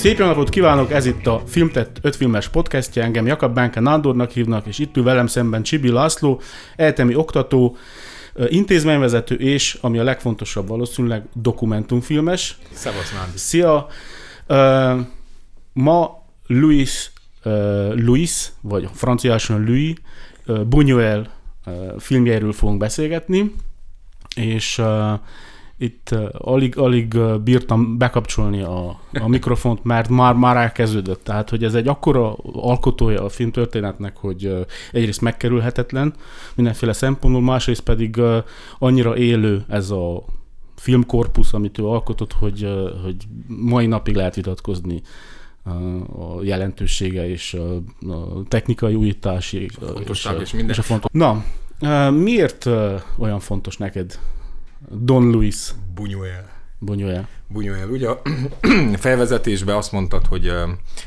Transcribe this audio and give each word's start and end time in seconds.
Szép 0.00 0.18
jó 0.18 0.26
napot 0.26 0.48
kívánok, 0.48 0.92
ez 0.92 1.06
itt 1.06 1.26
a 1.26 1.42
Filmtett 1.46 1.98
5 2.02 2.16
filmes 2.16 2.48
podcastja, 2.48 3.02
engem 3.02 3.26
Jakab 3.26 3.54
Bánke 3.54 3.80
Nándornak 3.80 4.30
hívnak, 4.30 4.66
és 4.66 4.78
itt 4.78 4.96
ül 4.96 5.02
velem 5.02 5.26
szemben 5.26 5.62
Csibi 5.62 5.90
László, 5.90 6.40
egyetemi 6.76 7.14
oktató, 7.14 7.76
intézményvezető 8.48 9.34
és, 9.34 9.78
ami 9.80 9.98
a 9.98 10.02
legfontosabb 10.02 10.68
valószínűleg, 10.68 11.24
dokumentumfilmes. 11.32 12.58
Szevasz, 12.72 13.12
Nándi. 13.12 13.38
Szia! 13.38 13.86
Uh, 14.48 15.06
ma 15.72 16.26
Louis, 16.46 17.10
uh, 17.44 17.52
Louis, 17.94 18.48
vagy 18.60 18.88
franciáson 18.94 19.64
Louis 19.64 19.94
uh, 20.46 20.60
Buñuel 20.60 21.26
filmjeiről 21.98 22.52
fogunk 22.52 22.78
beszélgetni, 22.78 23.54
és 24.36 24.82
itt 25.82 26.08
uh, 26.12 26.28
alig, 26.32 26.78
alig 26.78 27.14
uh, 27.14 27.38
bírtam 27.38 27.98
bekapcsolni 27.98 28.60
a, 28.60 29.00
a 29.12 29.28
mikrofont, 29.36 29.84
mert 29.84 30.08
már, 30.08 30.34
már 30.34 30.56
elkezdődött. 30.56 31.24
Tehát, 31.24 31.50
hogy 31.50 31.64
ez 31.64 31.74
egy 31.74 31.88
akkora 31.88 32.34
alkotója 32.52 33.24
a 33.24 33.28
filmtörténetnek, 33.28 34.16
hogy 34.16 34.46
uh, 34.46 34.60
egyrészt 34.92 35.20
megkerülhetetlen 35.20 36.14
mindenféle 36.54 36.92
szempontból, 36.92 37.42
másrészt 37.42 37.80
pedig 37.80 38.16
uh, 38.16 38.36
annyira 38.78 39.16
élő 39.16 39.64
ez 39.68 39.90
a 39.90 40.24
filmkorpusz, 40.76 41.52
amit 41.52 41.78
ő 41.78 41.86
alkotott, 41.86 42.32
hogy, 42.32 42.64
uh, 42.64 43.02
hogy 43.02 43.16
mai 43.46 43.86
napig 43.86 44.14
lehet 44.14 44.34
vitatkozni 44.34 45.02
a 46.18 46.42
jelentősége 46.42 47.28
és 47.28 47.54
a, 47.54 47.74
a 48.12 48.42
technikai 48.48 48.94
újítás 48.94 49.52
és, 49.52 49.72
és, 50.08 50.28
és, 50.40 50.52
minden. 50.52 50.70
És 50.70 50.78
a 50.78 50.82
fontos. 50.82 51.10
Na, 51.12 51.44
miért 52.10 52.68
olyan 53.18 53.40
fontos 53.40 53.76
neked 53.76 54.18
Don 54.92 55.30
Luis. 55.30 55.74
Buñuel. 55.94 56.44
Buñuel. 56.80 57.28
Buñuel. 57.46 57.90
Ugye 57.90 58.08
a 58.08 58.22
felvezetésben 58.96 59.76
azt 59.76 59.92
mondtad, 59.92 60.26
hogy, 60.26 60.52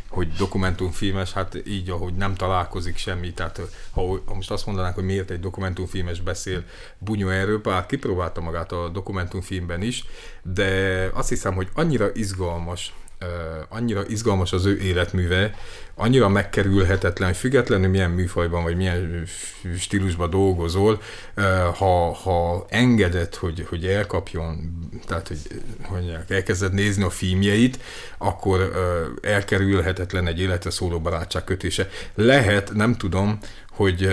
hogy 0.10 0.28
dokumentumfilmes, 0.38 1.34
hát 1.34 1.62
így, 1.68 1.90
ahogy 1.90 2.14
nem 2.14 2.36
találkozik 2.36 2.98
semmi, 2.98 3.34
tehát 3.34 3.62
ha, 3.92 4.02
ha 4.26 4.34
most 4.34 4.52
azt 4.52 4.66
mondanánk, 4.66 4.96
hogy 4.96 5.04
miért 5.04 5.30
egy 5.30 5.40
dokumentumfilmes 5.40 6.22
beszél 6.22 6.64
Buñuelről, 7.06 7.60
bár 7.64 7.86
kipróbálta 7.86 8.42
magát 8.42 8.72
a 8.72 8.90
dokumentumfilmben 8.90 9.82
is, 9.82 10.06
de 10.44 11.10
azt 11.14 11.30
hiszem, 11.30 11.54
hogy 11.54 11.68
annyira 11.74 12.10
izgalmas, 12.14 12.94
annyira 13.70 14.04
izgalmas 14.08 14.54
az 14.54 14.66
ő 14.66 14.80
életműve, 14.80 15.54
annyira 15.96 16.30
megkerülhetetlen, 16.30 17.28
hogy 17.28 17.38
függetlenül 17.38 17.90
milyen 17.90 18.10
műfajban 18.10 18.64
vagy 18.64 18.76
milyen 18.76 19.24
stílusban 19.78 20.30
dolgozol, 20.30 21.02
ha, 21.78 22.14
ha 22.14 22.66
engedett, 22.70 23.36
hogy, 23.36 23.66
hogy 23.70 23.86
elkapjon, 23.86 24.80
tehát 25.08 25.28
hogy, 25.28 25.40
hogy 25.82 26.18
elkezded 26.28 26.74
nézni 26.74 27.04
a 27.04 27.10
filmjeit, 27.10 27.80
akkor 28.18 28.72
elkerülhetetlen 29.22 30.28
egy 30.28 30.40
életre 30.40 30.70
szóló 30.70 31.00
barátság 31.00 31.44
kötése. 31.44 31.90
Lehet, 32.16 32.74
nem 32.74 32.96
tudom, 32.96 33.40
hogy 33.74 34.08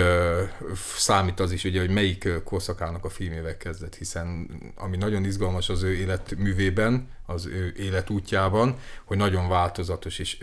számít 0.97 1.39
az 1.39 1.51
is, 1.51 1.63
ugye, 1.63 1.79
hogy 1.79 1.89
melyik 1.89 2.29
korszakának 2.43 3.05
a 3.05 3.09
filmével 3.09 3.57
kezdett, 3.57 3.95
hiszen 3.95 4.49
ami 4.75 4.97
nagyon 4.97 5.25
izgalmas 5.25 5.69
az 5.69 5.83
ő 5.83 5.93
életművében, 5.93 7.07
az 7.25 7.45
ő 7.45 7.73
életútjában, 7.77 8.77
hogy 9.03 9.17
nagyon 9.17 9.49
változatos, 9.49 10.19
és 10.19 10.37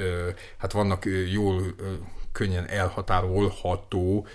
hát 0.56 0.72
vannak 0.72 1.04
jól, 1.32 1.62
könnyen 2.32 2.68
elhatárolható 2.68 4.26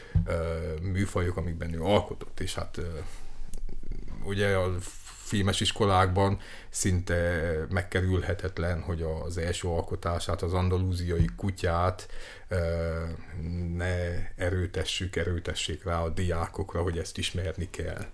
műfajok, 0.82 1.38
amikben 1.38 1.74
ő 1.74 1.82
alkotott, 1.82 2.40
és 2.40 2.54
hát 2.54 2.80
ugye 4.24 4.56
a 4.56 4.76
filmes 5.34 5.60
iskolákban 5.60 6.40
szinte 6.70 7.42
megkerülhetetlen, 7.70 8.82
hogy 8.82 9.02
az 9.02 9.38
első 9.38 9.68
alkotását, 9.68 10.42
az 10.42 10.54
andalúziai 10.54 11.30
kutyát 11.36 12.08
ne 13.76 14.28
erőtessük, 14.36 15.16
erőtessék 15.16 15.84
rá 15.84 16.02
a 16.02 16.10
diákokra, 16.10 16.82
hogy 16.82 16.98
ezt 16.98 17.18
ismerni 17.18 17.70
kell. 17.70 18.06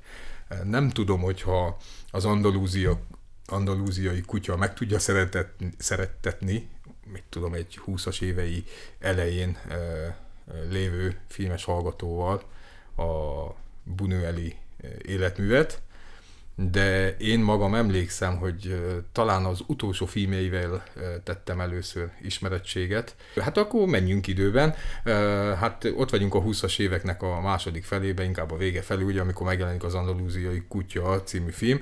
Nem 0.64 0.90
tudom, 0.90 1.22
hogyha 1.22 1.78
az 2.12 2.26
andalúzia, 2.26 3.00
andalúziai 3.46 4.22
kutya 4.22 4.56
meg 4.56 4.74
tudja 4.74 5.00
szeretetni, 5.00 5.72
szerettetni, 5.78 6.70
mit 7.12 7.24
tudom, 7.30 7.54
egy 7.54 7.80
20-as 7.86 8.22
évei 8.22 8.64
elején 9.00 9.58
lévő 10.70 11.20
filmes 11.28 11.64
hallgatóval 11.64 12.44
a 12.96 13.04
Bunueli 13.84 14.56
életművet, 15.02 15.82
de 16.62 17.16
én 17.18 17.40
magam 17.40 17.76
emlékszem, 17.76 18.38
hogy 18.38 18.80
talán 19.12 19.46
az 19.46 19.60
utolsó 19.68 20.06
filmjeivel 20.06 20.84
tettem 21.24 21.60
először 21.60 22.10
ismerettséget. 22.22 23.16
Hát 23.42 23.58
akkor 23.58 23.88
menjünk 23.88 24.28
időben. 24.28 24.74
Hát 25.60 25.88
ott 25.96 26.10
vagyunk 26.10 26.34
a 26.34 26.42
20-as 26.42 26.80
éveknek 26.80 27.22
a 27.22 27.42
második 27.42 27.84
felében, 27.84 28.26
inkább 28.26 28.52
a 28.52 28.58
vége 28.58 28.82
felé, 28.82 29.04
ugye, 29.04 29.22
amikor 29.22 29.46
megjelenik 29.46 29.84
az 29.84 29.94
Andalúziai 29.94 30.64
Kutya 30.68 31.24
című 31.24 31.52
film. 31.52 31.82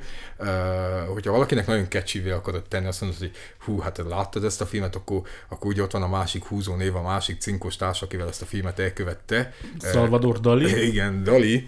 Hogyha 1.14 1.32
valakinek 1.32 1.68
nagyon 1.68 1.88
kecsivé 1.88 2.30
akarod 2.30 2.64
tenni, 2.68 2.88
azt 2.88 3.02
mondod, 3.02 3.20
hogy 3.20 3.32
hú, 3.60 3.80
hát 3.80 4.04
láttad 4.10 4.44
ezt 4.44 4.62
a 4.62 4.66
filmet, 4.66 4.96
akkor, 4.96 5.22
akkor 5.48 5.72
ugye 5.72 5.82
ott 5.82 5.92
van 5.92 6.04
a 6.04 6.08
másik 6.08 6.44
húzó 6.44 6.76
név, 6.76 6.96
a 6.96 7.02
másik 7.02 7.40
cinkos 7.40 7.76
társ, 7.76 8.02
akivel 8.02 8.28
ezt 8.28 8.42
a 8.42 8.46
filmet 8.46 8.80
elkövette. 8.80 9.54
Salvador 9.80 10.40
Dali. 10.40 10.88
Igen, 10.88 11.24
Dali. 11.24 11.68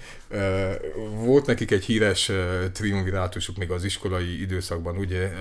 Volt 1.14 1.46
nekik 1.46 1.72
egy 1.72 1.86
híres 1.86 2.32
triumvirátusuk 3.00 3.58
még 3.58 3.72
az 3.72 3.84
iskolai 3.84 4.42
időszakban, 4.42 4.98
ugye 4.98 5.32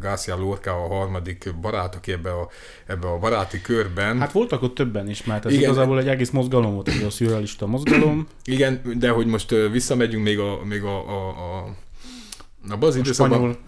Garcia 0.00 0.36
Lorca 0.36 0.70
a 0.70 0.88
harmadik 0.88 1.54
barát, 1.60 1.94
aki 1.94 2.12
ebbe 2.12 2.30
a, 2.30 2.48
ebbe 2.86 3.08
a 3.08 3.18
baráti 3.18 3.60
körben. 3.60 4.18
Hát 4.18 4.32
voltak 4.32 4.62
ott 4.62 4.74
többen 4.74 5.08
is, 5.08 5.24
mert 5.24 5.46
ez 5.46 5.52
Igen. 5.52 5.64
igazából 5.64 5.98
egy 5.98 6.08
egész 6.08 6.30
mozgalom 6.30 6.74
volt, 6.74 6.88
egy 6.88 7.02
a 7.02 7.10
szürrealista 7.10 7.66
mozgalom. 7.66 8.26
Igen, 8.44 8.80
de 8.98 9.10
hogy 9.10 9.26
most 9.26 9.50
visszamegyünk 9.50 10.24
még 10.24 10.38
a, 10.38 10.64
még 10.64 10.82
a, 10.82 11.08
a, 11.08 11.28
a 11.28 11.74
a 12.68 12.84
az 12.84 12.96
időszakban... 12.96 13.38
Spanyol 13.38 13.58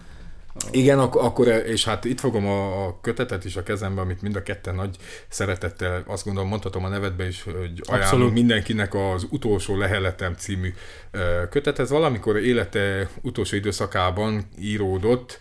igen, 0.71 0.99
ak- 0.99 1.15
akkor, 1.15 1.47
és 1.47 1.85
hát 1.85 2.05
itt 2.05 2.19
fogom 2.19 2.47
a, 2.47 2.95
kötetet 3.01 3.45
is 3.45 3.55
a 3.55 3.63
kezembe, 3.63 4.01
amit 4.01 4.21
mind 4.21 4.35
a 4.35 4.43
ketten 4.43 4.75
nagy 4.75 4.97
szeretettel, 5.27 6.03
azt 6.07 6.25
gondolom 6.25 6.49
mondhatom 6.49 6.83
a 6.85 6.87
nevedbe 6.87 7.27
is, 7.27 7.43
hogy 7.43 7.55
ajánlom 7.55 7.81
Abszolút. 7.85 8.33
mindenkinek 8.33 8.93
az 8.93 9.27
Utolsó 9.29 9.77
Leheletem 9.77 10.33
című 10.33 10.73
kötet. 11.49 11.79
Ez 11.79 11.89
valamikor 11.89 12.37
élete 12.37 13.09
utolsó 13.21 13.55
időszakában 13.55 14.49
íródott, 14.59 15.39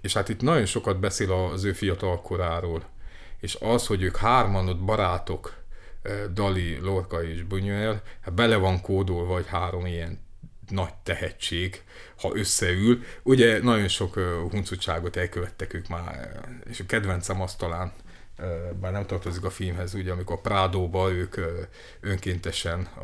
és 0.00 0.12
hát 0.12 0.28
itt 0.28 0.40
nagyon 0.40 0.66
sokat 0.66 1.00
beszél 1.00 1.32
az 1.32 1.64
ő 1.64 1.72
fiatal 1.72 2.20
koráról. 2.20 2.82
És 3.40 3.58
az, 3.60 3.86
hogy 3.86 4.02
ők 4.02 4.16
hárman 4.16 4.68
ott 4.68 4.84
barátok, 4.84 5.62
Dali, 6.32 6.78
Lorca 6.82 7.22
és 7.22 7.44
Buñuel, 7.48 7.94
hát 8.20 8.34
bele 8.34 8.56
van 8.56 8.80
kódolva, 8.80 9.32
vagy 9.32 9.46
három 9.46 9.86
ilyen 9.86 10.23
nagy 10.68 10.94
tehetség, 11.02 11.82
ha 12.20 12.30
összeül. 12.34 13.02
Ugye 13.22 13.62
nagyon 13.62 13.88
sok 13.88 14.14
huncutságot 14.50 15.16
elkövettek 15.16 15.74
ők 15.74 15.88
már, 15.88 16.40
és 16.70 16.80
a 16.80 16.86
kedvencem 16.86 17.40
az 17.40 17.54
talán, 17.54 17.92
bár 18.80 18.92
nem 18.92 19.06
tartozik 19.06 19.44
a 19.44 19.50
filmhez, 19.50 19.94
ugye 19.94 20.12
amikor 20.12 20.40
Prádóba 20.40 21.12
ők 21.12 21.34
önkéntesen 22.00 22.80
a, 22.80 23.02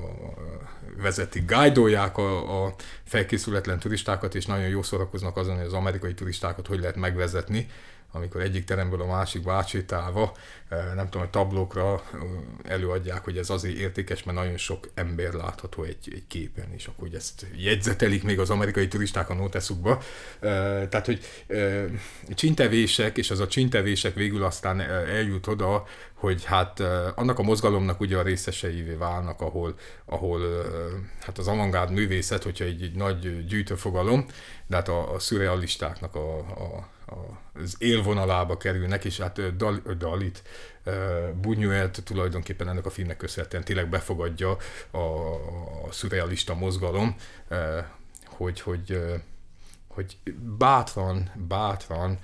vezetik, 1.02 1.46
gájdolják 1.46 2.18
a, 2.18 2.64
a 2.64 2.74
felkészületlen 3.04 3.78
turistákat, 3.78 4.34
és 4.34 4.46
nagyon 4.46 4.68
jó 4.68 4.82
szórakoznak 4.82 5.36
azon, 5.36 5.56
hogy 5.56 5.66
az 5.66 5.72
amerikai 5.72 6.14
turistákat 6.14 6.66
hogy 6.66 6.80
lehet 6.80 6.96
megvezetni, 6.96 7.68
amikor 8.12 8.40
egyik 8.40 8.64
teremből 8.64 9.00
a 9.00 9.06
másikba 9.06 9.52
átsétálva, 9.52 10.36
nem 10.94 11.04
tudom, 11.04 11.20
hogy 11.20 11.30
tablókra 11.30 12.02
előadják, 12.64 13.24
hogy 13.24 13.38
ez 13.38 13.50
azért 13.50 13.76
értékes, 13.76 14.22
mert 14.22 14.38
nagyon 14.38 14.56
sok 14.56 14.88
ember 14.94 15.32
látható 15.32 15.82
egy, 15.82 16.08
egy 16.12 16.26
képen, 16.26 16.72
és 16.74 16.86
akkor 16.86 17.08
ezt 17.14 17.46
jegyzetelik 17.56 18.22
még 18.22 18.38
az 18.38 18.50
amerikai 18.50 18.88
turisták 18.88 19.30
a 19.30 19.34
noteszukba. 19.34 20.02
Tehát, 20.40 21.06
hogy 21.06 21.20
csintevések, 22.34 23.16
és 23.16 23.30
az 23.30 23.40
a 23.40 23.46
csintevések 23.46 24.14
végül 24.14 24.44
aztán 24.44 24.80
eljut 24.80 25.46
oda, 25.46 25.86
hogy 26.20 26.44
hát 26.44 26.80
annak 27.14 27.38
a 27.38 27.42
mozgalomnak 27.42 28.00
ugye 28.00 28.18
a 28.18 28.22
részeseivé 28.22 28.94
válnak, 28.94 29.40
ahol, 29.40 29.74
ahol 30.04 30.40
hát 31.20 31.38
az 31.38 31.48
avantgárd 31.48 31.92
művészet, 31.92 32.42
hogyha 32.42 32.64
egy, 32.64 32.82
egy 32.82 32.94
nagy 32.94 33.46
gyűjtőfogalom, 33.46 34.26
de 34.66 34.76
hát 34.76 34.88
a, 34.88 35.14
a 35.14 35.18
szürrealistáknak 35.18 36.14
a, 36.14 36.38
a 36.38 36.88
az 37.54 37.76
élvonalába 37.78 38.56
kerülnek, 38.56 39.04
és 39.04 39.18
hát 39.18 39.56
Dal, 39.56 39.82
Dalit, 39.98 40.42
Buñuelt 41.42 42.02
tulajdonképpen 42.04 42.68
ennek 42.68 42.86
a 42.86 42.90
filmnek 42.90 43.16
köszönhetően 43.16 43.64
tényleg 43.64 43.88
befogadja 43.88 44.56
a, 44.90 44.98
a 45.86 45.92
szürrealista 45.92 46.54
mozgalom, 46.54 47.16
hogy, 48.24 48.60
hogy, 48.60 49.02
hogy 49.88 50.18
bátran, 50.58 51.30
bátran 51.48 52.18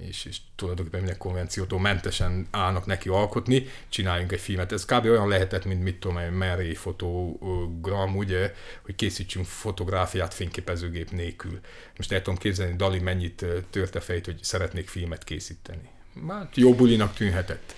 és, 0.00 0.24
és 0.24 0.38
tulajdonképpen 0.54 1.00
minden 1.00 1.18
konvenciótól 1.18 1.80
mentesen 1.80 2.46
állnak 2.50 2.86
neki 2.86 3.08
alkotni, 3.08 3.66
csináljunk 3.88 4.32
egy 4.32 4.40
filmet. 4.40 4.72
Ez 4.72 4.84
kb. 4.84 5.04
olyan 5.04 5.28
lehetett, 5.28 5.64
mint 5.64 5.82
mit 5.82 6.00
tudom 6.00 6.18
én, 6.18 6.32
Mary 6.32 6.74
fotogram, 6.74 8.16
ugye, 8.16 8.54
hogy 8.84 8.94
készítsünk 8.94 9.46
fotográfiát 9.46 10.34
fényképezőgép 10.34 11.10
nélkül. 11.10 11.60
Most 11.96 12.12
el 12.12 12.22
tudom 12.22 12.38
képzelni, 12.38 12.76
Dali 12.76 12.98
mennyit 12.98 13.44
törte 13.70 14.00
fejt, 14.00 14.24
hogy 14.24 14.38
szeretnék 14.42 14.88
filmet 14.88 15.24
készíteni. 15.24 15.94
Hát 16.28 16.56
jó 16.56 16.74
bulinak 16.74 17.14
tűnhetett. 17.14 17.74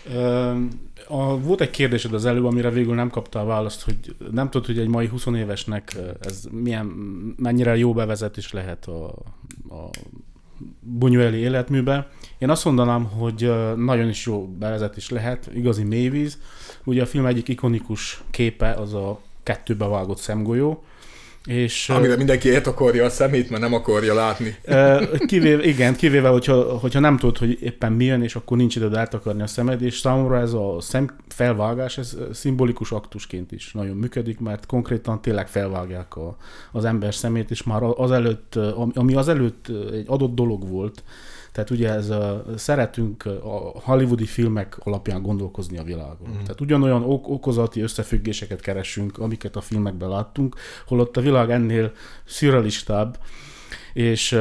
A, 1.06 1.38
volt 1.38 1.60
egy 1.60 1.70
kérdésed 1.70 2.12
az 2.12 2.24
előbb, 2.24 2.44
amire 2.44 2.70
végül 2.70 2.94
nem 2.94 3.10
kapta 3.10 3.40
a 3.40 3.44
választ, 3.44 3.82
hogy 3.82 4.16
nem 4.30 4.50
tudod, 4.50 4.66
hogy 4.66 4.78
egy 4.78 4.88
mai 4.88 5.06
20 5.06 5.26
évesnek 5.26 5.96
ez 6.20 6.44
milyen, 6.50 6.86
mennyire 7.36 7.76
jó 7.76 7.92
bevezetés 7.92 8.52
lehet 8.52 8.86
a, 8.86 9.06
a 9.68 9.90
bunyueli 10.80 11.36
életműbe. 11.36 12.08
Én 12.38 12.50
azt 12.50 12.64
mondanám, 12.64 13.04
hogy 13.04 13.52
nagyon 13.76 14.08
is 14.08 14.26
jó 14.26 14.46
bevezetés 14.46 15.10
lehet, 15.10 15.50
igazi 15.54 15.82
mélyvíz. 15.82 16.38
Ugye 16.84 17.02
a 17.02 17.06
film 17.06 17.26
egyik 17.26 17.48
ikonikus 17.48 18.22
képe 18.30 18.70
az 18.72 18.94
a 18.94 19.20
kettőbe 19.42 19.86
vágott 19.86 20.18
szemgolyó, 20.18 20.84
és, 21.48 21.88
Amire 21.88 22.16
mindenki 22.16 22.48
ért 22.48 22.66
akarja 22.66 23.04
a 23.04 23.10
szemét, 23.10 23.50
mert 23.50 23.62
nem 23.62 23.74
akarja 23.74 24.14
látni. 24.14 24.56
Kivéve, 25.26 25.62
igen, 25.62 25.96
kivéve, 25.96 26.28
hogyha, 26.28 26.78
hogyha 26.78 27.00
nem 27.00 27.16
tudod, 27.16 27.38
hogy 27.38 27.58
éppen 27.62 27.92
mi 27.92 28.04
jön, 28.04 28.22
és 28.22 28.34
akkor 28.34 28.56
nincs 28.56 28.76
időd 28.76 28.94
eltakarni 28.94 29.42
a 29.42 29.46
szemed, 29.46 29.82
és 29.82 29.98
számomra 29.98 30.38
ez 30.38 30.52
a 30.52 30.76
szem 30.80 31.16
felvágás, 31.28 31.98
ez 31.98 32.16
szimbolikus 32.32 32.92
aktusként 32.92 33.52
is 33.52 33.72
nagyon 33.72 33.96
működik, 33.96 34.40
mert 34.40 34.66
konkrétan 34.66 35.22
tényleg 35.22 35.48
felvágják 35.48 36.16
a, 36.16 36.36
az 36.72 36.84
ember 36.84 37.14
szemét, 37.14 37.50
és 37.50 37.62
már 37.62 37.82
az 37.82 38.10
előtt, 38.10 38.58
ami 38.94 39.14
az 39.14 39.28
előtt 39.28 39.66
egy 39.92 40.06
adott 40.06 40.34
dolog 40.34 40.68
volt, 40.68 41.02
tehát 41.52 41.70
ugye 41.70 41.90
ez 41.90 42.10
a, 42.10 42.44
szeretünk 42.56 43.24
a 43.26 43.80
hollywoodi 43.82 44.26
filmek 44.26 44.78
alapján 44.78 45.22
gondolkozni 45.22 45.78
a 45.78 45.82
világon. 45.82 46.28
Mm. 46.28 46.32
Tehát 46.32 46.60
ugyanolyan 46.60 47.02
ok- 47.02 47.28
okozati 47.28 47.80
összefüggéseket 47.80 48.60
keresünk, 48.60 49.18
amiket 49.18 49.56
a 49.56 49.60
filmekben 49.60 50.08
láttunk, 50.08 50.56
holott 50.86 51.16
a 51.16 51.20
világ 51.20 51.50
ennél 51.50 51.92
szürrealistább, 52.24 53.18
és 53.92 54.32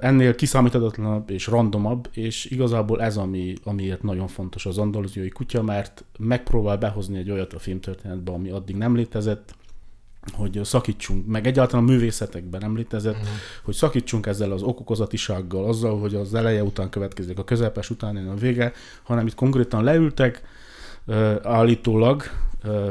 ennél 0.00 0.34
kiszámíthatatlanabb 0.34 1.30
és 1.30 1.46
randomabb, 1.46 2.08
és 2.12 2.44
igazából 2.44 3.02
ez, 3.02 3.16
ami, 3.16 3.54
amiért 3.64 4.02
nagyon 4.02 4.28
fontos 4.28 4.66
az 4.66 4.78
andalúziai 4.78 5.28
kutya, 5.28 5.62
mert 5.62 6.04
megpróbál 6.18 6.76
behozni 6.76 7.18
egy 7.18 7.30
olyat 7.30 7.52
a 7.52 7.58
filmtörténetbe, 7.58 8.32
ami 8.32 8.50
addig 8.50 8.76
nem 8.76 8.96
létezett, 8.96 9.54
hogy 10.32 10.60
szakítsunk, 10.62 11.26
meg 11.26 11.46
egyáltalán 11.46 11.84
a 11.84 11.90
művészetekben 11.90 12.64
említezett, 12.64 13.14
uh-huh. 13.14 13.28
hogy 13.62 13.74
szakítsunk 13.74 14.26
ezzel 14.26 14.50
az 14.50 14.62
okokozatisággal, 14.62 15.68
azzal, 15.68 16.00
hogy 16.00 16.14
az 16.14 16.34
eleje 16.34 16.62
után 16.62 16.90
következik 16.90 17.38
a 17.38 17.44
közepes 17.44 17.90
után 17.90 18.28
a 18.28 18.34
vége, 18.34 18.72
hanem 19.02 19.26
itt 19.26 19.34
konkrétan 19.34 19.84
leültek, 19.84 20.42
állítólag 21.42 22.22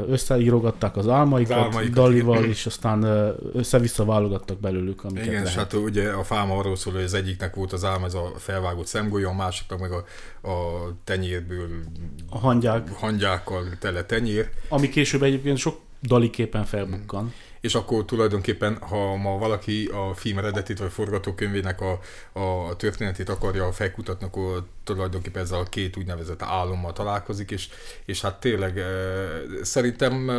összeírogatták 0.08 0.96
az 0.96 1.08
álmaikat, 1.08 1.56
az 1.56 1.62
álmaikat 1.62 1.94
Dalival, 1.94 2.44
és 2.44 2.66
aztán 2.66 3.02
össze-vissza 3.52 4.04
válogattak 4.04 4.60
belőlük, 4.60 5.04
amiket 5.04 5.24
Igen, 5.24 5.34
lehet. 5.34 5.48
és 5.48 5.54
hát 5.54 5.72
ugye 5.72 6.10
a 6.10 6.24
fáma 6.24 6.56
arról 6.58 6.76
szól, 6.76 6.92
hogy 6.92 7.02
az 7.02 7.14
egyiknek 7.14 7.54
volt 7.54 7.72
az 7.72 7.84
álma, 7.84 8.06
ez 8.06 8.14
a 8.14 8.32
felvágott 8.36 8.86
szemgolyó, 8.86 9.28
a 9.28 9.34
másiknak 9.34 9.80
meg 9.80 9.92
a, 9.92 10.04
a 10.48 10.52
tenyérből 11.04 11.68
a 12.30 12.38
hangyák. 12.38 12.90
hangyákkal 12.90 13.64
tele 13.80 14.04
tenyér. 14.04 14.50
Ami 14.68 14.88
később 14.88 15.22
egyébként 15.22 15.58
sok 15.58 15.80
daliképpen 16.06 16.64
felbukkan. 16.64 17.32
És 17.60 17.74
akkor 17.74 18.04
tulajdonképpen, 18.04 18.76
ha 18.76 19.16
ma 19.16 19.38
valaki 19.38 19.86
a 19.86 20.14
film 20.14 20.38
eredetét 20.38 20.78
vagy 20.78 20.92
forgatókönyvének 20.92 21.80
a, 21.80 22.00
a 22.32 22.76
történetét 22.76 23.28
akarja 23.28 23.72
felkutatni, 23.72 24.26
akkor 24.26 24.64
tulajdonképpen 24.84 25.42
ezzel 25.42 25.58
a 25.58 25.64
két 25.64 25.96
úgynevezett 25.96 26.42
álommal 26.42 26.92
találkozik, 26.92 27.50
és, 27.50 27.68
és 28.04 28.20
hát 28.20 28.40
tényleg 28.40 28.80
szerintem 29.62 30.30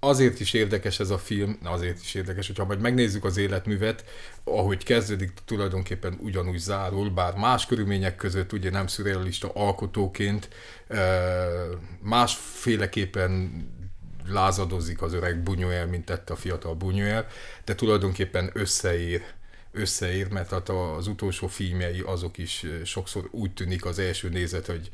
azért 0.00 0.40
is 0.40 0.52
érdekes 0.52 1.00
ez 1.00 1.10
a 1.10 1.18
film, 1.18 1.58
azért 1.64 2.00
is 2.00 2.14
érdekes, 2.14 2.46
hogyha 2.46 2.64
majd 2.64 2.80
megnézzük 2.80 3.24
az 3.24 3.36
életművet, 3.36 4.04
ahogy 4.44 4.84
kezdődik, 4.84 5.32
tulajdonképpen 5.44 6.18
ugyanúgy 6.20 6.58
zárul, 6.58 7.10
bár 7.10 7.34
más 7.34 7.66
körülmények 7.66 8.16
között 8.16 8.52
ugye 8.52 8.70
nem 8.70 8.86
szürrealista 8.86 9.50
alkotóként, 9.54 10.48
másféleképpen 12.02 13.50
lázadozik 14.28 15.02
az 15.02 15.12
öreg 15.12 15.42
Bunyuel, 15.42 15.86
mint 15.86 16.04
tette 16.04 16.32
a 16.32 16.36
fiatal 16.36 16.74
Bunyuel, 16.74 17.26
de 17.64 17.74
tulajdonképpen 17.74 18.50
összeír, 18.52 19.22
összeír, 19.72 20.28
mert 20.28 20.50
hát 20.50 20.68
az 20.68 21.06
utolsó 21.06 21.46
filmjei 21.46 22.00
azok 22.00 22.38
is 22.38 22.66
sokszor 22.84 23.28
úgy 23.30 23.52
tűnik 23.52 23.84
az 23.84 23.98
első 23.98 24.28
nézet, 24.28 24.66
hogy 24.66 24.90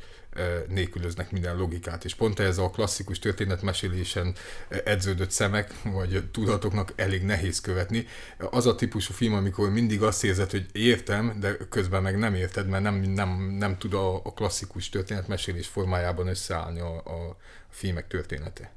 nélkülöznek 0.67 1.31
minden 1.31 1.57
logikát, 1.57 2.05
és 2.05 2.15
pont 2.15 2.39
ez 2.39 2.57
a 2.57 2.69
klasszikus 2.69 3.19
történetmesélésen 3.19 4.35
edződött 4.83 5.31
szemek, 5.31 5.73
vagy 5.83 6.29
tudatoknak 6.31 6.93
elég 6.95 7.23
nehéz 7.23 7.61
követni. 7.61 8.07
Az 8.37 8.65
a 8.65 8.75
típusú 8.75 9.13
film, 9.13 9.33
amikor 9.33 9.69
mindig 9.69 10.01
azt 10.01 10.23
érzed, 10.23 10.51
hogy 10.51 10.65
értem, 10.71 11.39
de 11.39 11.57
közben 11.69 12.01
meg 12.01 12.17
nem 12.17 12.35
érted, 12.35 12.67
mert 12.67 12.83
nem, 12.83 12.95
nem, 12.95 13.55
nem 13.59 13.77
tud 13.77 13.93
a, 13.93 14.15
a 14.15 14.33
klasszikus 14.33 14.89
történetmesélés 14.89 15.67
formájában 15.67 16.27
összeállni 16.27 16.79
a, 16.79 16.95
a 16.95 17.37
filmek 17.69 18.07
története. 18.07 18.76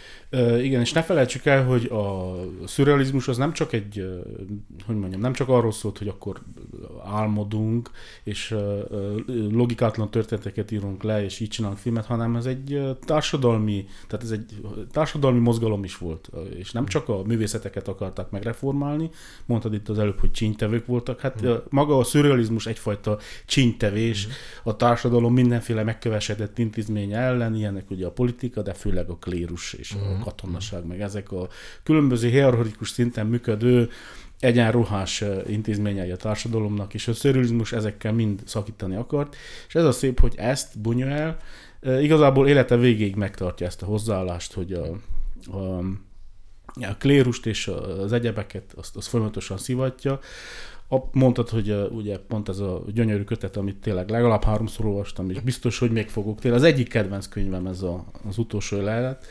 Igen, 0.61 0.81
és 0.81 0.93
ne 0.93 1.03
felejtsük 1.03 1.45
el, 1.45 1.65
hogy 1.65 1.85
a 1.85 2.35
szürrealizmus 2.65 3.27
az 3.27 3.37
nem 3.37 3.53
csak 3.53 3.73
egy, 3.73 4.21
hogy 4.85 4.95
mondjam, 4.95 5.21
nem 5.21 5.33
csak 5.33 5.49
arról 5.49 5.71
szólt, 5.71 5.97
hogy 5.97 6.07
akkor 6.07 6.41
álmodunk, 7.05 7.89
és 8.23 8.55
logikátlan 9.51 10.11
történeteket 10.11 10.71
írunk 10.71 11.03
le, 11.03 11.23
és 11.23 11.39
így 11.39 11.47
csinálunk 11.47 11.79
filmet, 11.79 12.05
hanem 12.05 12.35
ez 12.35 12.45
egy 12.45 12.81
társadalmi, 13.05 13.85
tehát 14.07 14.25
ez 14.25 14.31
egy 14.31 14.61
társadalmi 14.91 15.39
mozgalom 15.39 15.83
is 15.83 15.97
volt, 15.97 16.29
és 16.55 16.71
nem 16.71 16.85
csak 16.85 17.09
a 17.09 17.23
művészeteket 17.23 17.87
akarták 17.87 18.29
megreformálni, 18.29 19.09
mondtad 19.45 19.73
itt 19.73 19.89
az 19.89 19.99
előbb, 19.99 20.19
hogy 20.19 20.31
csínytevők 20.31 20.85
voltak, 20.85 21.19
hát 21.19 21.39
hmm. 21.39 21.57
maga 21.69 21.97
a 21.97 22.03
szürrealizmus 22.03 22.65
egyfajta 22.65 23.17
csínytevés, 23.45 24.23
hmm. 24.23 24.33
a 24.63 24.75
társadalom 24.75 25.33
mindenféle 25.33 25.83
megkövesedett 25.83 26.57
intézménye 26.57 27.17
ellen, 27.17 27.55
ilyenek 27.55 27.89
ugye 27.89 28.05
a 28.05 28.11
politika, 28.11 28.61
de 28.61 28.73
főleg 28.73 29.09
a 29.09 29.15
klérus 29.15 29.73
és 29.73 29.91
hmm. 29.91 30.20
a 30.20 30.20
katonaság, 30.23 30.85
meg 30.85 31.01
ezek 31.01 31.31
a 31.31 31.47
különböző 31.83 32.29
hierarchikus 32.29 32.89
szinten 32.89 33.27
működő 33.27 33.89
egyenruhás 34.39 35.23
intézményei 35.47 36.11
a 36.11 36.15
társadalomnak, 36.15 36.93
és 36.93 37.07
a 37.07 37.13
szörülizmus 37.13 37.71
ezekkel 37.71 38.13
mind 38.13 38.41
szakítani 38.45 38.95
akart, 38.95 39.35
és 39.67 39.75
ez 39.75 39.83
a 39.83 39.91
szép, 39.91 40.19
hogy 40.19 40.33
ezt 40.37 40.79
Bunyuel 40.79 41.37
igazából 41.81 42.47
élete 42.47 42.77
végéig 42.77 43.15
megtartja 43.15 43.65
ezt 43.65 43.81
a 43.81 43.85
hozzáállást, 43.85 44.53
hogy 44.53 44.73
a, 44.73 44.85
a, 45.57 45.77
a 46.81 46.95
klérust 46.99 47.45
és 47.45 47.67
az 47.67 48.13
egyebeket 48.13 48.73
azt, 48.75 48.95
azt 48.95 49.07
folyamatosan 49.07 49.57
szivatja. 49.57 50.19
A, 50.89 50.97
mondtad, 51.11 51.49
hogy 51.49 51.75
ugye 51.91 52.17
pont 52.17 52.49
ez 52.49 52.59
a 52.59 52.83
gyönyörű 52.93 53.23
kötet, 53.23 53.57
amit 53.57 53.75
tényleg 53.75 54.09
legalább 54.09 54.43
háromszor 54.43 54.85
olvastam, 54.85 55.29
és 55.29 55.39
biztos, 55.39 55.79
hogy 55.79 55.91
még 55.91 56.09
fogok. 56.09 56.39
Tényleg 56.39 56.59
az 56.59 56.65
egyik 56.65 56.87
kedvenc 56.87 57.27
könyvem 57.27 57.65
ez 57.65 57.81
a, 57.81 58.05
az 58.27 58.37
utolsó 58.37 58.81
lehelet 58.81 59.25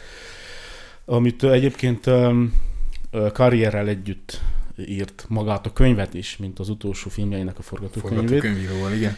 amit 1.04 1.44
egyébként 1.44 2.10
karrierrel 3.32 3.88
együtt 3.88 4.40
írt 4.86 5.24
magát 5.28 5.66
a 5.66 5.72
könyvet 5.72 6.14
is, 6.14 6.36
mint 6.36 6.58
az 6.58 6.68
utolsó 6.68 7.10
filmjeinek 7.10 7.58
a 7.58 7.62
forgatókönyvét. 7.62 8.28
Forgatókönyvíróval, 8.28 8.92
igen. 8.92 9.16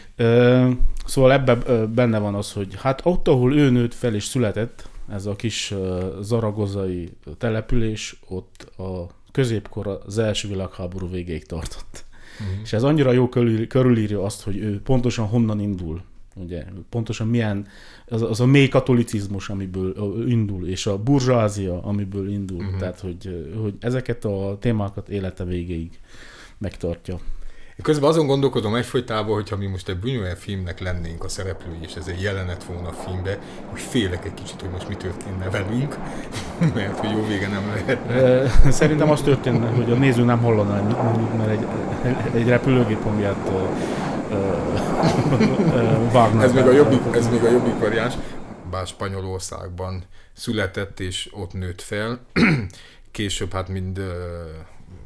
Szóval 1.07 1.33
ebben 1.33 1.63
benne 1.95 2.19
van 2.19 2.35
az, 2.35 2.53
hogy 2.53 2.75
hát 2.79 3.01
ott, 3.05 3.29
ahol 3.29 3.57
ő 3.57 3.71
nőtt 3.71 3.95
fel 3.95 4.15
és 4.15 4.25
született, 4.25 4.89
ez 5.09 5.27
a 5.27 5.37
kis 5.37 5.75
zaragozai 6.21 7.13
település, 7.39 8.21
ott 8.29 8.63
a 8.79 9.07
középkor 9.33 10.01
az 10.07 10.19
első 10.19 10.49
világháború 10.49 11.11
végéig 11.11 11.47
tartott. 11.47 12.05
Uh-huh. 12.41 12.57
És 12.63 12.73
ez 12.73 12.83
annyira 12.83 13.13
jó 13.13 13.29
körülírja 13.69 14.25
azt, 14.25 14.43
hogy 14.43 14.57
ő 14.57 14.81
pontosan 14.81 15.27
honnan 15.27 15.61
indul. 15.61 16.03
Ugye, 16.35 16.65
pontosan 16.89 17.27
milyen 17.27 17.67
az, 18.07 18.23
az 18.23 18.41
a 18.41 18.47
mély 18.47 18.69
katolicizmus, 18.69 19.49
amiből 19.49 20.29
indul, 20.29 20.67
és 20.67 20.87
a 20.87 20.99
burzsázia, 20.99 21.83
amiből 21.83 22.31
indul. 22.31 22.59
Uh-huh. 22.59 22.79
Tehát, 22.79 23.01
hogy, 23.01 23.53
hogy 23.63 23.75
ezeket 23.81 24.25
a 24.25 24.57
témákat 24.61 25.09
élete 25.09 25.45
végéig 25.45 25.99
megtartja. 26.59 27.19
Közben 27.83 28.09
azon 28.09 28.27
gondolkodom 28.27 28.75
egyfolytában, 28.75 29.35
hogyha 29.35 29.57
mi 29.57 29.67
most 29.67 29.89
egy 29.89 29.99
Buñuel 30.03 30.37
filmnek 30.37 30.81
lennénk 30.81 31.25
a 31.25 31.29
szereplői, 31.29 31.79
és 31.81 31.95
ez 31.95 32.07
egy 32.07 32.23
jelenet 32.23 32.65
volna 32.65 32.89
a 32.89 32.93
filmbe, 32.93 33.39
hogy 33.67 33.81
félek 33.81 34.25
egy 34.25 34.35
kicsit, 34.35 34.61
hogy 34.61 34.71
most 34.71 34.89
mi 34.89 34.95
történne 34.95 35.51
velünk, 35.51 35.99
mert 36.75 36.99
hogy 36.99 37.11
jó 37.11 37.27
vége 37.27 37.49
nem 37.49 37.67
lehet. 37.67 38.73
Szerintem 38.73 39.11
az 39.11 39.21
történne, 39.23 39.69
hogy 39.69 39.91
a 39.91 39.95
néző 39.95 40.25
nem 40.25 40.39
hallaná, 40.39 40.81
mert 41.37 41.51
egy, 41.51 41.67
egy 42.35 42.49
repülőgép 42.49 43.03
hangját 43.03 43.51
vágnak. 46.13 46.43
ez, 46.43 46.53
még 46.53 46.65
a 46.65 46.73
jobbik, 46.73 47.01
ez 47.15 47.29
még 47.29 47.43
a 47.45 47.51
jobbik 47.51 47.79
variáns. 47.79 48.15
Bár 48.71 48.87
Spanyolországban 48.87 50.05
született 50.33 51.01
és 51.01 51.31
ott 51.33 51.53
nőtt 51.53 51.81
fel. 51.81 52.21
Később 53.11 53.53
hát 53.53 53.69
mind, 53.69 54.01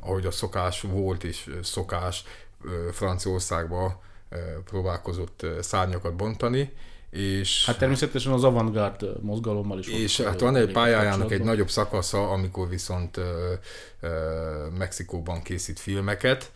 ahogy 0.00 0.26
a 0.26 0.30
szokás 0.30 0.80
volt 0.80 1.24
és 1.24 1.50
szokás, 1.62 2.24
Franciaországban 2.92 3.98
próbálkozott 4.64 5.46
szárnyakat 5.60 6.14
bontani, 6.14 6.72
és, 7.10 7.66
hát 7.66 7.78
természetesen 7.78 8.32
az 8.32 8.44
avantgárd 8.44 9.22
mozgalommal 9.22 9.78
is. 9.78 9.88
És 9.88 10.20
hát 10.20 10.40
van 10.40 10.56
egy 10.56 10.72
pályájának 10.72 11.32
egy 11.32 11.42
nagyobb 11.42 11.70
szakasza, 11.70 12.30
amikor 12.30 12.68
viszont 12.68 13.16
ö, 13.16 13.52
ö, 14.00 14.08
Mexikóban 14.78 15.42
készít 15.42 15.80
filmeket, 15.80 16.52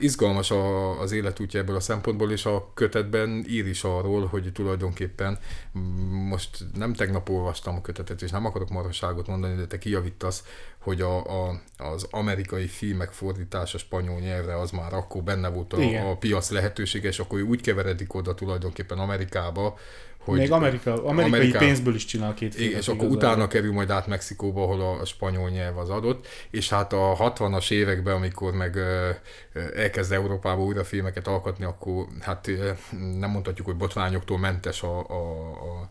Izgalmas 0.00 0.50
a, 0.50 1.00
az 1.00 1.12
életútja 1.12 1.60
ebből 1.60 1.76
a 1.76 1.80
szempontból, 1.80 2.32
és 2.32 2.46
a 2.46 2.70
kötetben 2.74 3.44
ír 3.48 3.66
is 3.66 3.84
arról, 3.84 4.26
hogy 4.26 4.52
tulajdonképpen 4.52 5.38
most 6.28 6.64
nem 6.74 6.92
tegnap 6.92 7.28
olvastam 7.28 7.76
a 7.76 7.80
kötetet, 7.80 8.22
és 8.22 8.30
nem 8.30 8.46
akarok 8.46 8.68
marhaságot 8.68 9.26
mondani, 9.26 9.54
de 9.54 9.66
te 9.66 9.78
kijavítasz, 9.78 10.44
hogy 10.78 11.00
a, 11.00 11.46
a, 11.46 11.60
az 11.76 12.06
amerikai 12.10 12.66
filmek 12.66 13.12
fordítása 13.12 13.78
spanyol 13.78 14.20
nyelvre 14.20 14.58
az 14.58 14.70
már 14.70 14.94
akkor 14.94 15.22
benne 15.22 15.48
volt 15.48 15.72
a, 15.72 16.10
a 16.10 16.16
piac 16.16 16.50
lehetősége, 16.50 17.08
és 17.08 17.18
akkor 17.18 17.40
úgy 17.40 17.60
keveredik 17.60 18.14
oda 18.14 18.34
tulajdonképpen 18.34 18.98
Amerikába, 18.98 19.78
hogy 20.30 20.38
Még 20.38 20.52
Amerika, 20.52 20.92
amerikai 21.04 21.38
Amerika, 21.38 21.58
pénzből 21.58 21.94
is 21.94 22.04
csinál 22.04 22.34
két 22.34 22.54
filmet. 22.54 22.78
És 22.78 22.88
akkor 22.88 23.08
utána 23.08 23.46
kerül 23.46 23.72
majd 23.72 23.90
át 23.90 24.06
Mexikóba, 24.06 24.62
ahol 24.62 24.80
a 24.80 25.04
spanyol 25.04 25.50
nyelv 25.50 25.78
az 25.78 25.90
adott, 25.90 26.26
és 26.50 26.68
hát 26.68 26.92
a 26.92 27.16
60-as 27.18 27.70
években, 27.70 28.14
amikor 28.14 28.52
meg 28.52 28.78
elkezd 29.76 30.12
Európába 30.12 30.62
újra 30.62 30.84
filmeket 30.84 31.26
alkotni, 31.26 31.64
akkor 31.64 32.06
hát 32.20 32.50
nem 33.18 33.30
mondhatjuk, 33.30 33.66
hogy 33.66 33.76
botrányoktól 33.76 34.38
mentes 34.38 34.82
a, 34.82 34.98
a, 35.08 35.50
a 35.50 35.90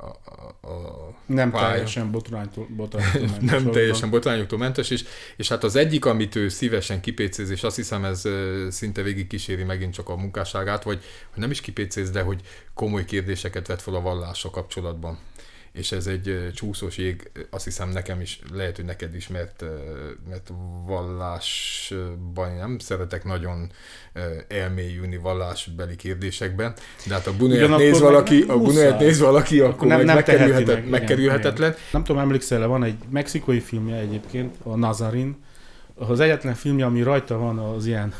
a, 0.00 0.68
a 0.68 1.14
nem 1.26 1.50
pálya. 1.50 1.68
teljesen 1.68 2.10
botránytól, 2.10 2.66
botránytól 2.76 3.20
mentes. 3.28 3.50
nem 3.50 3.70
teljesen 3.70 4.10
botrányoktól 4.10 4.58
mentes, 4.58 4.90
és, 4.90 5.04
és 5.36 5.48
hát 5.48 5.64
az 5.64 5.76
egyik, 5.76 6.04
amit 6.04 6.34
ő 6.34 6.48
szívesen 6.48 7.00
kipécéz, 7.00 7.50
és 7.50 7.62
azt 7.62 7.76
hiszem 7.76 8.04
ez 8.04 8.22
szinte 8.68 9.02
végig 9.02 9.26
kíséri 9.26 9.62
megint 9.62 9.92
csak 9.92 10.08
a 10.08 10.16
munkásságát, 10.16 10.82
vagy 10.82 11.02
hogy 11.30 11.40
nem 11.40 11.50
is 11.50 11.60
kipécéz, 11.60 12.10
de 12.10 12.22
hogy 12.22 12.40
komoly 12.74 13.04
kérdéseket 13.04 13.66
vet 13.66 13.82
fel 13.82 13.94
a 13.94 14.00
vallással 14.00 14.50
kapcsolatban 14.50 15.18
és 15.72 15.92
ez 15.92 16.06
egy 16.06 16.50
csúszós 16.54 16.98
jég, 16.98 17.30
azt 17.50 17.64
hiszem 17.64 17.88
nekem 17.88 18.20
is, 18.20 18.40
lehet, 18.52 18.76
hogy 18.76 18.84
neked 18.84 19.14
is, 19.14 19.28
mert, 19.28 19.64
mert 20.28 20.52
vallásban 20.86 22.54
nem 22.56 22.78
szeretek 22.78 23.24
nagyon 23.24 23.70
elmélyülni 24.48 25.16
vallásbeli 25.16 25.96
kérdésekben, 25.96 26.74
de 27.06 27.14
hát 27.14 27.26
a 27.26 27.36
Bunuet 27.36 27.76
néz 27.76 28.00
valaki, 28.00 28.44
a 28.48 28.58
Bunuet 28.58 28.98
néz 28.98 29.18
valaki, 29.18 29.60
akkor, 29.60 29.72
akkor 29.72 29.86
nem, 29.86 30.04
nem 30.04 30.14
megkerülhetet, 30.14 30.74
meg, 30.74 30.88
megkerülhetetlen. 30.88 31.70
Igen. 31.70 31.82
Nem 31.92 32.04
tudom, 32.04 32.22
emlékszel 32.22 32.66
van 32.66 32.84
egy 32.84 32.98
mexikai 33.08 33.60
filmje 33.60 33.96
egyébként, 33.96 34.56
a 34.62 34.76
Nazarin, 34.76 35.36
az 35.94 36.20
egyetlen 36.20 36.54
filmje, 36.54 36.84
ami 36.84 37.02
rajta 37.02 37.38
van 37.38 37.58
az 37.58 37.86
ilyen 37.86 38.14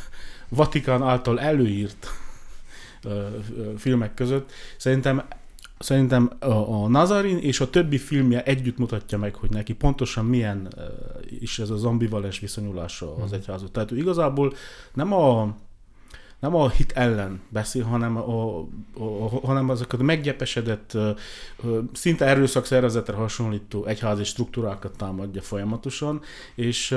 Vatikán 0.49 1.03
által 1.03 1.41
előírt 1.41 2.11
filmek 3.79 4.15
között. 4.15 4.53
Szerintem 4.77 5.23
Szerintem 5.83 6.31
a, 6.39 6.89
Nazarin 6.89 7.39
és 7.39 7.61
a 7.61 7.71
többi 7.71 7.99
filmje 7.99 8.43
együtt 8.43 8.79
mutatja 8.79 9.19
meg, 9.19 9.35
hogy 9.35 9.51
neki 9.51 9.75
pontosan 9.75 10.25
milyen 10.25 10.69
uh, 10.77 10.85
is 11.41 11.59
ez 11.59 11.71
az 11.71 11.85
ambivalens 11.85 12.39
viszonyulása 12.39 13.15
az 13.15 13.31
mhm. 13.31 13.35
egyházat. 13.35 13.73
Tehát 13.73 13.93
ő 13.93 13.97
igazából 13.97 14.53
nem 14.95 15.13
a 15.13 15.55
nem 16.41 16.55
a 16.55 16.69
hit 16.69 16.93
ellen 16.93 17.41
beszél, 17.49 17.85
hanem, 17.85 18.17
a, 18.17 18.59
a, 18.59 18.65
a, 18.99 19.47
hanem 19.47 19.69
azokat 19.69 20.01
a 20.01 20.03
meggyepesedett, 20.03 20.97
szinte 21.93 22.27
erőszakszervezetre 22.27 23.17
hasonlító 23.17 23.85
egyházi 23.85 24.25
struktúrákat 24.25 24.97
támadja 24.97 25.43
folyamatosan, 25.43 26.21
és 26.55 26.97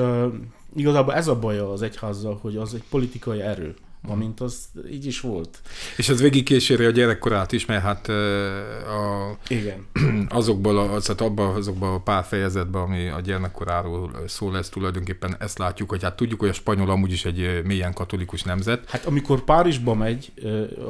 igazából 0.75 1.13
ez 1.13 1.27
a 1.27 1.39
baja 1.39 1.71
az 1.71 1.81
egyházzal, 1.81 2.39
hogy 2.41 2.57
az 2.57 2.73
egy 2.73 2.83
politikai 2.89 3.41
erő 3.41 3.75
amint 4.07 4.39
az 4.39 4.65
így 4.91 5.05
is 5.05 5.19
volt. 5.19 5.61
És 5.97 6.09
ez 6.09 6.21
végig 6.21 6.43
kíséri 6.43 6.85
a 6.85 6.89
gyerekkorát 6.89 7.51
is, 7.51 7.65
mert 7.65 7.81
hát 7.83 8.07
a, 8.07 9.37
Igen. 9.47 9.85
azokból, 10.29 10.77
a, 10.77 10.99
tehát 10.99 11.21
abban 11.21 11.55
azokban 11.55 11.93
a 11.93 11.99
pár 11.99 12.23
fejezetben, 12.23 12.81
ami 12.81 13.07
a 13.07 13.19
gyermekkoráról 13.19 14.11
szól, 14.27 14.51
lesz 14.51 14.69
tulajdonképpen 14.69 15.35
ezt 15.39 15.57
látjuk, 15.57 15.89
hogy 15.89 16.03
hát 16.03 16.15
tudjuk, 16.15 16.39
hogy 16.39 16.49
a 16.49 16.53
spanyol 16.53 16.89
amúgy 16.89 17.11
is 17.11 17.25
egy 17.25 17.61
mélyen 17.63 17.93
katolikus 17.93 18.43
nemzet. 18.43 18.89
Hát 18.89 19.05
amikor 19.05 19.43
Párizsba 19.43 19.93
megy, 19.93 20.31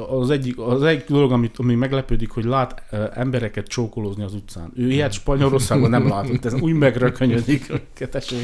az 0.08 0.30
egyik, 0.30 0.58
az 0.58 0.82
egyik 0.82 1.08
dolog, 1.08 1.32
amit, 1.32 1.58
ami 1.58 1.74
meglepődik, 1.74 2.30
hogy 2.30 2.44
lát 2.44 2.82
embereket 3.14 3.66
csókolózni 3.66 4.22
az 4.22 4.34
utcán. 4.34 4.72
Ő 4.76 4.90
ilyet 4.90 5.12
Spanyolországban 5.12 5.90
nem 5.90 6.08
látott, 6.08 6.44
ez 6.44 6.54
úgy 6.54 6.72
megrökönyödik, 6.72 7.68
hogy 7.68 8.08
tessék 8.08 8.38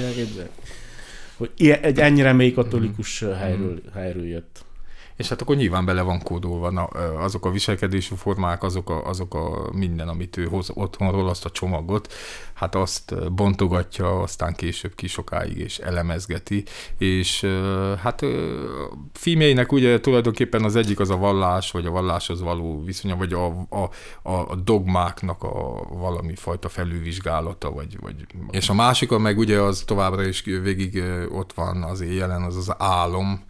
hogy 1.40 1.78
egy 1.82 2.00
ennyire 2.00 2.32
mély 2.32 2.52
katolikus 2.52 3.24
mm. 3.24 3.30
helyről, 3.30 3.80
helyről 3.94 4.26
jött. 4.26 4.64
És 5.20 5.28
hát 5.28 5.40
akkor 5.40 5.56
nyilván 5.56 5.84
bele 5.84 6.02
van 6.02 6.22
kódolva 6.22 6.70
na, 6.70 6.84
azok 7.18 7.44
a 7.46 7.50
viselkedési 7.50 8.14
formák, 8.14 8.62
azok 8.62 8.90
a, 8.90 9.06
azok 9.06 9.34
a 9.34 9.70
minden, 9.72 10.08
amit 10.08 10.36
ő 10.36 10.44
hoz 10.44 10.70
otthonról, 10.74 11.28
azt 11.28 11.44
a 11.44 11.50
csomagot, 11.50 12.12
hát 12.54 12.74
azt 12.74 13.32
bontogatja, 13.32 14.20
aztán 14.20 14.54
később 14.54 14.94
kisokáig 14.94 15.58
és 15.58 15.78
elemezgeti, 15.78 16.64
és 16.98 17.46
hát 18.02 18.24
filmjeinek 19.12 19.72
ugye 19.72 20.00
tulajdonképpen 20.00 20.64
az 20.64 20.76
egyik 20.76 21.00
az 21.00 21.10
a 21.10 21.16
vallás, 21.16 21.70
vagy 21.70 21.86
a 21.86 21.90
valláshoz 21.90 22.40
való 22.40 22.82
viszonya, 22.84 23.16
vagy 23.16 23.32
a, 23.32 23.46
a, 23.68 23.90
a 24.30 24.54
dogmáknak 24.64 25.42
a 25.42 25.86
valami 25.88 26.34
fajta 26.34 26.68
felülvizsgálata, 26.68 27.70
vagy, 27.70 27.96
vagy 28.00 28.14
és 28.50 28.68
a 28.68 28.74
másik, 28.74 29.10
meg 29.10 29.38
ugye 29.38 29.60
az 29.60 29.82
továbbra 29.86 30.22
is 30.22 30.42
végig 30.42 31.02
ott 31.30 31.52
van 31.52 31.82
az 31.82 32.02
jelen, 32.02 32.42
az 32.42 32.56
az 32.56 32.74
álom, 32.78 33.44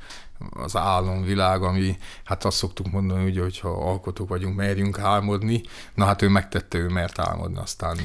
az 0.50 0.76
álomvilág, 0.76 1.62
ami, 1.62 1.96
hát 2.24 2.44
azt 2.44 2.56
szoktuk 2.56 2.90
mondani, 2.90 3.24
ugye, 3.24 3.42
hogyha 3.42 3.68
alkotók 3.68 4.28
vagyunk, 4.28 4.56
merjünk 4.56 4.98
álmodni, 4.98 5.62
na 5.94 6.04
hát 6.04 6.22
ő 6.22 6.28
megtette, 6.28 6.78
ő 6.78 6.88
mert 6.88 7.18
álmodni, 7.18 7.58
aztán... 7.58 7.96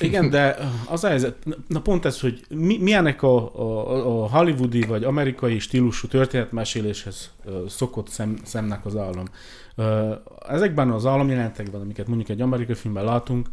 Igen, 0.00 0.30
de 0.30 0.58
az 0.88 1.04
a 1.04 1.08
helyzet, 1.08 1.36
na 1.68 1.80
pont 1.80 2.04
ez, 2.04 2.20
hogy 2.20 2.44
mi, 2.48 2.78
milyenek 2.78 3.22
a, 3.22 3.58
a, 3.58 4.22
a 4.22 4.28
hollywoodi 4.28 4.82
vagy 4.82 5.04
amerikai 5.04 5.58
stílusú 5.58 6.08
történetmeséléshez 6.08 7.30
szokott 7.68 8.08
szem, 8.08 8.38
szemnek 8.44 8.84
az 8.86 8.96
álom. 8.96 9.24
Ezekben 10.48 10.90
az 10.90 11.06
álomjelentekben, 11.06 11.80
amiket 11.80 12.06
mondjuk 12.06 12.28
egy 12.28 12.40
amerikai 12.40 12.74
filmben 12.74 13.04
látunk, 13.04 13.48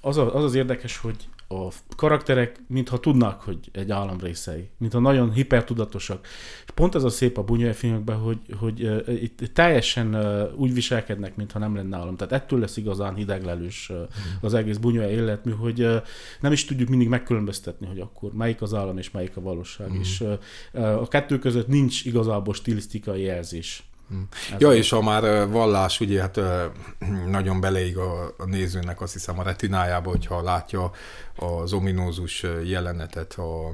az, 0.00 0.16
a, 0.16 0.34
az 0.34 0.44
az 0.44 0.54
érdekes, 0.54 0.98
hogy 0.98 1.16
a 1.48 1.68
karakterek 1.96 2.60
mintha 2.68 3.00
tudnak, 3.00 3.40
hogy 3.40 3.58
egy 3.72 3.90
állam 3.90 4.20
részei, 4.20 4.68
mintha 4.78 4.98
nagyon 4.98 5.32
hipertudatosak. 5.32 6.26
És 6.64 6.70
pont 6.74 6.94
ez 6.94 7.02
a 7.02 7.08
szép 7.08 7.38
a 7.38 7.42
Bunyai 7.42 7.72
filmekben, 7.72 8.16
hogy, 8.16 8.38
hogy 8.58 8.82
uh, 8.82 9.22
itt 9.22 9.40
teljesen 9.52 10.14
uh, 10.14 10.58
úgy 10.60 10.74
viselkednek, 10.74 11.36
mintha 11.36 11.58
nem 11.58 11.74
lenne 11.74 11.96
állam. 11.96 12.16
Tehát 12.16 12.32
ettől 12.32 12.58
lesz 12.58 12.76
igazán 12.76 13.14
hideglelős 13.14 13.88
uh, 13.90 13.96
az 14.40 14.54
egész 14.54 14.76
Bunyai 14.76 15.12
életmű, 15.12 15.52
hogy 15.52 15.82
uh, 15.82 16.02
nem 16.40 16.52
is 16.52 16.64
tudjuk 16.64 16.88
mindig 16.88 17.08
megkülönböztetni, 17.08 17.86
hogy 17.86 18.00
akkor 18.00 18.32
melyik 18.32 18.62
az 18.62 18.74
állam 18.74 18.98
és 18.98 19.10
melyik 19.10 19.36
a 19.36 19.40
valóság. 19.40 19.90
Mm. 19.92 20.00
És 20.00 20.20
uh, 20.20 21.02
a 21.02 21.08
kettő 21.08 21.38
között 21.38 21.66
nincs 21.66 22.04
igazából 22.04 22.54
stilisztikai 22.54 23.22
jelzés. 23.22 23.84
Hmm. 24.08 24.28
Ja, 24.58 24.72
és 24.74 24.92
a 24.92 25.02
már 25.02 25.48
vallás, 25.48 26.00
ugye 26.00 26.20
hát 26.20 26.40
nagyon 27.36 27.60
beleig 27.60 27.96
a, 27.96 28.34
a 28.38 28.44
nézőnek 28.44 29.00
azt 29.00 29.12
hiszem 29.12 29.38
a 29.38 29.42
retinájába, 29.42 30.10
hogyha 30.10 30.42
látja 30.42 30.90
az 31.36 31.72
ominózus 31.72 32.44
jelenetet, 32.64 33.34
a, 33.34 33.66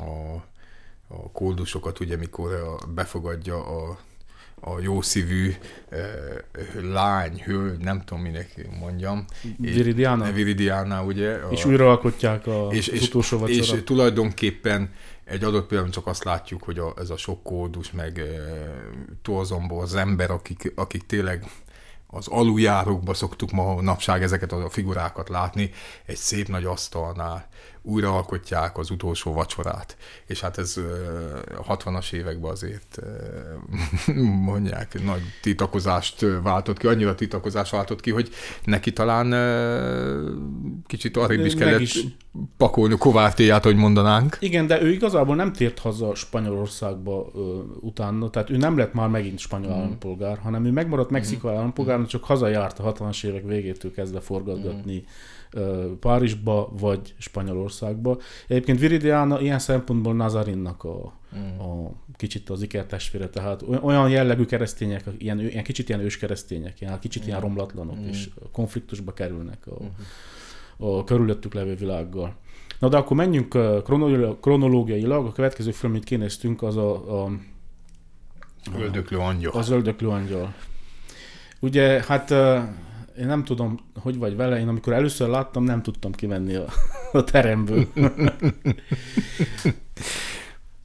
a, 0.00 0.34
a 1.08 1.30
kódusokat, 1.32 2.00
ugye 2.00 2.16
mikor 2.16 2.78
befogadja 2.94 3.66
a 3.66 3.98
a 4.60 4.80
jószívű 4.80 5.54
eh, 5.88 6.00
lány, 6.82 7.42
hölgy, 7.44 7.78
nem 7.78 8.02
tudom 8.04 8.22
minek 8.22 8.68
mondjam. 8.80 9.24
Viridiana. 9.58 10.32
Viridiana, 10.32 11.02
ugye. 11.04 11.32
A, 11.32 11.50
és 11.50 11.64
újra 11.64 11.88
alkotják 11.90 12.46
a 12.46 12.68
és, 12.70 12.86
és, 12.86 13.08
utolsó 13.08 13.38
vacsora. 13.38 13.76
És 13.76 13.82
tulajdonképpen 13.84 14.90
egy 15.28 15.44
adott 15.44 15.66
pillanatban 15.66 16.02
csak 16.02 16.06
azt 16.06 16.24
látjuk, 16.24 16.62
hogy 16.62 16.78
a, 16.78 16.92
ez 16.96 17.10
a 17.10 17.16
sok 17.16 17.42
kódus, 17.42 17.90
meg 17.90 18.18
e, 18.18 18.24
torzomból 19.22 19.82
az 19.82 19.94
ember, 19.94 20.30
akik, 20.30 20.72
akik 20.76 21.06
tényleg 21.06 21.50
az 22.06 22.28
aluljárókba 22.28 23.14
szoktuk 23.14 23.50
ma 23.50 23.80
napság 23.80 24.22
ezeket 24.22 24.52
a 24.52 24.70
figurákat 24.70 25.28
látni, 25.28 25.70
egy 26.06 26.16
szép 26.16 26.48
nagy 26.48 26.64
asztalnál 26.64 27.48
újra 27.88 28.14
alkotják 28.14 28.78
az 28.78 28.90
utolsó 28.90 29.32
vacsorát. 29.32 29.96
És 30.26 30.40
hát 30.40 30.58
ez 30.58 30.80
a 31.56 31.76
60-as 31.76 32.12
években 32.12 32.50
azért 32.50 32.98
mondják, 34.50 35.04
nagy 35.04 35.22
titakozást 35.42 36.24
váltott 36.42 36.78
ki, 36.78 36.86
annyira 36.86 37.14
titakozást 37.14 37.70
váltott 37.70 38.00
ki, 38.00 38.10
hogy 38.10 38.30
neki 38.64 38.92
talán 38.92 39.34
kicsit 40.86 41.16
arrébb 41.16 41.44
is 41.44 41.54
kellett 41.54 41.80
is. 41.80 42.04
pakolni 42.56 42.96
Kovártéját, 42.98 43.64
hogy 43.64 43.76
mondanánk. 43.76 44.36
Igen, 44.40 44.66
de 44.66 44.82
ő 44.82 44.90
igazából 44.90 45.36
nem 45.36 45.52
tért 45.52 45.78
haza 45.78 46.14
Spanyolországba 46.14 47.30
ö, 47.34 47.58
utána, 47.80 48.30
tehát 48.30 48.50
ő 48.50 48.56
nem 48.56 48.76
lett 48.78 48.92
már 48.92 49.08
megint 49.08 49.38
spanyol 49.38 49.70
mm. 49.70 49.74
állampolgár, 49.74 50.38
hanem 50.38 50.64
ő 50.64 50.70
megmaradt 50.70 51.10
Mexikó 51.10 51.48
mm. 51.48 51.52
állampolgár, 51.52 52.06
csak 52.06 52.24
hazajárt 52.24 52.78
a 52.78 52.92
60-as 52.92 53.24
évek 53.24 53.44
végétől 53.44 53.92
kezdve 53.92 54.20
forgatgatni 54.20 54.96
mm 54.96 55.36
Párizsba, 56.00 56.72
vagy 56.78 57.14
Spanyolországba. 57.18 58.18
Egyébként 58.46 58.78
Viridiana 58.78 59.40
ilyen 59.40 59.58
szempontból 59.58 60.14
Nazarinnak 60.14 60.84
a, 60.84 61.12
mm. 61.38 61.58
a 61.58 61.92
kicsit 62.16 62.50
az 62.50 62.62
ikertestvére, 62.62 63.28
tehát 63.28 63.62
olyan 63.82 64.10
jellegű 64.10 64.44
keresztények, 64.44 65.04
ilyen, 65.18 65.40
ilyen 65.40 65.64
kicsit 65.64 65.88
ilyen 65.88 66.00
őskeresztények, 66.00 66.80
ilyen 66.80 66.98
kicsit 66.98 67.26
ilyen 67.26 67.38
mm. 67.38 67.42
romlatlanok, 67.42 67.98
mm. 67.98 68.08
és 68.08 68.28
konfliktusba 68.52 69.12
kerülnek 69.12 69.66
a, 69.66 69.82
mm. 69.82 69.86
a 70.76 71.04
körülöttük 71.04 71.54
levő 71.54 71.74
világgal. 71.74 72.34
Na 72.78 72.88
de 72.88 72.96
akkor 72.96 73.16
menjünk 73.16 73.48
kronológiailag, 74.40 75.26
a 75.26 75.32
következő 75.32 75.70
film, 75.70 75.92
amit 75.92 76.04
kinéztünk, 76.04 76.62
az 76.62 76.76
a, 76.76 77.24
a 77.24 77.30
Öldöklő 78.76 79.18
angyal. 79.18 79.52
Az 79.52 79.70
öldöklő 79.70 80.08
angyal. 80.08 80.54
Ugye, 81.60 82.02
hát 82.06 82.30
én 83.18 83.26
nem 83.26 83.44
tudom, 83.44 83.78
hogy 84.00 84.18
vagy 84.18 84.36
vele, 84.36 84.58
én 84.58 84.68
amikor 84.68 84.92
először 84.92 85.28
láttam, 85.28 85.64
nem 85.64 85.82
tudtam 85.82 86.12
kimenni 86.12 86.54
a, 86.54 86.66
a 87.12 87.24
teremből. 87.24 87.86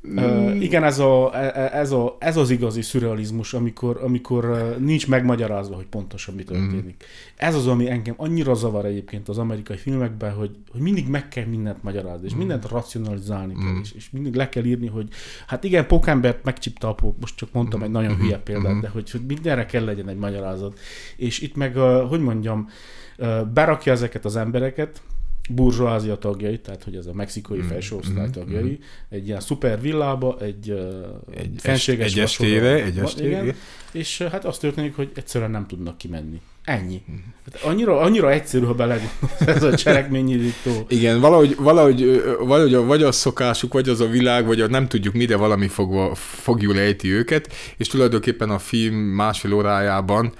Uh, 0.05 0.61
igen, 0.61 0.83
ez, 0.83 0.99
a, 0.99 1.31
e, 1.33 1.51
e, 1.55 1.79
ez, 1.79 1.91
a, 1.91 2.15
ez 2.19 2.37
az 2.37 2.49
igazi 2.49 2.81
szürrealizmus, 2.81 3.53
amikor, 3.53 3.99
amikor 4.03 4.75
nincs 4.79 5.07
megmagyarázva, 5.07 5.75
hogy 5.75 5.85
pontosan 5.85 6.35
mi 6.35 6.43
történik. 6.43 6.83
Mm. 6.83 7.05
Ez 7.35 7.55
az, 7.55 7.67
ami 7.67 7.89
engem 7.89 8.13
annyira 8.17 8.53
zavar 8.53 8.85
egyébként 8.85 9.29
az 9.29 9.37
amerikai 9.37 9.77
filmekben, 9.77 10.33
hogy, 10.33 10.51
hogy 10.71 10.81
mindig 10.81 11.07
meg 11.07 11.27
kell 11.27 11.45
mindent 11.45 11.83
magyarázni, 11.83 12.25
és 12.25 12.33
mm. 12.33 12.37
mindent 12.37 12.69
racionalizálni 12.69 13.53
kell, 13.53 13.71
mm. 13.71 13.79
és, 13.81 13.91
és 13.91 14.09
mindig 14.11 14.35
le 14.35 14.49
kell 14.49 14.63
írni, 14.63 14.87
hogy 14.87 15.07
hát 15.47 15.63
igen, 15.63 15.87
Pokembert 15.87 16.43
megcsipta 16.43 16.87
a 16.87 16.93
pók, 16.93 17.19
most 17.19 17.35
csak 17.35 17.49
mondtam 17.51 17.79
mm. 17.79 17.83
egy 17.83 17.91
nagyon 17.91 18.15
hülye 18.15 18.35
mm-hmm. 18.35 18.43
példát, 18.43 18.73
mm. 18.73 18.79
de 18.79 18.87
hogy, 18.87 19.11
hogy 19.11 19.25
mindenre 19.27 19.65
kell 19.65 19.83
legyen 19.83 20.09
egy 20.09 20.17
magyarázat. 20.17 20.79
És 21.15 21.39
itt 21.39 21.55
meg, 21.55 21.75
hogy 22.09 22.21
mondjam, 22.21 22.69
berakja 23.53 23.91
ezeket 23.91 24.25
az 24.25 24.35
embereket, 24.35 25.01
burzsóázia 25.49 26.17
tagjai, 26.17 26.59
tehát 26.59 26.83
hogy 26.83 26.95
ez 26.95 27.05
a 27.05 27.13
mexikai 27.13 27.57
mm, 27.57 27.67
felsőosztály 27.67 28.27
mm, 28.27 28.31
tagjai, 28.31 28.71
mm. 28.71 28.83
egy 29.09 29.27
ilyen 29.27 29.39
szuper 29.39 29.81
villába, 29.81 30.37
egy, 30.39 30.69
egy 31.35 31.53
fenséges 31.57 32.11
egy 32.11 32.19
estére, 32.19 32.83
egy 32.83 32.97
estére. 32.97 33.41
Igen, 33.41 33.55
és 33.91 34.17
hát 34.21 34.45
azt 34.45 34.61
történik, 34.61 34.95
hogy 34.95 35.11
egyszerűen 35.15 35.51
nem 35.51 35.67
tudnak 35.67 35.97
kimenni. 35.97 36.41
Ennyi. 36.63 37.01
Hát 37.51 37.63
annyira, 37.63 37.99
annyira 37.99 38.31
egyszerű, 38.31 38.65
ha 38.65 38.73
bele 38.73 38.99
ez 39.45 39.63
a 39.63 39.75
cselekményirító. 39.75 40.85
Igen, 40.87 41.19
valahogy, 41.19 41.55
valahogy, 41.59 42.23
valahogy 42.39 42.85
vagy 42.85 43.03
az 43.03 43.15
szokásuk, 43.15 43.73
vagy 43.73 43.89
az 43.89 44.01
a 44.01 44.07
világ, 44.07 44.45
vagy 44.45 44.61
a 44.61 44.67
nem 44.67 44.87
tudjuk 44.87 45.13
mi, 45.13 45.25
de 45.25 45.35
valami 45.35 45.67
fogva, 45.67 46.15
fogjul 46.15 46.79
ejti 46.79 47.11
őket, 47.11 47.53
és 47.77 47.87
tulajdonképpen 47.87 48.49
a 48.49 48.59
film 48.59 48.95
másfél 48.95 49.53
órájában 49.53 50.33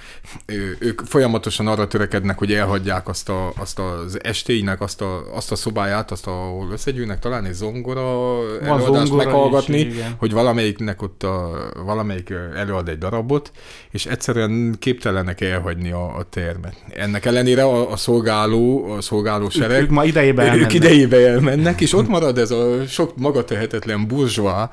ők 0.80 1.02
folyamatosan 1.06 1.68
arra 1.68 1.88
törekednek, 1.88 2.38
hogy 2.38 2.54
elhagyják 2.54 3.08
azt, 3.08 3.30
a, 3.30 3.54
azt 3.58 3.80
az 3.80 4.24
estéinek, 4.24 4.82
azt 4.82 5.02
a, 5.02 5.36
azt 5.36 5.52
a 5.52 5.56
szobáját, 5.56 6.12
azt, 6.12 6.28
ahol 6.28 6.72
összegyűlnek 6.72 7.20
talán 7.20 7.46
egy 7.46 7.54
zongora 7.54 8.38
előadást 8.62 9.06
zongora 9.08 9.24
meghallgatni, 9.24 9.80
is, 9.80 9.96
hogy 10.18 10.32
valamelyiknek 10.32 11.02
ott 11.02 11.24
a, 11.24 11.70
valamelyik 11.86 12.34
előad 12.56 12.90
egy 12.90 12.98
darabot, 12.98 13.52
és 13.92 14.06
egyszerűen 14.06 14.76
képtelenek 14.80 15.42
elhagyni 15.42 15.92
a, 15.92 16.13
a 16.16 16.24
termet. 16.30 16.84
Ennek 16.90 17.26
ellenére 17.26 17.64
a, 17.64 17.92
a 17.92 17.96
szolgáló, 17.96 18.92
a 18.92 19.02
szolgáló 19.02 19.50
sereg... 19.50 19.78
Ők, 19.78 19.82
ők 19.82 19.90
ma 19.90 20.06
idejébe 20.06 20.42
elmennek. 20.42 20.66
Ők 20.66 20.74
idejébe 20.74 21.28
elmennek, 21.28 21.82
és 21.82 21.94
ott 21.94 22.08
marad 22.08 22.38
ez 22.38 22.52
a 22.52 22.86
sok 22.88 23.18
magatehetetlen 23.18 24.08
burzsóá, 24.08 24.70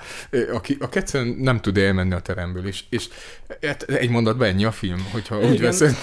aki, 0.53 0.77
aki 0.81 0.99
egyszerűen 0.99 1.37
nem 1.39 1.61
tud 1.61 1.77
elmenni 1.77 2.13
a 2.15 2.21
teremből, 2.21 2.67
és, 2.67 2.85
és 2.89 3.09
hát 3.61 3.83
egy 3.83 4.11
mondatban 4.11 4.49
ennyi 4.49 4.65
a 4.65 4.73
film, 4.73 5.09
hogyha 5.13 5.39
Igen, 5.39 5.51
úgy 5.51 5.61
veszed. 5.61 5.97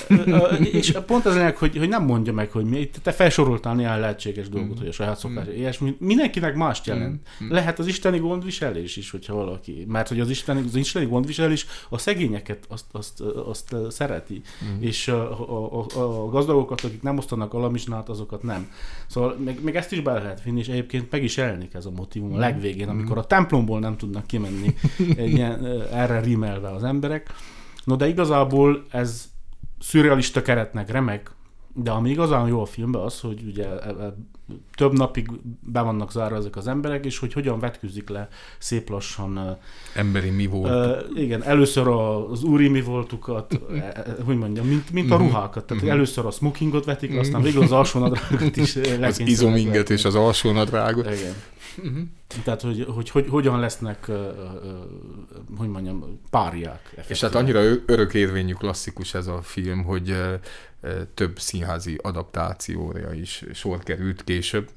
És 0.72 0.98
pont 1.06 1.26
az 1.26 1.36
ennek, 1.36 1.58
hogy, 1.58 1.78
hogy 1.78 1.90
nem 1.90 2.04
mondja 2.04 2.34
meg, 2.34 2.52
hogy 2.52 2.66
mi, 2.66 2.90
te 3.04 3.12
felsoroltál 3.12 3.76
néhány 3.76 4.00
lehetséges 4.00 4.50
dolgot, 4.50 4.76
mm. 4.76 4.80
hogy 4.80 4.88
a 4.88 4.92
saját 4.92 5.18
szokás, 5.18 5.46
mm. 5.46 5.56
ilyesmi. 5.56 5.96
Mindenkinek 6.00 6.56
mást 6.56 6.86
jelent. 6.86 7.28
Mm. 7.44 7.52
Lehet 7.52 7.80
az 7.80 7.88
isteni 7.88 8.18
gondviselés 8.18 8.98
is, 8.98 9.12
hogyha 9.12 9.36
valaki, 9.36 9.86
mert 9.88 10.08
hogy 10.08 10.20
az 10.20 10.30
isteni, 10.30 10.64
az 10.68 10.76
isteni 10.76 11.06
gondviselés 11.06 11.66
a 11.90 11.98
szegényeket 11.98 12.66
azt, 12.68 12.86
azt, 12.92 13.22
azt, 13.22 13.74
azt 13.74 13.92
szereti, 13.92 14.42
mm. 14.66 14.82
és 14.82 15.12
a, 15.30 15.80
a, 15.80 15.86
a 15.96 16.30
gazdagokat, 16.30 16.82
akik 16.82 17.02
nem 17.02 17.18
osztanak 17.18 17.54
alamisnát, 17.54 18.10
azokat 18.10 18.44
nem. 18.44 18.70
Szóval 19.08 19.36
még, 19.36 19.64
még 19.64 19.76
ezt 19.76 19.92
is 19.92 20.02
be 20.02 20.14
lehet 20.14 20.44
vinni, 20.44 20.60
és 20.60 20.68
egyébként 20.68 21.12
meg 21.12 21.24
is 21.24 21.38
jelenik 21.38 21.74
ez 21.74 21.86
a 21.86 21.92
motivum 21.92 22.34
a 22.34 22.38
legvégén, 22.38 22.90
amikor 22.90 23.18
a 23.18 23.26
templomból 23.26 23.80
nem 23.80 23.98
tudnak 23.98 24.28
kimenni 24.28 24.76
egy 25.16 25.32
ilyen, 25.32 25.66
erre 25.92 26.20
rímelve 26.20 26.70
az 26.70 26.84
emberek. 26.84 27.34
No 27.84 27.96
de 27.96 28.08
igazából 28.08 28.86
ez 28.90 29.30
szürrealista 29.80 30.42
keretnek 30.42 30.92
remek, 30.92 31.32
de 31.74 31.92
ami 31.92 32.10
igazán 32.10 32.48
jó 32.48 32.62
a 32.62 32.66
filmben 32.66 33.02
az, 33.02 33.20
hogy 33.20 33.44
ugye 33.48 33.66
e, 33.66 33.90
e, 33.90 34.16
több 34.76 34.94
napig 34.94 35.30
be 35.60 35.82
vannak 35.82 36.12
zárva 36.12 36.36
ezek 36.36 36.56
az 36.56 36.68
emberek, 36.68 37.06
és 37.06 37.20
hogy 37.20 37.34
hogyan 37.34 37.60
vetküzik 37.60 38.10
le 38.10 38.28
szép 38.58 38.90
lassan. 38.90 39.58
Emberi 39.96 40.30
mi 40.30 40.46
volt. 40.46 40.72
Uh, 41.16 41.22
igen, 41.22 41.44
először 41.44 41.88
az 41.88 42.44
úri 42.44 42.68
mi 42.68 42.82
voltukat, 42.82 43.60
hogy 44.26 44.38
mondjam, 44.38 44.68
mint, 44.68 44.92
mint 44.92 45.12
a 45.12 45.16
mhm. 45.18 45.24
ruhákat. 45.24 45.66
Tehát 45.66 45.84
uh-huh. 45.84 45.98
először 45.98 46.26
a 46.26 46.32
smokingot 46.32 46.86
vetik 46.86 47.14
le, 47.14 47.20
aztán 47.20 47.42
végül 47.42 47.62
az 47.62 47.72
alsónadrágot 47.72 48.58
is 48.58 48.76
Az 49.02 49.20
izominget 49.20 49.90
és 49.90 50.06
az 50.06 50.16
alsónadrágot. 50.16 51.06
Igen. 51.06 51.34
Uh-huh. 51.78 52.08
Tehát, 52.44 52.62
hogy, 52.62 52.86
hogy, 52.90 53.10
hogy 53.10 53.28
hogyan 53.30 53.60
lesznek, 53.60 54.12
hogy 55.58 55.68
mondjam, 55.68 56.20
párják. 56.30 56.80
Effektíven. 56.84 57.06
És 57.08 57.22
hát 57.22 57.36
annyira 57.36 57.62
örökérvényű 57.86 58.54
klasszikus 58.54 59.14
ez 59.14 59.28
a 59.28 59.42
film, 59.42 59.84
hogy 59.84 60.16
több 61.14 61.40
színházi 61.40 62.00
adaptációra 62.02 63.14
is 63.14 63.44
sor 63.54 63.84
került 63.84 64.24
később, 64.24 64.70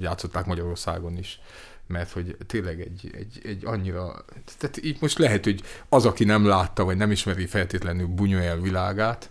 játszották 0.00 0.46
Magyarországon 0.46 1.16
is 1.18 1.40
mert 1.88 2.12
hogy 2.12 2.36
tényleg 2.46 2.80
egy, 2.80 3.10
egy, 3.12 3.40
egy 3.42 3.66
annyira, 3.66 4.24
tehát 4.58 4.76
itt 4.76 5.00
most 5.00 5.18
lehet, 5.18 5.44
hogy 5.44 5.62
az, 5.88 6.06
aki 6.06 6.24
nem 6.24 6.46
látta, 6.46 6.84
vagy 6.84 6.96
nem 6.96 7.10
ismeri 7.10 7.46
feltétlenül 7.46 8.08
Buñuel 8.16 8.58
világát, 8.62 9.30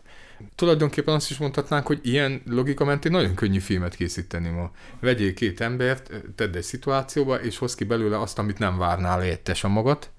tulajdonképpen 0.56 1.14
azt 1.14 1.30
is 1.30 1.38
mondhatnánk, 1.38 1.88
hogy 1.88 2.00
ilyen 2.04 2.42
logika 2.46 2.86
mentén 2.86 3.12
nagyon 3.12 3.36
könnyű 3.36 3.60
filmet 3.60 3.96
készíteni 3.96 4.50
ma. 4.50 4.72
Vegyél 5.00 5.34
két 5.34 5.62
embert, 5.62 6.12
tedd 6.36 6.56
egy 6.56 6.64
szituációba, 6.64 7.36
és 7.36 7.58
hoz 7.58 7.76
ki 7.76 7.84
belőle 7.84 8.20
azt, 8.20 8.40
amit 8.40 8.60
nem 8.60 8.78
várnál 8.78 9.24
értesen 9.24 9.72
magad, 9.72 10.10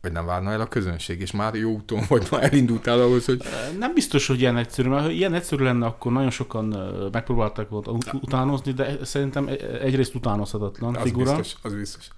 vagy 0.00 0.12
nem 0.12 0.26
várna 0.26 0.50
el 0.50 0.60
a 0.60 0.66
közönség, 0.66 1.20
és 1.20 1.32
már 1.32 1.54
jó 1.54 1.70
úton 1.70 2.00
vagy, 2.08 2.26
már 2.30 2.42
elindultál 2.42 3.00
ahhoz, 3.00 3.24
hogy... 3.24 3.42
Nem 3.78 3.94
biztos, 3.94 4.26
hogy 4.26 4.40
ilyen 4.40 4.56
egyszerű, 4.56 4.88
mert 4.88 5.02
ha 5.02 5.10
ilyen 5.10 5.34
egyszerű 5.34 5.64
lenne, 5.64 5.86
akkor 5.86 6.12
nagyon 6.12 6.30
sokan 6.30 6.64
megpróbálták 7.12 7.68
volt 7.68 7.90
utánozni, 8.12 8.72
de 8.72 9.04
szerintem 9.04 9.48
e- 9.48 9.80
egyrészt 9.80 10.14
utánozhatatlan 10.14 10.96
az 10.96 11.02
figura. 11.02 11.36
Biztos, 11.36 11.54
az 11.62 11.74
biztos. 11.74 12.08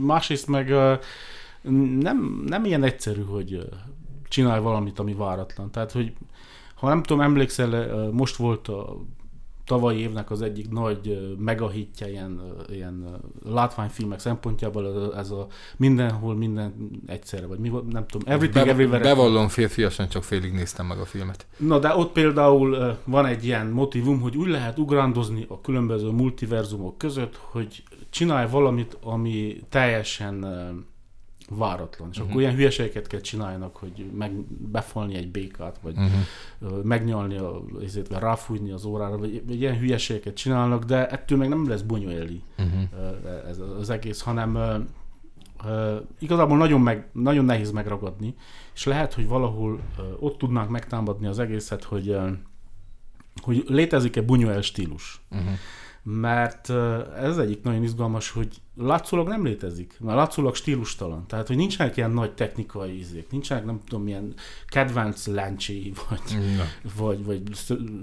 Másrészt 0.00 0.46
meg 0.46 0.68
nem, 2.00 2.42
nem 2.46 2.64
ilyen 2.64 2.82
egyszerű, 2.82 3.22
hogy 3.22 3.68
csinálj 4.28 4.60
valamit, 4.60 4.98
ami 4.98 5.14
váratlan. 5.14 5.70
Tehát, 5.70 5.92
hogy 5.92 6.12
ha 6.74 6.88
nem 6.88 7.02
tudom, 7.02 7.20
emlékszel, 7.22 8.10
most 8.12 8.36
volt 8.36 8.68
a 8.68 8.96
tavalyi 9.68 9.98
évnek 9.98 10.30
az 10.30 10.42
egyik 10.42 10.70
nagy 10.70 11.34
megahitja 11.38 12.06
ilyen, 12.06 12.40
ilyen 12.68 13.20
látványfilmek 13.44 14.18
szempontjából 14.18 15.14
ez 15.16 15.30
a 15.30 15.46
mindenhol, 15.76 16.34
minden 16.34 16.90
egyszerre, 17.06 17.46
vagy 17.46 17.58
mi 17.58 17.68
nem 17.68 18.06
tudom, 18.06 18.32
everything 18.32 18.64
Be, 18.64 18.70
everywhere. 18.70 19.02
Bevallom 19.02 19.48
férfiasan, 19.48 20.08
csak 20.08 20.24
félig 20.24 20.52
néztem 20.52 20.86
meg 20.86 20.98
a 20.98 21.04
filmet. 21.04 21.46
Na 21.56 21.78
de 21.78 21.96
ott 21.96 22.12
például 22.12 22.98
van 23.04 23.26
egy 23.26 23.44
ilyen 23.44 23.66
motivum, 23.66 24.20
hogy 24.20 24.36
úgy 24.36 24.48
lehet 24.48 24.78
ugrándozni 24.78 25.44
a 25.48 25.60
különböző 25.60 26.10
multiverzumok 26.10 26.98
között, 26.98 27.36
hogy 27.36 27.82
csinálj 28.10 28.48
valamit, 28.50 28.96
ami 29.02 29.56
teljesen 29.68 30.46
váratlan. 31.48 32.08
És 32.10 32.16
uh-huh. 32.16 32.30
akkor 32.30 32.40
ilyen 32.42 32.54
hülyeségeket 32.54 33.06
kell 33.06 33.20
csináljanak, 33.20 33.76
hogy 33.76 34.10
meg, 34.12 34.32
befalni 34.48 35.14
egy 35.14 35.30
békát, 35.30 35.78
vagy 35.82 35.96
uh-huh. 35.96 36.82
megnyalni, 36.84 37.36
a, 37.36 37.62
ezért, 37.82 38.08
vagy 38.08 38.18
ráfújni 38.18 38.70
az 38.70 38.84
órára, 38.84 39.18
vagy, 39.18 39.42
vagy 39.46 39.60
ilyen 39.60 39.78
hülyeségeket 39.78 40.34
csinálnak, 40.34 40.84
de 40.84 41.08
ettől 41.08 41.38
meg 41.38 41.48
nem 41.48 41.68
lesz 41.68 41.82
bonyoleli 41.82 42.42
uh-huh. 42.58 42.82
ez 43.48 43.58
az 43.58 43.90
egész, 43.90 44.20
hanem 44.20 44.54
uh, 45.64 45.96
igazából 46.18 46.56
nagyon, 46.56 46.80
meg, 46.80 47.08
nagyon 47.12 47.44
nehéz 47.44 47.70
megragadni, 47.70 48.34
és 48.74 48.84
lehet, 48.84 49.14
hogy 49.14 49.28
valahol 49.28 49.72
uh, 49.72 50.04
ott 50.22 50.38
tudnánk 50.38 50.70
megtámadni 50.70 51.26
az 51.26 51.38
egészet, 51.38 51.84
hogy, 51.84 52.08
uh, 52.08 52.30
hogy 53.42 53.64
létezik-e 53.66 54.22
Buñuel 54.26 54.62
stílus. 54.62 55.20
Uh-huh. 55.30 55.48
Mert 56.02 56.70
ez 57.16 57.38
egyik 57.38 57.62
nagyon 57.62 57.82
izgalmas, 57.82 58.30
hogy 58.30 58.60
látszólag 58.78 59.28
nem 59.28 59.44
létezik, 59.44 59.94
mert 60.00 60.16
látszólag 60.16 60.54
stílustalan. 60.54 61.26
Tehát, 61.26 61.46
hogy 61.46 61.56
nincsenek 61.56 61.96
ilyen 61.96 62.10
nagy 62.10 62.32
technikai 62.32 62.98
ízék, 62.98 63.30
nincsenek 63.30 63.64
nem 63.64 63.80
tudom, 63.86 64.04
milyen 64.04 64.34
kedvenc 64.66 65.26
lencséi, 65.26 65.92
vagy, 66.08 66.38
vagy, 66.96 67.24
vagy 67.24 67.42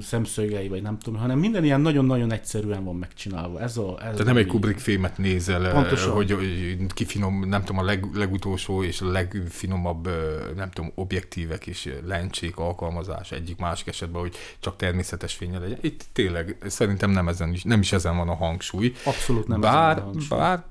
szemszögei, 0.02 0.68
vagy 0.68 0.82
nem 0.82 0.98
tudom, 0.98 1.20
hanem 1.20 1.40
minden 1.40 1.64
ilyen 1.64 1.82
nagyon-nagyon 1.82 2.32
egyszerűen 2.32 2.84
van 2.84 2.96
megcsinálva. 2.96 3.60
Ez 3.60 3.78
a, 3.78 3.90
ez 3.92 4.12
Tehát 4.12 4.26
nem 4.26 4.38
egy 4.38 4.46
Kubrick 4.46 4.80
filmet 4.80 5.18
nézel, 5.18 5.72
Pontosan. 5.72 6.12
hogy, 6.14 6.32
hogy 6.32 6.78
kifinom, 6.94 7.48
nem 7.50 7.64
tudom, 7.64 7.78
a 7.78 7.84
leg, 7.84 8.06
legutolsó 8.14 8.84
és 8.84 9.02
a 9.02 9.12
legfinomabb, 9.12 10.10
nem 10.56 10.70
tudom, 10.72 10.92
objektívek 10.96 11.68
és 11.68 11.94
lencsék 12.06 12.58
alkalmazás 12.58 13.32
egyik 13.32 13.58
másik 13.58 13.88
esetben, 13.88 14.22
hogy 14.22 14.36
csak 14.60 14.76
természetes 14.76 15.34
fénye 15.34 15.60
legyen. 15.60 15.78
Itt 15.82 16.06
tényleg 16.14 16.58
szerintem 16.68 17.10
nem, 17.10 17.28
ezen 17.28 17.54
is, 17.54 17.64
nem 17.64 17.80
is 17.80 17.92
ezen 17.92 18.18
van 18.18 18.30
a 18.30 18.36
hangsúly. 18.36 18.94
Abszolút 19.04 19.48
nem 19.48 19.62
bár, 19.62 19.92
ezen 19.92 20.04
van 20.04 20.04
a 20.04 20.12
hangsúly. 20.12 20.38
Bár 20.38 20.65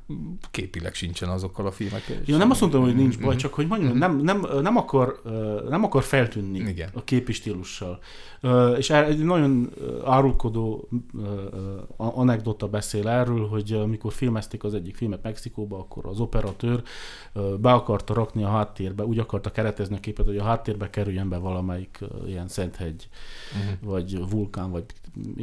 képileg 0.51 0.95
sincsen 0.95 1.29
azokkal 1.29 1.67
a 1.67 1.71
filmekkel. 1.71 2.17
Ja, 2.25 2.37
nem 2.37 2.51
azt 2.51 2.61
mondtam, 2.61 2.83
hogy 2.83 2.97
nincs 2.97 3.19
baj, 3.19 3.37
csak 3.37 3.55
hogy 3.55 3.67
mondjam, 3.67 3.97
nem, 3.97 4.17
nem, 4.17 4.47
nem, 4.63 4.77
akar, 4.77 5.21
nem 5.69 5.85
akar 5.85 6.03
feltűnni 6.03 6.59
Igen. 6.59 6.91
a 6.93 7.05
képi 7.05 7.33
stílussal. 7.33 7.99
És 8.77 8.91
egy 8.91 9.25
nagyon 9.25 9.71
árulkodó 10.05 10.89
anekdota 11.97 12.69
beszél 12.69 13.09
erről, 13.09 13.49
hogy 13.49 13.73
amikor 13.73 14.13
filmezték 14.13 14.65
az 14.65 14.75
egyik 14.75 14.97
filmet 14.97 15.23
Mexikóba, 15.23 15.79
akkor 15.79 16.07
az 16.07 16.21
operatőr 16.21 16.83
be 17.61 17.73
akarta 17.73 18.15
rakni 18.15 18.43
a 18.43 18.49
háttérbe, 18.49 19.05
úgy 19.05 19.19
akarta 19.19 19.51
keretezni 19.51 19.97
a 19.97 20.01
képet, 20.01 20.27
hogy 20.27 20.37
a 20.37 20.45
háttérbe 20.45 20.91
kerüljen 20.91 21.29
be 21.29 21.37
valamelyik 21.37 21.99
ilyen 22.27 22.49
Szenthegy, 22.49 23.09
uh-huh. 23.53 23.93
vagy 23.93 24.31
vulkán, 24.31 24.71
vagy 24.71 24.85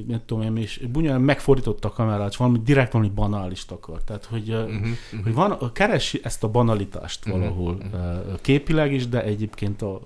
nem 0.07 0.21
tudom 0.25 0.43
én, 0.43 0.57
és 0.57 0.87
bunyán 0.91 1.21
megfordította 1.21 1.87
a 1.87 1.91
kamerát, 1.91 2.31
és 2.31 2.37
valami 2.37 2.59
direkt 2.63 2.91
valami 2.91 3.11
banálist 3.11 3.71
akar. 3.71 4.03
Tehát, 4.03 4.25
hogy, 4.25 4.40
uh-huh, 4.49 5.23
hogy 5.23 5.33
van, 5.33 5.71
keresi 5.73 6.19
ezt 6.23 6.43
a 6.43 6.47
banalitást 6.47 7.25
valahol 7.25 7.73
uh-huh. 7.73 8.41
képileg 8.41 8.93
is, 8.93 9.07
de 9.07 9.23
egyébként 9.23 9.81
a, 9.81 10.01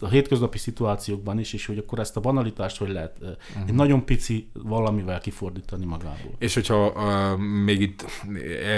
a, 0.00 0.08
hétköznapi 0.08 0.58
szituációkban 0.58 1.38
is, 1.38 1.52
és 1.52 1.66
hogy 1.66 1.78
akkor 1.78 1.98
ezt 1.98 2.16
a 2.16 2.20
banalitást 2.20 2.78
hogy 2.78 2.88
lehet 2.88 3.16
uh-huh. 3.20 3.36
egy 3.66 3.74
nagyon 3.74 4.04
pici 4.04 4.50
valamivel 4.52 5.20
kifordítani 5.20 5.84
magából. 5.84 6.34
És 6.38 6.54
hogyha 6.54 6.86
uh, 6.86 7.38
még 7.38 7.80
itt 7.80 8.04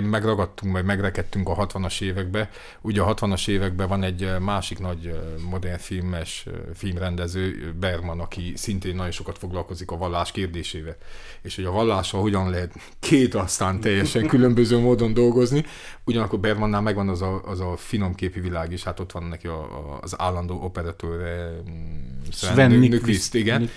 megragadtunk, 0.02 0.72
vagy 0.72 0.84
megrekedtünk 0.84 1.48
a 1.48 1.66
60-as 1.66 2.00
évekbe, 2.00 2.50
ugye 2.80 3.00
a 3.00 3.14
60-as 3.14 3.48
években 3.48 3.88
van 3.88 4.02
egy 4.02 4.30
másik 4.40 4.78
nagy 4.78 5.20
modern 5.50 5.78
filmes 5.78 6.46
filmrendező, 6.74 7.74
Berman, 7.80 8.20
aki 8.20 8.52
szintén 8.56 8.94
nagyon 8.94 9.10
sokat 9.10 9.38
foglalkozik 9.38 9.90
a 9.90 9.96
vallás 9.96 10.32
kérdésével. 10.32 10.96
És 11.42 11.56
hogy 11.56 11.64
a 11.64 11.70
vallással 11.70 12.20
hogyan 12.20 12.50
lehet 12.50 12.74
két 12.98 13.34
aztán 13.34 13.80
teljesen 13.80 14.26
különböző 14.26 14.78
módon 14.78 15.14
dolgozni, 15.14 15.64
ugyanakkor 16.04 16.40
Bermannál 16.40 16.80
megvan 16.80 17.08
az 17.08 17.22
a, 17.22 17.42
az 17.44 17.60
a 17.60 17.76
finom 17.76 18.14
képi 18.14 18.40
világ 18.40 18.72
is, 18.72 18.82
hát 18.82 19.00
ott 19.00 19.12
van 19.12 19.22
neki 19.22 19.46
a, 19.46 19.60
a, 19.60 19.98
az 20.00 20.20
állandó 20.20 20.60
operatőre 20.72 21.50
mm, 21.70 22.30
Sven 22.32 22.70
Nykvist, 22.70 23.34
igen. 23.34 23.70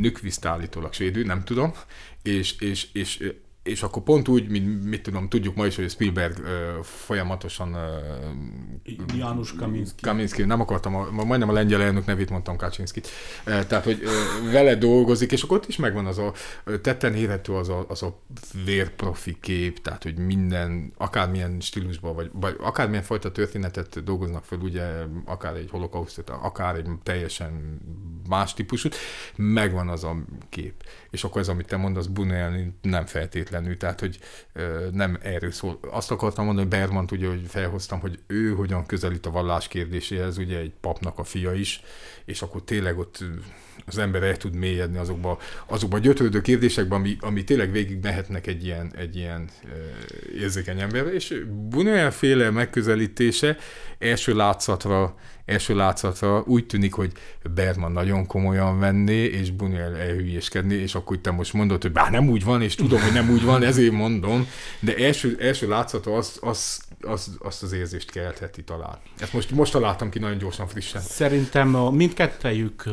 Nykvist 0.00 0.44
állítólag 0.44 0.92
svédül, 0.92 1.24
nem 1.24 1.44
tudom. 1.44 1.72
És, 2.22 2.58
és, 2.58 2.88
és 2.92 3.32
és 3.64 3.82
akkor 3.82 4.02
pont 4.02 4.28
úgy, 4.28 4.48
mint 4.48 4.84
mit 4.84 5.02
tudom, 5.02 5.28
tudjuk 5.28 5.54
ma 5.54 5.66
is, 5.66 5.76
hogy 5.76 5.90
Spielberg 5.90 6.38
uh, 6.38 6.82
folyamatosan 6.82 7.74
uh, 7.74 9.16
János 9.16 9.52
Kaminski. 9.52 10.02
Kaminski, 10.02 10.42
nem 10.42 10.60
akartam, 10.60 10.94
a, 10.94 11.10
majdnem 11.10 11.48
a 11.48 11.52
lengyel 11.52 11.82
elnök 11.82 12.06
nevét 12.06 12.30
mondtam 12.30 12.56
Kaczynskit. 12.56 13.08
Uh, 13.46 13.66
tehát, 13.66 13.84
hogy 13.84 14.02
uh, 14.02 14.52
vele 14.52 14.74
dolgozik, 14.74 15.32
és 15.32 15.42
akkor 15.42 15.56
ott 15.56 15.68
is 15.68 15.76
megvan 15.76 16.06
az 16.06 16.18
a 16.18 16.32
tetten 16.80 17.14
érhető 17.14 17.52
az 17.52 17.68
a, 17.68 17.84
az 17.88 18.02
a 18.02 18.20
vérprofi 18.64 19.36
kép, 19.40 19.80
tehát, 19.80 20.02
hogy 20.02 20.18
minden, 20.18 20.92
akármilyen 20.96 21.60
stílusban, 21.60 22.14
vagy, 22.14 22.30
vagy 22.32 22.56
akármilyen 22.60 23.02
fajta 23.02 23.32
történetet 23.32 24.04
dolgoznak 24.04 24.44
fel, 24.44 24.58
ugye, 24.58 24.84
akár 25.24 25.54
egy 25.54 25.70
holokausztot, 25.70 26.30
akár 26.30 26.74
egy 26.74 26.88
teljesen 27.02 27.80
más 28.28 28.54
típusút, 28.54 28.96
megvan 29.36 29.88
az 29.88 30.04
a 30.04 30.16
kép. 30.48 30.74
És 31.10 31.24
akkor 31.24 31.40
ez, 31.40 31.48
amit 31.48 31.66
te 31.66 31.76
mondasz, 31.76 32.06
Bunuel 32.06 32.74
nem 32.82 33.06
feltétlenül, 33.06 33.52
tehát, 33.78 34.00
hogy 34.00 34.18
nem 34.92 35.18
erről 35.22 35.50
szól. 35.50 35.78
Azt 35.90 36.10
akartam 36.10 36.44
mondani, 36.44 36.68
hogy 36.68 36.78
Bermant 36.78 37.10
ugye, 37.10 37.28
hogy 37.28 37.42
felhoztam, 37.48 38.00
hogy 38.00 38.18
ő 38.26 38.54
hogyan 38.54 38.86
közelít 38.86 39.26
a 39.26 39.30
vallás 39.30 39.68
kérdéséhez, 39.68 40.38
ugye 40.38 40.58
egy 40.58 40.72
papnak 40.80 41.18
a 41.18 41.24
fia 41.24 41.52
is, 41.52 41.82
és 42.24 42.42
akkor 42.42 42.64
tényleg 42.64 42.98
ott 42.98 43.24
az 43.86 43.98
ember 43.98 44.22
el 44.22 44.36
tud 44.36 44.54
mélyedni 44.54 44.98
azokba, 44.98 45.38
azokba 45.66 45.96
a 45.96 46.00
gyötrődő 46.00 46.40
kérdésekbe, 46.40 46.94
ami, 46.94 47.16
ami 47.20 47.44
tényleg 47.44 47.70
végig 47.70 47.98
mehetnek 48.02 48.46
egy 48.46 48.64
ilyen, 48.64 48.92
egy 48.96 49.16
ilyen 49.16 49.48
érzékeny 50.34 50.80
emberre, 50.80 51.12
és 51.12 51.44
Bunuel 51.68 52.10
féle 52.10 52.50
megközelítése 52.50 53.56
első 53.98 54.34
látszatra 54.34 55.14
első 55.44 55.74
látszatra 55.74 56.42
úgy 56.46 56.66
tűnik, 56.66 56.94
hogy 56.94 57.12
Berman 57.54 57.92
nagyon 57.92 58.26
komolyan 58.26 58.78
venné, 58.78 59.24
és 59.24 59.50
Bunyel 59.50 59.96
elhülyéskedni, 59.96 60.74
és 60.74 60.94
akkor 60.94 61.18
te 61.18 61.30
most 61.30 61.52
mondod, 61.52 61.82
hogy 61.82 61.92
bár 61.92 62.10
nem 62.10 62.28
úgy 62.28 62.44
van, 62.44 62.62
és 62.62 62.74
tudom, 62.74 63.00
hogy 63.00 63.12
nem 63.12 63.30
úgy 63.30 63.44
van, 63.44 63.62
ezért 63.62 63.92
mondom, 63.92 64.46
de 64.80 64.96
első, 64.96 65.36
első 65.40 65.68
látszatra 65.68 66.16
az, 66.16 66.38
az, 66.40 66.80
az, 67.00 67.36
azt 67.38 67.62
az 67.62 67.72
érzést 67.72 68.10
keltheti 68.10 68.64
talán. 68.64 68.98
Ezt 69.18 69.32
most, 69.32 69.50
most 69.50 69.72
találtam 69.72 70.10
ki 70.10 70.18
nagyon 70.18 70.38
gyorsan, 70.38 70.66
frissen. 70.66 71.00
Szerintem 71.00 71.68
mindkettejük, 71.68 72.84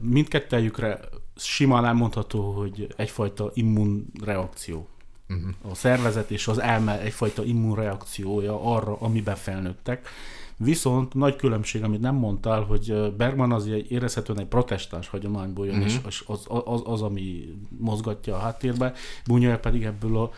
mindkettejükre 0.00 1.00
simán 1.36 1.84
elmondható, 1.84 2.50
hogy 2.50 2.94
egyfajta 2.96 3.50
immunreakció. 3.54 4.88
Uh-huh. 5.28 5.72
A 5.72 5.74
szervezet 5.74 6.30
és 6.30 6.46
az 6.46 6.58
elme 6.58 7.00
egyfajta 7.00 7.44
immunreakciója 7.44 8.74
arra, 8.74 8.96
amiben 9.00 9.36
felnőttek. 9.36 10.08
Viszont 10.56 11.14
nagy 11.14 11.36
különbség, 11.36 11.82
amit 11.82 12.00
nem 12.00 12.14
mondtál, 12.14 12.62
hogy 12.62 13.14
Bergman 13.16 13.52
az 13.52 13.66
egy 13.66 13.90
érezhetően 13.90 14.38
egy 14.38 14.46
protestáns 14.46 15.08
hagyományból 15.08 15.66
jön, 15.66 15.74
uh-huh. 15.74 15.92
és 16.06 16.22
az, 16.26 16.44
az, 16.46 16.62
az, 16.64 16.82
az, 16.84 17.02
ami 17.02 17.54
mozgatja 17.78 18.34
a 18.34 18.38
háttérbe, 18.38 18.92
Bunyol 19.26 19.56
pedig 19.56 19.84
ebből 19.84 20.16
a 20.16 20.30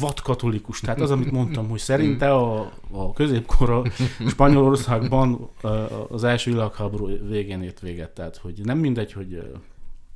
vadkatolikus. 0.00 0.80
Tehát 0.80 1.00
az, 1.00 1.10
amit 1.10 1.30
mondtam, 1.30 1.68
hogy 1.68 1.78
szerinte 1.78 2.34
a, 2.34 2.72
a 2.90 3.12
középkora 3.12 3.82
Spanyolországban 4.28 5.50
az 6.08 6.24
első 6.24 6.50
világháború 6.50 7.08
végén 7.28 7.62
ért 7.62 7.80
véget. 7.80 8.10
Tehát, 8.10 8.36
hogy 8.36 8.60
nem 8.64 8.78
mindegy, 8.78 9.12
hogy 9.12 9.42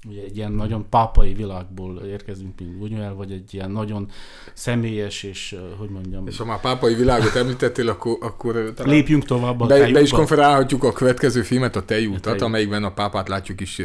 ugye 0.08 0.22
egy 0.22 0.36
ilyen 0.36 0.52
nagyon 0.52 0.88
pápai 0.88 1.34
világból 1.34 1.98
érkezünk, 1.98 2.58
mint 2.58 2.78
Bunyuel, 2.78 3.14
vagy 3.14 3.32
egy 3.32 3.54
ilyen 3.54 3.70
nagyon 3.70 4.10
személyes, 4.54 5.22
és 5.22 5.56
hogy 5.78 5.88
mondjam... 5.88 6.26
És 6.26 6.36
ha 6.36 6.44
már 6.44 6.60
pápai 6.60 6.94
világot 6.94 7.34
említettél, 7.34 7.88
akkor, 7.88 8.16
akkor 8.20 8.72
lépjünk 8.84 9.24
tovább 9.24 9.60
a 9.60 9.66
be, 9.66 9.90
be 9.92 10.00
is 10.00 10.10
konferálhatjuk 10.10 10.84
a 10.84 10.92
következő 10.92 11.42
filmet, 11.42 11.76
a 11.76 11.84
Tejútat, 11.84 12.40
amelyikben 12.40 12.84
a 12.84 12.92
pápát 12.92 13.28
látjuk 13.28 13.60
is 13.60 13.82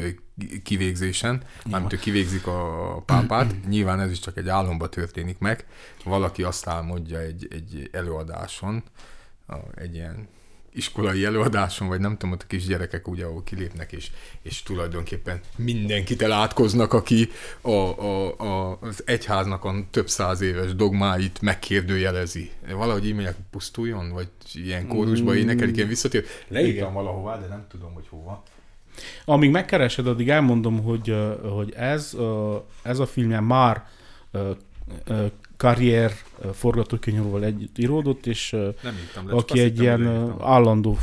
kivégzésen, 0.63 1.41
mármint 1.69 1.93
ő 1.93 1.97
kivégzik 1.97 2.47
a 2.47 3.03
pápát, 3.05 3.55
nyilván 3.69 3.99
ez 3.99 4.11
is 4.11 4.19
csak 4.19 4.37
egy 4.37 4.49
álomba 4.49 4.89
történik 4.89 5.39
meg, 5.39 5.65
valaki 6.03 6.43
azt 6.43 6.67
álmodja 6.67 7.19
egy, 7.19 7.47
egy 7.49 7.89
előadáson, 7.91 8.83
egy 9.75 9.95
ilyen 9.95 10.27
iskolai 10.73 11.25
előadáson, 11.25 11.87
vagy 11.87 11.99
nem 11.99 12.11
tudom, 12.11 12.31
ott 12.31 12.41
a 12.41 12.47
kisgyerekek 12.47 13.07
ugye, 13.07 13.25
ahol 13.25 13.43
kilépnek, 13.43 13.91
és, 13.91 14.11
és 14.41 14.63
tulajdonképpen 14.63 15.39
mindenkit 15.55 16.21
elátkoznak, 16.21 16.93
aki 16.93 17.29
a, 17.61 17.69
a, 17.69 18.39
a, 18.39 18.77
az 18.81 19.03
egyháznak 19.05 19.65
a 19.65 19.73
több 19.91 20.09
száz 20.09 20.41
éves 20.41 20.75
dogmáit 20.75 21.41
megkérdőjelezi. 21.41 22.51
Valahogy 22.71 23.05
így 23.05 23.13
mondják, 23.13 23.35
pusztuljon, 23.51 24.09
vagy 24.09 24.29
ilyen 24.53 24.87
kórusba 24.87 25.35
énekelik, 25.35 25.75
ilyen 25.75 25.87
visszatér. 25.87 26.25
Leírtam 26.47 26.93
valahová, 26.93 27.39
de 27.39 27.47
nem 27.47 27.65
tudom, 27.69 27.93
hogy 27.93 28.07
hova. 28.09 28.43
Amíg 29.25 29.51
megkeresed, 29.51 30.07
addig 30.07 30.29
elmondom, 30.29 30.83
hogy, 30.83 31.15
hogy 31.41 31.73
ez, 31.73 32.17
ez 32.81 32.99
a 32.99 33.05
filmje 33.05 33.39
már 33.39 33.87
karrier 35.61 36.11
forgatókönyvvel 36.53 37.43
együtt 37.43 37.77
íródott, 37.77 38.25
és 38.25 38.51
nem 38.51 38.95
írtam, 39.01 39.37
aki 39.37 39.59
egy 39.59 39.79
ilyen 39.79 40.33
állandó 40.39 40.97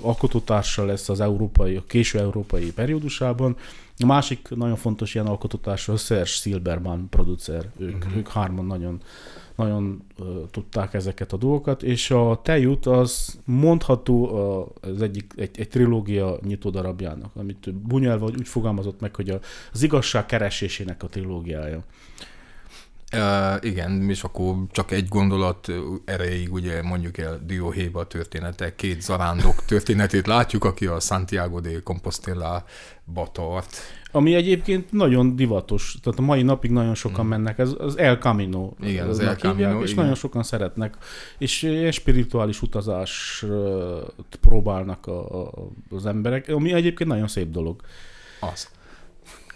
alkotótársa 0.00 0.84
lesz 0.84 1.08
az 1.08 1.20
európai, 1.20 1.76
a 1.76 1.82
késő 1.86 2.18
európai 2.18 2.72
periódusában. 2.72 3.56
A 3.98 4.06
másik 4.06 4.48
nagyon 4.54 4.76
fontos 4.76 5.14
ilyen 5.14 5.26
alkotótársa 5.26 5.92
a 5.92 5.96
Serge 5.96 6.24
Silberman 6.24 7.06
producer, 7.10 7.68
ők, 7.78 7.96
uh-huh. 7.96 8.16
ők 8.16 8.28
hárman 8.28 8.64
nagyon 8.64 9.00
nagyon 9.56 10.02
uh, 10.18 10.26
tudták 10.50 10.94
ezeket 10.94 11.32
a 11.32 11.36
dolgokat, 11.36 11.82
és 11.82 12.10
a 12.10 12.40
Tejut 12.42 12.86
az 12.86 13.38
mondható 13.44 14.28
az 14.80 15.02
egyik, 15.02 15.32
egy, 15.36 15.50
egy 15.58 15.68
trilógia 15.68 16.38
nyitó 16.46 16.70
darabjának, 16.70 17.30
amit 17.36 17.74
Bunyelva 17.74 18.26
úgy 18.26 18.48
fogalmazott 18.48 19.00
meg, 19.00 19.14
hogy 19.14 19.30
a, 19.30 19.40
az 19.72 19.82
igazság 19.82 20.26
keresésének 20.26 21.02
a 21.02 21.06
trilógiája. 21.06 21.84
Uh, 23.16 23.64
igen, 23.64 24.10
és 24.10 24.22
akkor 24.22 24.54
csak 24.70 24.90
egy 24.90 25.08
gondolat 25.08 25.72
erejéig 26.04 26.52
ugye 26.52 26.82
mondjuk 26.82 27.18
el 27.18 27.40
Dióhéjba 27.46 28.06
története, 28.06 28.74
két 28.74 29.02
zarándok 29.02 29.64
történetét 29.64 30.26
látjuk, 30.26 30.64
aki 30.64 30.86
a 30.86 31.00
Santiago 31.00 31.60
de 31.60 31.82
Compostela 31.82 32.64
tart. 33.32 33.76
Ami 34.12 34.34
egyébként 34.34 34.92
nagyon 34.92 35.36
divatos, 35.36 35.96
tehát 36.02 36.18
a 36.18 36.22
mai 36.22 36.42
napig 36.42 36.70
nagyon 36.70 36.94
sokan 36.94 37.24
mm. 37.24 37.28
mennek, 37.28 37.58
ez 37.58 37.70
az 37.78 37.98
El 37.98 38.16
Camino. 38.16 38.72
Igen, 38.80 39.08
az 39.08 39.18
El 39.18 39.36
Camino, 39.36 39.68
hívják, 39.68 39.82
És 39.82 39.90
igen. 39.90 40.02
nagyon 40.02 40.18
sokan 40.18 40.42
szeretnek, 40.42 40.96
és 41.38 41.62
ilyen 41.62 41.92
spirituális 41.92 42.62
utazást 42.62 43.46
próbálnak 44.40 45.06
a, 45.06 45.42
a, 45.42 45.68
az 45.90 46.06
emberek, 46.06 46.48
ami 46.48 46.72
egyébként 46.72 47.10
nagyon 47.10 47.28
szép 47.28 47.50
dolog. 47.50 47.80
Az. 48.40 48.68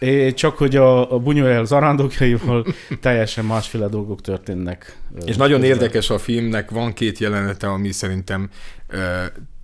É, 0.02 0.32
csak 0.32 0.56
hogy 0.56 0.76
a, 0.76 1.12
a 1.12 1.22
Buñuel 1.22 1.64
zarándokjaival 1.64 2.66
teljesen 3.00 3.44
másféle 3.44 3.88
dolgok 3.88 4.20
történnek. 4.20 4.96
És 5.24 5.36
nagyon 5.36 5.60
közben. 5.60 5.76
érdekes 5.76 6.10
a 6.10 6.18
filmnek, 6.18 6.70
van 6.70 6.92
két 6.92 7.18
jelenete, 7.18 7.66
ami 7.66 7.92
szerintem 7.92 8.50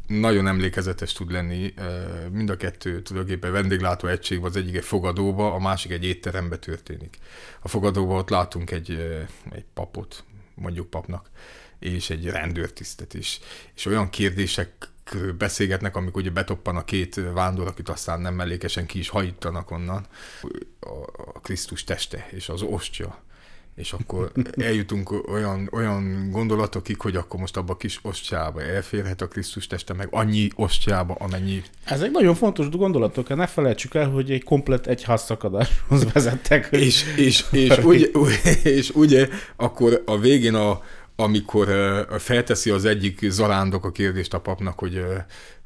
nagyon 0.07 0.47
emlékezetes 0.47 1.13
tud 1.13 1.33
lenni. 1.33 1.75
Mind 2.33 2.51
a 2.51 2.57
kettő 2.57 3.03
tulajdonképpen 3.03 3.53
vendéglátó 3.53 4.09
egység, 4.09 4.45
az 4.45 4.57
egyik 4.57 4.77
egy 4.77 4.85
fogadóba, 4.85 5.55
a 5.55 5.59
másik 5.59 5.93
egy 5.93 6.05
étterembe 6.05 6.57
történik. 6.57 7.19
A 7.61 7.69
fogadóba 7.69 8.15
ott 8.15 8.31
látunk 8.31 8.71
egy, 8.71 8.91
egy 9.53 9.65
papot, 9.75 10.25
mondjuk 10.55 10.91
papnak, 10.91 11.31
és 11.79 12.11
egy 12.11 12.27
rendőrtisztet 12.27 13.15
is. 13.15 13.41
És 13.77 13.87
olyan 13.87 14.11
kérdések 14.11 14.71
beszélgetnek, 15.39 15.97
amikor 15.97 16.23
ugye 16.23 16.31
betoppan 16.31 16.77
a 16.77 16.85
két 16.85 17.21
vándor, 17.33 17.67
akit 17.67 17.89
aztán 17.89 18.21
nem 18.21 18.35
mellékesen 18.35 18.87
ki 18.87 18.99
is 18.99 19.09
hajítanak 19.09 19.71
onnan, 19.71 20.07
a 21.35 21.41
Krisztus 21.41 21.85
teste 21.85 22.29
és 22.31 22.49
az 22.49 22.63
ostya 22.63 23.27
és 23.79 23.93
akkor 23.93 24.33
eljutunk 24.57 25.29
olyan, 25.29 25.69
olyan 25.73 26.31
gondolatokig, 26.31 27.01
hogy 27.01 27.17
akkor 27.17 27.41
most 27.41 27.57
abba 27.57 27.73
a 27.73 27.77
kis 27.77 27.99
ostjába 28.03 28.63
elférhet 28.63 29.21
a 29.21 29.29
Krisztus 29.29 29.67
teste, 29.67 29.95
meg 29.95 30.09
annyi 30.11 30.49
ostjába, 30.55 31.15
amennyi... 31.19 31.63
Ezek 31.85 32.11
nagyon 32.11 32.35
fontos 32.35 32.69
gondolatok, 32.69 33.37
ne 33.37 33.47
felejtsük 33.47 33.95
el, 33.95 34.11
hogy 34.11 34.31
egy 34.31 34.45
komplet 34.45 34.87
egyházszakadáshoz 34.87 36.13
vezettek. 36.13 36.71
Hogy... 36.71 36.81
És, 36.81 37.05
és, 37.17 37.45
és, 37.51 37.77
ugye, 37.79 38.07
és 38.79 38.91
ugye 38.91 39.29
akkor 39.57 40.03
a 40.07 40.19
végén 40.19 40.55
a, 40.55 40.83
amikor 41.21 41.69
felteszi 42.19 42.71
az 42.71 42.85
egyik 42.85 43.31
zarándok 43.31 43.85
a 43.85 43.91
kérdést 43.91 44.35
a 44.35 44.41
papnak, 44.41 44.79
hogy 44.79 45.03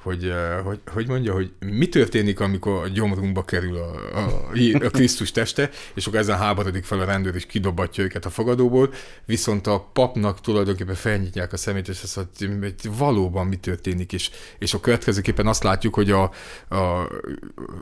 hogy, 0.03 0.33
hogy, 0.65 0.81
hogy 0.87 1.09
mondja, 1.09 1.33
hogy 1.33 1.53
mi 1.59 1.89
történik, 1.89 2.41
amikor 2.41 2.85
a 2.85 2.89
gyomrunkba 2.89 3.45
kerül 3.45 3.77
a, 3.77 4.19
a, 4.19 4.51
a 4.85 4.91
Krisztus 4.91 5.31
teste, 5.31 5.71
és 5.95 6.07
akkor 6.07 6.19
ezen 6.19 6.39
háborodik 6.39 6.85
fel 6.85 7.01
a 7.01 7.05
rendőr, 7.05 7.35
és 7.35 7.47
kidobatja 7.47 8.05
őket 8.05 8.25
a 8.25 8.31
fogadóból, 8.31 8.93
viszont 9.25 9.67
a 9.67 9.91
papnak 9.93 10.41
tulajdonképpen 10.41 10.95
felnyitják 10.95 11.53
a 11.53 11.57
szemét, 11.57 11.89
és 11.89 12.03
azt 12.03 12.17
mondja, 12.17 12.59
hogy 12.61 12.97
valóban 12.97 13.47
mi 13.47 13.57
történik, 13.57 14.13
és, 14.13 14.31
és 14.59 14.75
a 14.75 14.81
következőképpen 14.81 15.47
azt 15.47 15.63
látjuk, 15.63 15.95
hogy 15.95 16.11
a, 16.11 16.23
a 16.69 17.09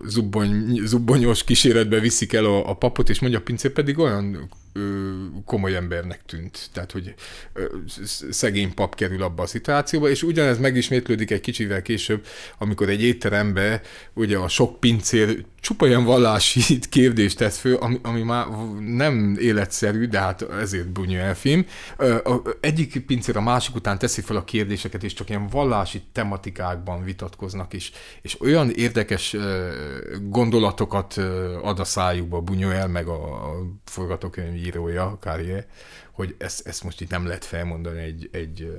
zubbony, 0.04 0.80
zubbonyos 0.84 1.44
kíséretbe 1.44 2.00
viszik 2.00 2.32
el 2.32 2.44
a, 2.44 2.68
a 2.68 2.74
papot, 2.74 3.08
és 3.08 3.20
mondja 3.20 3.38
a 3.38 3.42
pincér 3.42 3.72
pedig 3.72 3.98
olyan 3.98 4.50
komoly 5.44 5.76
embernek 5.76 6.20
tűnt. 6.26 6.70
Tehát, 6.72 6.92
hogy 6.92 7.14
szegény 8.30 8.74
pap 8.74 8.94
kerül 8.94 9.22
abba 9.22 9.42
a 9.42 9.46
szituációba, 9.46 10.08
és 10.08 10.22
ugyanez 10.22 10.58
megismétlődik 10.58 11.30
egy 11.30 11.40
kicsivel 11.40 11.82
később, 11.82 12.26
amikor 12.58 12.88
egy 12.88 13.02
étterembe 13.02 13.80
ugye 14.14 14.36
a 14.36 14.48
sok 14.48 14.80
pincér 14.80 15.44
csupa 15.60 15.84
olyan 15.86 16.04
vallási 16.04 16.78
kérdést 16.90 17.36
tesz 17.36 17.58
föl, 17.58 17.74
ami, 17.74 17.98
ami 18.02 18.22
már 18.22 18.46
nem 18.80 19.36
életszerű, 19.40 20.06
de 20.06 20.18
hát 20.18 20.42
ezért 20.42 20.86
Buñuel 20.94 21.34
film. 21.34 21.66
Egyik 22.60 23.06
pincér 23.06 23.36
a 23.36 23.40
másik 23.40 23.74
után 23.74 23.98
teszi 23.98 24.20
fel 24.20 24.36
a 24.36 24.44
kérdéseket, 24.44 25.02
és 25.02 25.12
csak 25.12 25.28
ilyen 25.28 25.46
vallási 25.46 26.02
tematikákban 26.12 27.04
vitatkoznak, 27.04 27.72
is, 27.72 27.92
és 28.22 28.40
olyan 28.40 28.70
érdekes 28.70 29.36
gondolatokat 30.22 31.16
ad 31.62 31.78
a 31.78 31.84
szájukba 31.84 32.42
Buñuel, 32.42 32.90
meg 32.90 33.06
a 33.06 33.52
forgatókönyvírója, 34.60 35.16
Carrier, 35.20 35.66
hogy 36.12 36.34
ezt, 36.38 36.66
ezt 36.66 36.84
most 36.84 37.00
itt 37.00 37.10
nem 37.10 37.26
lehet 37.26 37.44
felmondani 37.44 38.00
egy, 38.00 38.28
egy, 38.32 38.78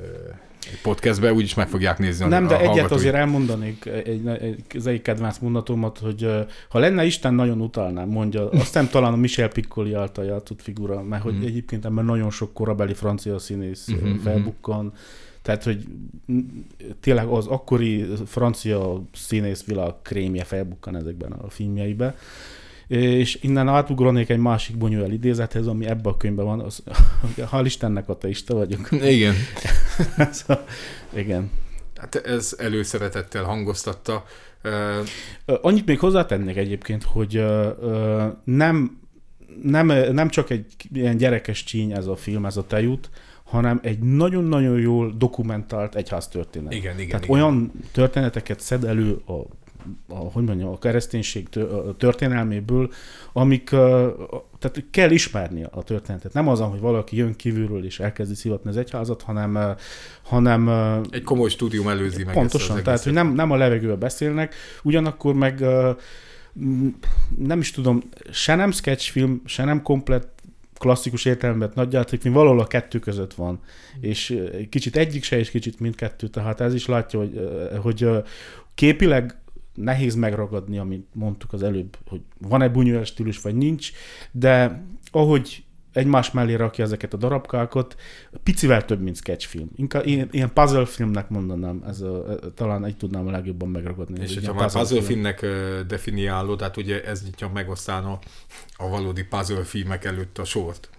egy 0.71 0.81
podcastbe, 0.81 1.33
úgyis 1.33 1.53
meg 1.53 1.67
fogják 1.67 1.97
nézni 1.97 2.27
Nem, 2.27 2.45
a, 2.45 2.47
de 2.47 2.55
a 2.55 2.57
egyet 2.57 2.69
hallgatói. 2.69 2.97
azért 2.97 3.15
elmondanék, 3.15 3.85
egy, 3.85 4.27
egy, 4.27 4.63
az 4.75 4.87
egyik 4.87 5.01
kedvenc 5.01 5.37
mondatomat, 5.37 5.97
hogy 5.97 6.27
ha 6.69 6.79
lenne 6.79 7.05
Isten, 7.05 7.33
nagyon 7.33 7.61
utálnám, 7.61 8.09
mondja. 8.09 8.49
Aztán 8.49 8.89
talán 8.89 9.13
a 9.13 9.15
Michel 9.15 9.47
Piccoli 9.47 9.93
által 9.93 10.25
játszott 10.25 10.61
figura, 10.61 11.01
mert 11.01 11.23
hogy 11.23 11.33
mm. 11.33 11.41
egyébként 11.41 11.85
ebben 11.85 12.05
nagyon 12.05 12.29
sok 12.31 12.53
korabeli 12.53 12.93
francia 12.93 13.39
színész 13.39 13.87
mm-hmm. 13.91 14.17
felbukkan, 14.17 14.93
tehát, 15.41 15.63
hogy 15.63 15.85
tényleg 16.99 17.27
az 17.27 17.47
akkori 17.47 18.07
francia 18.25 19.01
színész 19.13 19.63
világ 19.63 19.93
krémje 20.01 20.43
felbukkan 20.43 20.95
ezekben 20.95 21.31
a 21.31 21.49
filmjeiben. 21.49 22.15
És 22.91 23.39
innen 23.41 23.67
átugranék 23.67 24.29
egy 24.29 24.37
másik 24.37 24.77
bonyolult 24.77 25.11
idézethez, 25.11 25.67
ami 25.67 25.87
ebbe 25.87 26.09
a 26.09 26.17
könyvben 26.17 26.45
van. 26.45 26.59
Az, 26.59 26.83
hál' 27.51 27.61
Istennek 27.65 28.09
ateista 28.09 28.53
vagyok. 28.53 28.91
Igen. 28.91 29.33
szóval, 30.31 30.65
igen. 31.13 31.51
Hát 31.95 32.15
ez 32.15 32.55
előszeretettel 32.57 33.43
hangoztatta. 33.43 34.25
Annyit 35.45 35.85
még 35.85 35.99
hozzátennék 35.99 36.55
egyébként, 36.55 37.03
hogy 37.03 37.43
nem, 38.43 38.99
nem, 39.61 39.85
nem 40.11 40.29
csak 40.29 40.49
egy 40.49 40.65
ilyen 40.93 41.17
gyerekes 41.17 41.63
csíny 41.63 41.91
ez 41.91 42.05
a 42.05 42.15
film, 42.15 42.45
ez 42.45 42.57
a 42.57 42.65
tejút, 42.67 43.09
hanem 43.43 43.79
egy 43.83 43.99
nagyon-nagyon 43.99 44.79
jól 44.79 45.13
dokumentált 45.17 45.95
egyház 45.95 46.27
történet. 46.27 46.73
Igen, 46.73 46.95
igen. 46.95 47.07
Tehát 47.07 47.23
igen. 47.23 47.35
olyan 47.35 47.71
történeteket 47.91 48.59
szed 48.59 48.83
elő 48.83 49.21
a 49.27 49.59
a, 50.07 50.15
hogy 50.15 50.43
mondjam, 50.43 50.69
a 50.69 50.77
kereszténység 50.77 51.49
történelméből, 51.97 52.91
amik, 53.33 53.69
tehát 54.59 54.83
kell 54.91 55.11
ismerni 55.11 55.63
a 55.71 55.83
történetet. 55.83 56.33
Nem 56.33 56.47
az, 56.47 56.59
hogy 56.59 56.79
valaki 56.79 57.15
jön 57.15 57.35
kívülről 57.35 57.85
és 57.85 57.99
elkezdi 57.99 58.35
szivatni 58.35 58.69
az 58.69 58.77
egyházat, 58.77 59.21
hanem, 59.21 59.75
hanem 60.21 60.69
egy 61.11 61.23
komoly 61.23 61.49
stúdium 61.49 61.87
előzi 61.87 62.23
meg 62.23 62.33
Pontosan, 62.33 62.75
ezt 62.75 62.85
tehát 62.85 63.03
hogy 63.03 63.13
nem, 63.13 63.33
nem 63.33 63.51
a 63.51 63.55
levegőbe 63.55 63.95
beszélnek, 63.95 64.55
ugyanakkor 64.83 65.33
meg 65.33 65.65
nem 67.37 67.59
is 67.59 67.71
tudom, 67.71 68.03
se 68.31 68.55
nem 68.55 68.71
sketchfilm, 68.71 69.41
se 69.45 69.63
nem 69.63 69.81
komplet 69.81 70.27
klasszikus 70.81 71.25
értelemben 71.25 71.71
nagyjátékfilm 71.75 72.33
valahol 72.33 72.59
a 72.59 72.67
kettő 72.67 72.99
között 72.99 73.33
van. 73.33 73.59
És 73.99 74.37
kicsit 74.69 74.95
egyik 74.95 75.23
se, 75.23 75.37
és 75.37 75.49
kicsit 75.49 75.79
mindkettő, 75.79 76.27
tehát 76.27 76.61
ez 76.61 76.73
is 76.73 76.85
látja, 76.85 77.19
hogy, 77.19 77.39
hogy 77.81 78.09
képileg 78.75 79.40
nehéz 79.81 80.15
megragadni, 80.15 80.77
amit 80.77 81.07
mondtuk 81.13 81.53
az 81.53 81.63
előbb, 81.63 81.97
hogy 82.07 82.21
van-e 82.37 82.69
bunyóes 82.69 83.07
stílus, 83.07 83.41
vagy 83.41 83.55
nincs, 83.55 83.91
de 84.31 84.83
ahogy 85.11 85.63
egymás 85.93 86.31
mellé 86.31 86.53
rakja 86.53 86.83
ezeket 86.83 87.13
a 87.13 87.17
darabkákat, 87.17 87.95
picivel 88.43 88.85
több, 88.85 89.01
mint 89.01 89.15
sketchfilm. 89.15 89.69
Inkább 89.75 90.05
ilyen, 90.05 90.29
ilyen 90.31 90.53
puzzle 90.53 90.85
filmnek 90.85 91.29
mondanám, 91.29 91.83
ez 91.87 92.01
a, 92.01 92.39
talán 92.55 92.85
egy 92.85 92.97
tudnám 92.97 93.27
a 93.27 93.31
legjobban 93.31 93.69
megragadni. 93.69 94.21
És 94.21 94.33
hogyha 94.33 94.53
már 94.53 94.71
puzzle 94.71 95.01
filmnek 95.01 95.39
film. 95.39 95.87
definiálod, 95.87 96.57
tehát 96.57 96.77
ugye 96.77 97.03
ez 97.03 97.23
nyitja 97.23 97.49
meg 97.53 97.69
aztán 97.69 98.03
a, 98.03 98.19
a 98.77 98.89
valódi 98.89 99.23
puzzle 99.23 99.63
filmek 99.63 100.05
előtt 100.05 100.37
a 100.37 100.43
sort 100.43 100.89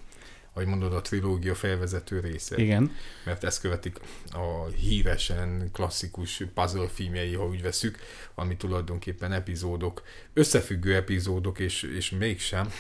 ahogy 0.53 0.67
mondod, 0.67 0.93
a 0.93 1.01
trilógia 1.01 1.55
felvezető 1.55 2.21
része. 2.21 2.57
Igen. 2.57 2.93
Mert 3.25 3.45
ezt 3.45 3.61
követik 3.61 4.01
a 4.33 4.67
híresen 4.67 5.69
klasszikus 5.73 6.43
puzzle 6.55 6.88
filmjei, 6.88 7.35
ha 7.35 7.47
úgy 7.47 7.62
veszük, 7.62 7.99
ami 8.35 8.57
tulajdonképpen 8.57 9.33
epizódok, 9.33 10.03
összefüggő 10.33 10.95
epizódok, 10.95 11.59
és, 11.59 11.83
és 11.83 12.11
mégsem 12.11 12.73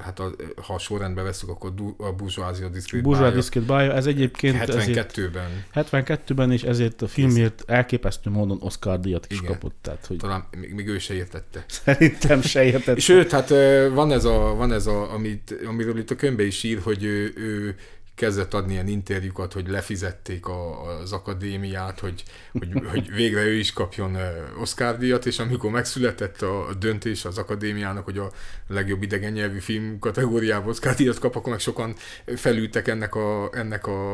hát 0.00 0.18
a, 0.18 0.30
ha 0.62 0.78
sorrendbe 0.78 1.22
veszük, 1.22 1.48
akkor 1.48 1.72
a 1.96 2.12
Bourgeoisie 2.12 2.68
Discrete 2.68 3.04
Bourgeois 3.04 3.34
Discrete 3.34 3.66
Bio, 3.66 3.90
ez 3.90 4.06
egyébként 4.06 4.56
72-ben. 4.58 5.64
72-ben, 5.74 6.52
és 6.52 6.62
ezért 6.62 7.02
a 7.02 7.08
filmért 7.08 7.62
elképesztő 7.66 8.30
módon 8.30 8.58
Oscar 8.60 9.00
díjat 9.00 9.26
is 9.30 9.38
Igen. 9.38 9.52
kapott. 9.52 9.76
Tehát, 9.82 10.06
hogy... 10.06 10.16
Talán 10.16 10.44
még, 10.56 10.74
még 10.74 10.88
ő 10.88 10.98
se 10.98 11.14
értette. 11.14 11.64
Szerintem 11.68 12.42
se 12.42 12.64
értette. 12.64 13.00
Sőt, 13.00 13.30
hát 13.30 13.48
van 13.92 14.12
ez, 14.12 14.24
a, 14.24 14.54
van 14.54 14.72
ez 14.72 14.86
a, 14.86 15.12
amit, 15.12 15.54
amiről 15.66 15.98
itt 15.98 16.10
a 16.10 16.16
könyvbe 16.16 16.42
is 16.42 16.62
ír, 16.62 16.80
hogy 16.82 17.04
ő, 17.04 17.32
ő 17.36 17.76
kezdett 18.18 18.54
adni 18.54 18.72
ilyen 18.72 18.88
interjúkat, 18.88 19.52
hogy 19.52 19.68
lefizették 19.68 20.46
a, 20.46 20.86
az 21.00 21.12
akadémiát, 21.12 22.00
hogy, 22.00 22.22
hogy, 22.52 22.68
hogy 22.90 23.14
végre 23.14 23.40
ő 23.40 23.54
is 23.54 23.72
kapjon 23.72 24.16
Oscar 24.60 24.98
díjat, 24.98 25.26
és 25.26 25.38
amikor 25.38 25.70
megszületett 25.70 26.42
a 26.42 26.74
döntés 26.78 27.24
az 27.24 27.38
akadémiának, 27.38 28.04
hogy 28.04 28.18
a 28.18 28.30
legjobb 28.68 29.02
idegen 29.02 29.32
nyelvű 29.32 29.58
film 29.58 29.98
kategóriában 29.98 30.68
Oscar 30.68 30.94
díjat 30.94 31.18
kap, 31.18 31.36
akkor 31.36 31.50
meg 31.50 31.60
sokan 31.60 31.94
felültek 32.36 32.88
ennek 32.88 33.14
a, 33.14 33.50
ennek 33.52 33.86
a... 33.86 34.10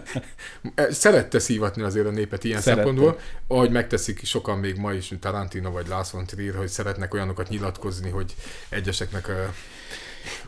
Szerette 0.90 1.38
szívatni 1.38 1.82
azért 1.82 2.06
a 2.06 2.10
népet 2.10 2.44
ilyen 2.44 2.60
Szerette. 2.60 2.82
szempontból, 2.82 3.20
ahogy 3.46 3.70
megteszik 3.70 4.24
sokan 4.24 4.58
még 4.58 4.76
ma 4.76 4.92
is, 4.92 5.08
mint 5.08 5.22
Tarantino 5.22 5.70
vagy 5.70 5.86
von 6.12 6.26
Trier, 6.26 6.54
hogy 6.54 6.68
szeretnek 6.68 7.14
olyanokat 7.14 7.48
nyilatkozni, 7.48 8.10
hogy 8.10 8.34
egyeseknek 8.68 9.28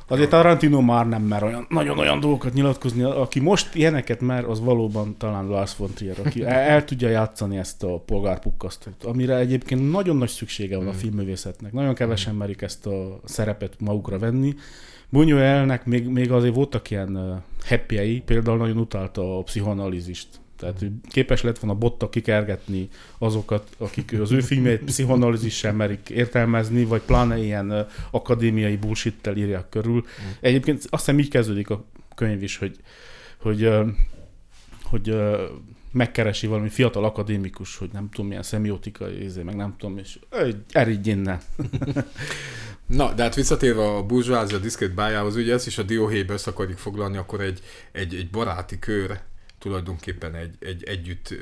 Azért 0.06 0.30
Tarantino 0.30 0.80
már 0.80 1.09
nem 1.09 1.22
mer 1.22 1.42
olyan, 1.42 1.66
nagyon 1.68 1.98
olyan 1.98 2.20
dolgokat 2.20 2.52
nyilatkozni. 2.52 3.02
Aki 3.02 3.40
most 3.40 3.74
ilyeneket 3.74 4.20
mer, 4.20 4.44
az 4.44 4.61
valóban 4.61 5.16
talán 5.18 5.46
Lars 5.46 5.76
von 5.76 5.90
Trier, 5.94 6.16
aki 6.24 6.44
el, 6.44 6.59
el 6.59 6.85
tudja 6.85 7.09
játszani 7.09 7.56
ezt 7.56 7.83
a 7.83 7.98
polgárpukkasztót, 7.98 9.04
amire 9.04 9.37
egyébként 9.37 9.90
nagyon 9.90 10.16
nagy 10.16 10.28
szüksége 10.28 10.76
van 10.76 10.88
a 10.88 10.92
filmművészetnek. 10.92 11.72
Nagyon 11.72 11.94
kevesen 11.94 12.35
merik 12.35 12.62
ezt 12.62 12.87
a 12.87 13.20
szerepet 13.24 13.74
magukra 13.78 14.18
venni. 14.18 14.54
Buñuelnek 15.12 15.85
még, 15.85 16.09
még 16.09 16.33
azért 16.33 16.54
voltak 16.54 16.90
ilyen 16.90 17.42
happy 17.68 18.22
például 18.26 18.56
nagyon 18.56 18.76
utálta 18.76 19.38
a 19.38 19.42
pszichoanalízist. 19.42 20.39
Tehát 20.61 20.79
hogy 20.79 20.90
képes 21.09 21.42
lett 21.42 21.59
volna 21.59 21.79
botta 21.79 22.09
kikergetni 22.09 22.88
azokat, 23.18 23.68
akik 23.79 24.20
az 24.20 24.33
ő 24.33 24.40
filmjeit 24.40 24.85
pszichoanalízissel 24.85 25.73
merik 25.73 26.11
értelmezni, 26.11 26.85
vagy 26.85 27.01
pláne 27.01 27.38
ilyen 27.38 27.87
akadémiai 28.11 28.77
bullshit 28.77 29.31
írják 29.37 29.68
körül. 29.68 30.05
Egyébként 30.40 30.79
azt 30.90 31.05
hiszem 31.05 31.18
így 31.18 31.29
kezdődik 31.29 31.70
a 31.70 31.85
könyv 32.14 32.42
is, 32.42 32.57
hogy, 32.57 32.77
hogy, 33.37 33.68
hogy 34.83 35.11
uh, 35.11 35.40
megkeresi 35.92 36.46
valami 36.46 36.68
fiatal 36.68 37.05
akadémikus, 37.05 37.77
hogy 37.77 37.90
nem 37.92 38.09
tudom, 38.11 38.27
milyen 38.27 38.42
szemiotikai, 38.42 39.25
izé, 39.25 39.42
meg 39.42 39.57
nem 39.57 39.75
tudom, 39.79 39.99
és 39.99 40.18
eridj 40.70 41.11
innen. 41.11 41.40
Na, 42.87 43.12
de 43.12 43.23
hát 43.23 43.35
visszatérve 43.35 43.83
a 43.83 44.03
burzsázia 44.03 44.59
diszkrét 44.59 44.94
bájához, 44.94 45.37
ugye 45.37 45.53
ezt 45.53 45.66
is 45.66 45.79
a 45.79 45.83
dióhéjbe 45.83 46.33
össze 46.33 46.51
akarjuk 46.51 46.79
foglalni, 46.79 47.16
akkor 47.16 47.40
egy, 47.40 47.61
egy, 47.92 48.14
egy 48.14 48.31
baráti 48.31 48.79
kör 48.79 49.20
tulajdonképpen 49.61 50.35
egy, 50.35 50.55
egy 50.61 50.85
együtt 50.85 51.35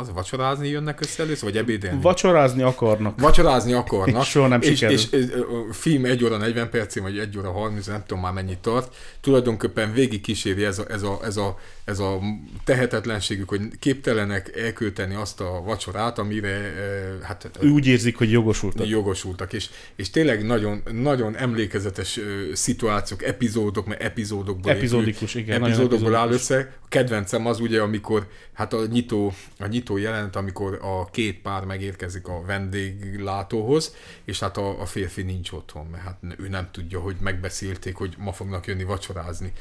az, 0.00 0.12
vacsorázni 0.12 0.68
jönnek 0.68 1.00
össze 1.00 1.22
először, 1.22 1.50
vagy 1.50 1.58
ebédelni? 1.58 2.00
Vacsorázni 2.00 2.62
akarnak. 2.62 3.20
Vacsorázni 3.20 3.72
akarnak. 3.72 4.22
És 4.22 4.28
soha 4.28 4.48
nem 4.48 4.60
és, 4.60 4.68
sikerül. 4.68 4.96
és, 4.96 5.10
és, 5.10 5.26
a 5.70 5.72
film 5.72 6.04
1 6.04 6.24
óra 6.24 6.36
40 6.36 6.70
percén, 6.70 7.02
vagy 7.02 7.18
1 7.18 7.38
óra 7.38 7.50
30, 7.50 7.86
nem 7.86 8.02
tudom 8.06 8.22
már 8.22 8.32
mennyit 8.32 8.58
tart, 8.58 8.96
tulajdonképpen 9.20 9.92
végig 9.92 10.20
kíséri 10.20 10.64
ez 10.64 10.78
a, 10.78 10.84
ez 10.90 11.02
a, 11.02 11.18
ez 11.24 11.36
a, 11.36 11.58
ez 11.84 11.98
a 11.98 12.20
tehetetlenségük, 12.64 13.48
hogy 13.48 13.60
képtelenek 13.78 14.56
elkölteni 14.56 15.14
azt 15.14 15.40
a 15.40 15.62
vacsorát, 15.64 16.18
amire 16.18 16.72
hát, 17.22 17.50
úgy 17.62 17.86
érzik, 17.86 18.16
hogy 18.16 18.30
jogosultak. 18.30 18.88
Jogosultak, 18.88 19.52
és, 19.52 19.70
és 19.96 20.10
tényleg 20.10 20.46
nagyon, 20.46 20.82
nagyon 20.92 21.36
emlékezetes 21.36 22.20
szituációk, 22.52 23.22
epizódok, 23.22 23.86
mert 23.86 24.02
epizódokból 24.02 24.72
Epizódikus, 24.72 25.34
épül, 25.34 25.40
igen. 25.40 25.64
Epizódokból 25.64 26.14
áll 26.14 26.30
össze. 26.30 26.72
A 26.84 26.88
kedvencem 27.14 27.46
az 27.46 27.60
ugye, 27.60 27.80
amikor 27.80 28.28
hát 28.52 28.72
a 28.72 28.86
nyitó, 28.86 29.32
a 29.58 29.66
nyitó 29.66 29.96
jelent, 29.96 30.36
amikor 30.36 30.78
a 30.82 31.04
két 31.04 31.40
pár 31.42 31.64
megérkezik 31.64 32.28
a 32.28 32.42
vendéglátóhoz, 32.46 33.94
és 34.24 34.40
hát 34.40 34.56
a, 34.56 34.80
a 34.80 34.86
férfi 34.86 35.22
nincs 35.22 35.52
otthon, 35.52 35.86
mert 35.86 36.02
hát 36.02 36.18
ő 36.36 36.48
nem 36.48 36.68
tudja, 36.70 37.00
hogy 37.00 37.16
megbeszélték, 37.20 37.96
hogy 37.96 38.14
ma 38.18 38.32
fognak 38.32 38.66
jönni 38.66 38.84
vacsorázni. 38.84 39.52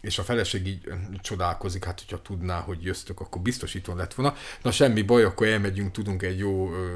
És 0.00 0.18
a 0.18 0.22
feleség 0.22 0.66
így 0.66 0.80
csodálkozik, 1.22 1.84
hát 1.84 2.00
hogyha 2.00 2.22
tudná, 2.22 2.60
hogy 2.60 2.82
jöztök, 2.82 3.20
akkor 3.20 3.42
biztos 3.42 3.74
itt 3.74 3.86
lett 3.86 4.14
volna. 4.14 4.34
Na 4.62 4.70
semmi 4.70 5.02
baj, 5.02 5.24
akkor 5.24 5.46
elmegyünk, 5.46 5.92
tudunk 5.92 6.22
egy 6.22 6.38
jó 6.38 6.72
ö, 6.72 6.86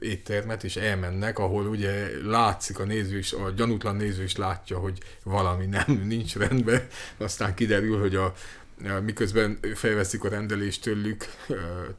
éttermet, 0.00 0.64
és 0.64 0.76
elmennek, 0.76 1.38
ahol 1.38 1.66
ugye 1.66 2.08
látszik 2.22 2.78
a 2.78 2.84
néző 2.84 3.18
is, 3.18 3.32
a 3.32 3.50
gyanútlan 3.50 3.96
néző 3.96 4.22
is 4.22 4.36
látja, 4.36 4.78
hogy 4.78 4.98
valami 5.22 5.66
nem, 5.66 6.02
nincs 6.06 6.36
rendben. 6.36 6.86
Aztán 7.16 7.54
kiderül, 7.54 8.00
hogy 8.00 8.14
a, 8.14 8.34
miközben 9.02 9.58
felveszik 9.74 10.24
a 10.24 10.28
rendelést 10.28 10.82
tőlük, 10.82 11.24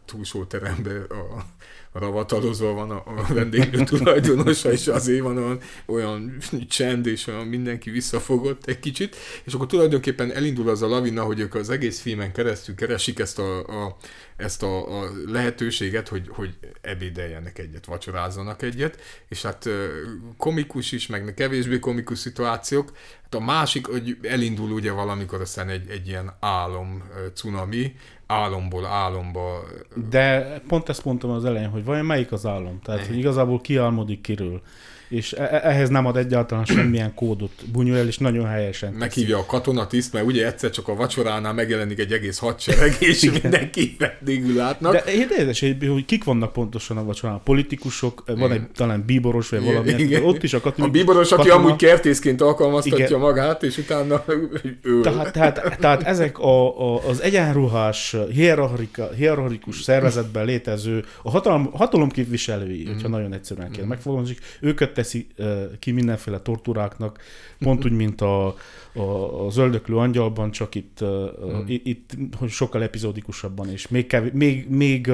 túlsó 0.06 0.46
terembe 0.46 1.04
a, 1.10 1.46
a 1.96 2.00
ravatalozva 2.00 2.74
van 2.74 2.92
a, 2.92 3.04
a 3.06 3.34
vendéglő 3.34 3.84
tulajdonosa, 3.84 4.72
és 4.72 4.88
azért 4.88 5.22
van 5.22 5.38
olyan, 5.38 5.60
olyan 5.86 6.38
csend, 6.70 7.06
és 7.06 7.28
olyan 7.28 7.48
mindenki 7.48 7.90
visszafogott 7.90 8.66
egy 8.66 8.80
kicsit, 8.80 9.16
és 9.44 9.54
akkor 9.54 9.68
tulajdonképpen 9.68 10.32
elindul 10.32 10.70
az 10.70 10.82
a 10.82 10.88
lavina, 10.88 11.24
hogy 11.24 11.40
ők 11.40 11.56
az 11.56 11.70
egész 11.70 12.00
filmen 12.00 12.32
keresztül 12.32 12.76
keresik 12.76 13.20
ezt 13.20 13.40
a, 13.40 13.60
a 13.60 13.98
ezt 14.38 14.64
a, 14.64 15.02
a 15.02 15.12
lehetőséget, 15.26 16.08
hogy, 16.08 16.28
hogy 16.30 16.54
ebédeljenek 16.82 17.60
egyet, 17.60 17.86
vacsorázzanak 17.86 18.62
egyet, 18.62 19.02
és 19.30 19.42
hát 19.42 19.70
komikus 20.38 20.92
is, 20.92 21.08
meg 21.08 21.34
kevésbé 21.36 21.80
komikus 21.80 22.20
szituációk. 22.20 22.92
Hát 23.24 23.36
a 23.36 23.40
másik, 23.40 23.88
hogy 23.88 24.18
elindul 24.22 24.72
ugye 24.72 24.92
valamikor 24.92 25.42
aztán 25.42 25.70
egy, 25.70 25.90
egy 25.90 26.08
ilyen 26.08 26.38
álom 26.40 27.04
cunami, 27.34 27.96
álomból 28.28 28.86
álomba. 28.86 29.64
De 30.10 30.60
pont 30.68 30.90
ezt 30.90 31.06
mondtam 31.06 31.30
az 31.30 31.46
elején, 31.46 31.70
hogy 31.70 31.84
vajon 31.86 32.06
melyik 32.06 32.32
az 32.32 32.46
álom? 32.46 32.80
Tehát, 32.84 33.06
hogy 33.06 33.18
igazából 33.18 33.62
kiálmodik 33.62 34.22
kiről 34.22 34.62
és 35.10 35.34
e- 35.34 35.50
e- 35.52 35.62
ehhez 35.64 35.90
nem 35.90 36.06
ad 36.06 36.18
egyáltalán 36.18 36.66
semmilyen 36.66 37.14
kódot. 37.14 37.52
Bunyuel 37.72 38.08
is 38.08 38.18
nagyon 38.18 38.48
helyesen. 38.48 38.94
Meghívja 38.94 39.38
a 39.38 39.46
katonatiszt, 39.46 40.14
mert 40.14 40.26
ugye 40.26 40.46
egyszer 40.46 40.70
csak 40.70 40.88
a 40.88 40.96
vacsoránál 40.96 41.54
megjelenik 41.54 42.00
egy 42.00 42.12
egész 42.12 42.38
hadsereg, 42.38 42.96
és 43.12 43.32
mindenki 43.42 43.96
vendégül 44.00 44.56
látnak. 44.56 44.94
De 44.94 45.14
érdekes, 45.14 45.60
hogy 45.60 46.06
kik 46.06 46.24
vannak 46.24 46.54
pontosan 46.54 46.98
a 46.98 47.04
vacsorán. 47.04 47.36
A 47.36 47.40
politikusok, 47.40 48.24
van 48.26 48.52
egy 48.52 48.68
talán 48.76 49.04
bíboros, 49.06 49.50
vagy 49.50 49.64
valami. 49.64 49.94
Igen. 49.98 50.24
Ott 50.24 50.44
is 50.44 50.54
a 50.54 50.60
katona. 50.60 50.88
A 50.88 50.92
bíboros, 50.92 51.32
aki 51.32 51.48
katona... 51.48 51.66
amúgy 51.66 51.76
kertészként 51.76 52.42
alkalmaztatja 52.42 53.06
Igen. 53.06 53.20
magát, 53.20 53.64
és 53.64 53.78
utána 53.78 54.24
ő. 54.82 55.02
Tehát, 55.02 55.32
tehát, 55.32 55.78
tehát 55.80 56.04
ezek 56.04 56.40
a, 56.40 56.80
a, 56.80 57.08
az 57.08 57.22
egyenruhás, 57.22 58.16
hierarchikus 59.16 59.82
szervezetben 59.82 60.46
létező, 60.46 61.06
a 61.24 61.30
hatalom, 61.30 61.72
hatalom 61.74 62.10
képviselői, 62.10 62.84
mm. 62.84 62.92
hogyha 62.94 63.08
nagyon 63.08 63.34
egyszerűen 63.34 63.72
kell 63.72 63.86
mm. 63.86 63.88
megfogalmazni, 63.88 64.38
őket 64.60 64.94
teszi 64.96 65.28
ki 65.80 65.92
mindenféle 65.92 66.40
tortúráknak, 66.40 67.20
pont 67.60 67.86
úgy, 67.86 67.92
mint 67.92 68.22
a, 68.22 68.56
a, 68.94 69.46
a 69.46 69.50
zöldöklő 69.50 69.98
angyalban, 69.98 70.52
csak 70.52 70.76
itt, 70.76 71.04
mm. 71.04 71.64
itt 71.68 72.12
sokkal 72.48 72.84
epizódikusabban, 72.84 73.70
és 73.70 73.88
még, 73.88 74.08
kev, 74.08 74.32
még, 74.32 74.70
még 74.70 75.12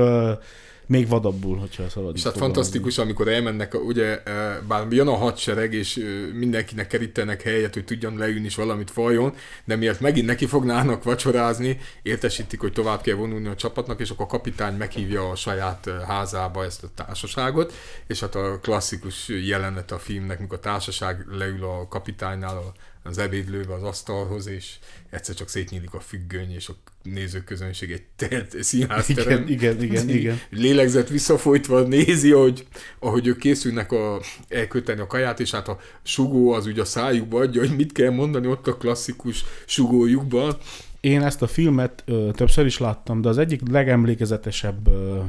még 0.91 1.07
vadabbul, 1.07 1.57
hogyha 1.57 1.89
szabad. 1.89 2.15
És 2.15 2.23
hát 2.23 2.37
fantasztikus, 2.37 2.97
amikor 2.97 3.27
elmennek, 3.27 3.73
ugye, 3.73 4.23
bár 4.67 4.87
jön 4.89 5.07
a 5.07 5.15
hadsereg, 5.15 5.73
és 5.73 6.05
mindenkinek 6.33 6.87
kerítenek 6.87 7.41
helyet, 7.41 7.73
hogy 7.73 7.85
tudjon 7.85 8.17
leülni 8.17 8.45
és 8.45 8.55
valamit 8.55 8.91
faljon, 8.91 9.33
de 9.65 9.75
miért 9.75 9.99
megint 9.99 10.25
neki 10.25 10.45
fognának 10.45 11.03
vacsorázni, 11.03 11.77
értesítik, 12.01 12.59
hogy 12.59 12.71
tovább 12.71 13.01
kell 13.01 13.15
vonulni 13.15 13.47
a 13.47 13.55
csapatnak, 13.55 13.99
és 13.99 14.09
akkor 14.09 14.25
a 14.25 14.29
kapitány 14.29 14.75
meghívja 14.75 15.29
a 15.29 15.35
saját 15.35 15.89
házába 16.07 16.65
ezt 16.65 16.83
a 16.83 16.87
társaságot, 16.95 17.73
és 18.07 18.19
hát 18.19 18.35
a 18.35 18.59
klasszikus 18.61 19.27
jelenet 19.27 19.91
a 19.91 19.99
filmnek, 19.99 20.39
mikor 20.39 20.57
a 20.57 20.61
társaság 20.61 21.25
leül 21.29 21.63
a 21.63 21.87
kapitánynál 21.87 22.57
a 22.57 22.73
az 23.03 23.17
ebédlőbe 23.17 23.73
az 23.73 23.83
asztalhoz, 23.83 24.47
és 24.47 24.75
egyszer 25.09 25.35
csak 25.35 25.49
szétnyílik 25.49 25.93
a 25.93 25.99
függöny, 25.99 26.53
és 26.53 26.69
a 26.69 26.73
nézőközönség 27.03 27.91
egy 27.91 28.03
telt 28.15 28.63
színházterem. 28.63 29.47
Igen, 29.47 29.47
igen, 29.47 29.83
igen, 29.83 30.09
igen. 30.09 30.39
Lélegzett 30.49 31.07
visszafolytva 31.07 31.81
nézi, 31.81 32.31
hogy, 32.31 32.67
ahogy 32.99 33.27
ők 33.27 33.37
készülnek 33.37 33.91
a, 33.91 34.21
elköteni 34.49 34.99
a 34.99 35.07
kaját, 35.07 35.39
és 35.39 35.51
hát 35.51 35.67
a 35.67 35.79
sugó 36.03 36.51
az 36.51 36.65
ugye 36.65 36.81
a 36.81 36.85
szájukba 36.85 37.39
adja, 37.39 37.61
hogy 37.61 37.75
mit 37.75 37.91
kell 37.91 38.11
mondani 38.11 38.47
ott 38.47 38.67
a 38.67 38.77
klasszikus 38.77 39.45
sugójukban. 39.65 40.57
Én 40.99 41.21
ezt 41.21 41.41
a 41.41 41.47
filmet 41.47 42.03
ö, 42.05 42.29
többször 42.33 42.65
is 42.65 42.77
láttam, 42.77 43.21
de 43.21 43.29
az 43.29 43.37
egyik 43.37 43.61
legemlékezetesebb 43.69 44.87
ö, 44.87 45.19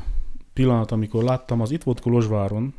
pillanat, 0.53 0.91
amikor 0.91 1.23
láttam, 1.23 1.61
az 1.61 1.71
itt 1.71 1.83
volt 1.83 2.01
Kolozsváron, 2.01 2.75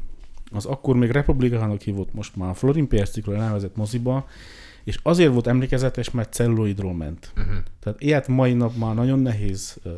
az 0.53 0.65
akkor 0.65 0.95
még 0.95 1.09
republikánok 1.09 1.81
hívott, 1.81 2.13
most 2.13 2.35
már 2.35 2.55
Florin 2.55 2.87
Piercikről 2.87 3.35
elnevezett 3.35 3.75
moziba, 3.75 4.27
és 4.83 4.99
azért 5.03 5.33
volt 5.33 5.47
emlékezetes, 5.47 6.11
mert 6.11 6.33
celluloidról 6.33 6.93
ment. 6.93 7.31
Uh-huh. 7.37 7.55
Tehát 7.79 8.01
ilyet 8.01 8.27
mai 8.27 8.53
nap 8.53 8.75
már 8.75 8.95
nagyon 8.95 9.19
nehéz 9.19 9.77
uh, 9.83 9.91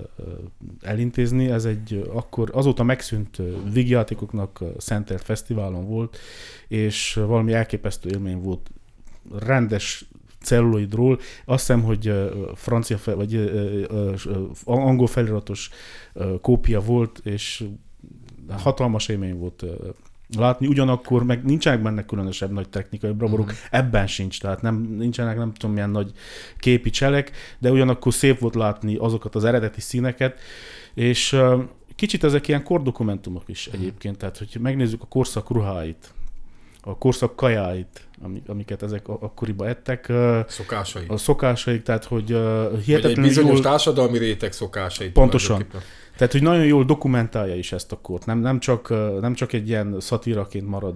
elintézni, 0.82 1.50
ez 1.50 1.65
egy 1.65 2.10
akkor 2.13 2.50
azóta 2.54 2.84
megszűnt 2.84 3.39
uh, 3.39 3.74
vígjátékoknak 3.74 4.63
szentelt 4.78 5.22
fesztiválon 5.22 5.88
volt, 5.88 6.18
és 6.68 7.13
valami 7.13 7.54
elképesztő 7.54 8.10
élmény 8.10 8.41
volt 8.41 8.70
rendes 9.39 10.06
celluloidról. 10.41 11.20
Azt 11.46 11.60
hiszem, 11.60 11.84
hogy 11.84 12.32
francia 12.56 12.98
fel, 12.98 13.15
vagy 13.15 13.52
angol 14.65 15.08
feliratos 15.08 15.70
kópia 16.41 16.80
volt, 16.82 17.22
és 17.24 17.63
hatalmas 18.50 19.08
élmény 19.08 19.38
volt 19.38 19.65
látni, 20.38 20.68
ugyanakkor 20.68 21.24
meg 21.24 21.44
nincsenek 21.44 21.82
benne 21.82 22.06
különösebb 22.06 22.52
nagy 22.52 22.70
technikai 22.70 23.12
braborok, 23.12 23.46
uh-huh. 23.46 23.60
ebben 23.72 24.08
sincs, 24.08 24.40
tehát 24.40 24.62
nem, 24.62 24.76
nincsenek 24.98 25.38
nem 25.38 25.54
tudom 25.54 25.74
milyen 25.74 25.90
nagy 25.90 26.12
képi 26.60 26.90
cselek, 26.90 27.32
de 27.60 27.72
ugyanakkor 27.72 28.14
szép 28.14 28.40
volt 28.40 28.56
látni 28.56 28.96
azokat 28.96 29.36
az 29.36 29.44
eredeti 29.44 29.82
színeket, 29.82 30.40
és 30.94 31.38
kicsit 31.96 32.24
ezek 32.24 32.48
ilyen 32.48 32.64
kordokumentumok 32.64 33.44
is 33.46 33.68
uh-huh. 33.68 33.82
egyébként, 33.82 34.18
tehát 34.18 34.38
hogy 34.38 34.58
megnézzük 34.60 35.02
a 35.02 35.08
korszak 35.08 35.50
ruháit, 35.50 36.14
a 36.88 36.98
korszak 36.98 37.36
kajáit, 37.36 38.08
amiket 38.48 38.84
ezek 38.84 39.08
akkoriban 39.08 39.68
ettek. 39.68 40.12
Szokásaik. 40.48 41.12
A 41.12 41.18
szokásaik, 41.18 41.84
tehát 41.84 42.04
hogy 42.04 42.28
hihetetlenül 42.28 43.02
Vagy 43.02 43.12
egy 43.12 43.20
bizonyos 43.20 43.54
jól... 43.54 43.62
társadalmi 43.62 44.18
réteg 44.18 44.52
szokásait. 44.52 45.12
Pontosan. 45.12 45.66
Tehát, 46.17 46.32
hogy 46.32 46.41
nagyon 46.41 46.65
jól 46.65 46.84
dokumentálja 46.86 47.56
is 47.56 47.71
ezt 47.71 47.91
a 47.91 47.99
kort. 48.01 48.25
Nem, 48.25 48.39
nem, 48.39 48.60
csak, 48.60 48.89
nem 49.21 49.34
csak 49.34 49.54
egy 49.54 49.67
ilyen 49.67 49.95
szatíraként 49.99 50.67
marad, 50.67 50.95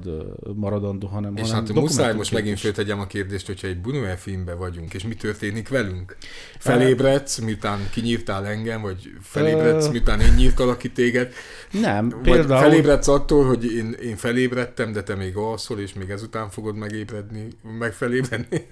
maradandó, 0.56 1.08
hanem 1.08 1.36
És 1.36 1.50
hanem 1.50 1.66
hát 1.66 1.74
muszáj 1.74 2.14
most 2.14 2.32
megint 2.32 2.60
föltegyem 2.60 3.00
a 3.00 3.08
kérdést, 3.08 3.46
hogyha 3.46 3.68
egy 3.68 3.78
Buñuel 3.84 4.18
filmben 4.18 4.58
vagyunk, 4.58 4.94
és 4.94 5.04
mi 5.04 5.16
történik 5.16 5.70
velünk? 5.70 6.18
Felébredsz, 6.60 7.38
miután 7.38 7.80
kinyírtál 7.92 8.46
engem, 8.46 8.82
vagy 8.82 9.12
felébredsz, 9.22 9.88
miután 9.88 10.20
én 10.20 10.34
nyírtalak 10.34 10.78
ki 10.78 10.92
téged? 10.92 11.34
Nem, 11.72 12.10
Vagy 12.10 12.20
például... 12.22 12.62
felébredsz 12.62 13.08
attól, 13.08 13.46
hogy 13.46 13.74
én, 13.74 13.96
én 14.04 14.16
felébredtem, 14.16 14.92
de 14.92 15.04
te 15.04 15.16
még 15.16 15.36
alszol, 15.36 15.80
és 15.80 15.94
még 15.94 16.10
ezután 16.10 16.50
fogod 16.50 16.76
megébredni, 16.76 17.48
megfelébredni? 17.80 18.68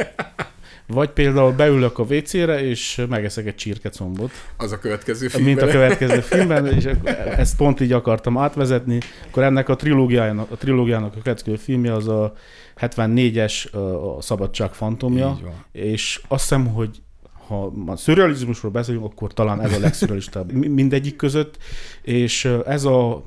Vagy 0.88 1.09
például 1.09 1.51
beülök 1.51 1.99
a 1.99 2.03
WC-re, 2.03 2.63
és 2.63 3.05
megeszek 3.09 3.45
egy 3.45 3.55
csirkecombot. 3.55 4.31
Az 4.57 4.71
a 4.71 4.79
következő 4.79 5.27
filmben. 5.27 5.53
Mint 5.53 5.67
a 5.67 5.71
következő 5.71 6.19
filmben, 6.19 6.67
és 6.67 6.85
ezt 7.43 7.55
pont 7.55 7.79
így 7.79 7.91
akartam 7.91 8.38
átvezetni. 8.38 8.99
Akkor 9.27 9.43
ennek 9.43 9.69
a 9.69 9.75
trilógiának, 9.75 10.51
a 10.51 10.55
trilógiának 10.55 11.15
a 11.15 11.21
következő 11.21 11.57
filmje 11.57 11.93
az 11.93 12.07
a 12.07 12.33
74-es 12.79 13.71
a 14.17 14.21
Szabadság 14.21 14.73
fantomja, 14.73 15.39
és 15.71 16.21
azt 16.27 16.41
hiszem, 16.41 16.67
hogy 16.67 17.01
ha 17.47 17.73
a 17.85 17.95
szürrealizmusról 17.95 18.71
beszélünk, 18.71 19.05
akkor 19.05 19.33
talán 19.33 19.61
ez 19.61 19.73
a 19.73 19.79
legszürrealistább 19.79 20.51
mindegyik 20.51 21.15
között, 21.15 21.57
és 22.01 22.45
ez 22.65 22.83
a 22.83 23.23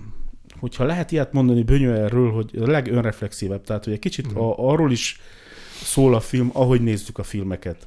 hogyha 0.61 0.85
lehet 0.85 1.13
ilyet 1.13 1.33
mondani 1.33 1.63
Bönyőerről, 1.63 2.31
hogy 2.31 2.51
a 2.61 2.71
legönreflexívebb, 2.71 3.65
tehát 3.65 3.85
hogy 3.85 3.93
egy 3.93 3.99
kicsit 3.99 4.33
mm. 4.33 4.37
a, 4.37 4.69
arról 4.69 4.93
is 4.93 5.21
szól 5.83 6.15
a 6.15 6.21
film, 6.21 6.51
ahogy 6.53 6.81
nézzük 6.81 7.19
a 7.19 7.23
filmeket. 7.23 7.87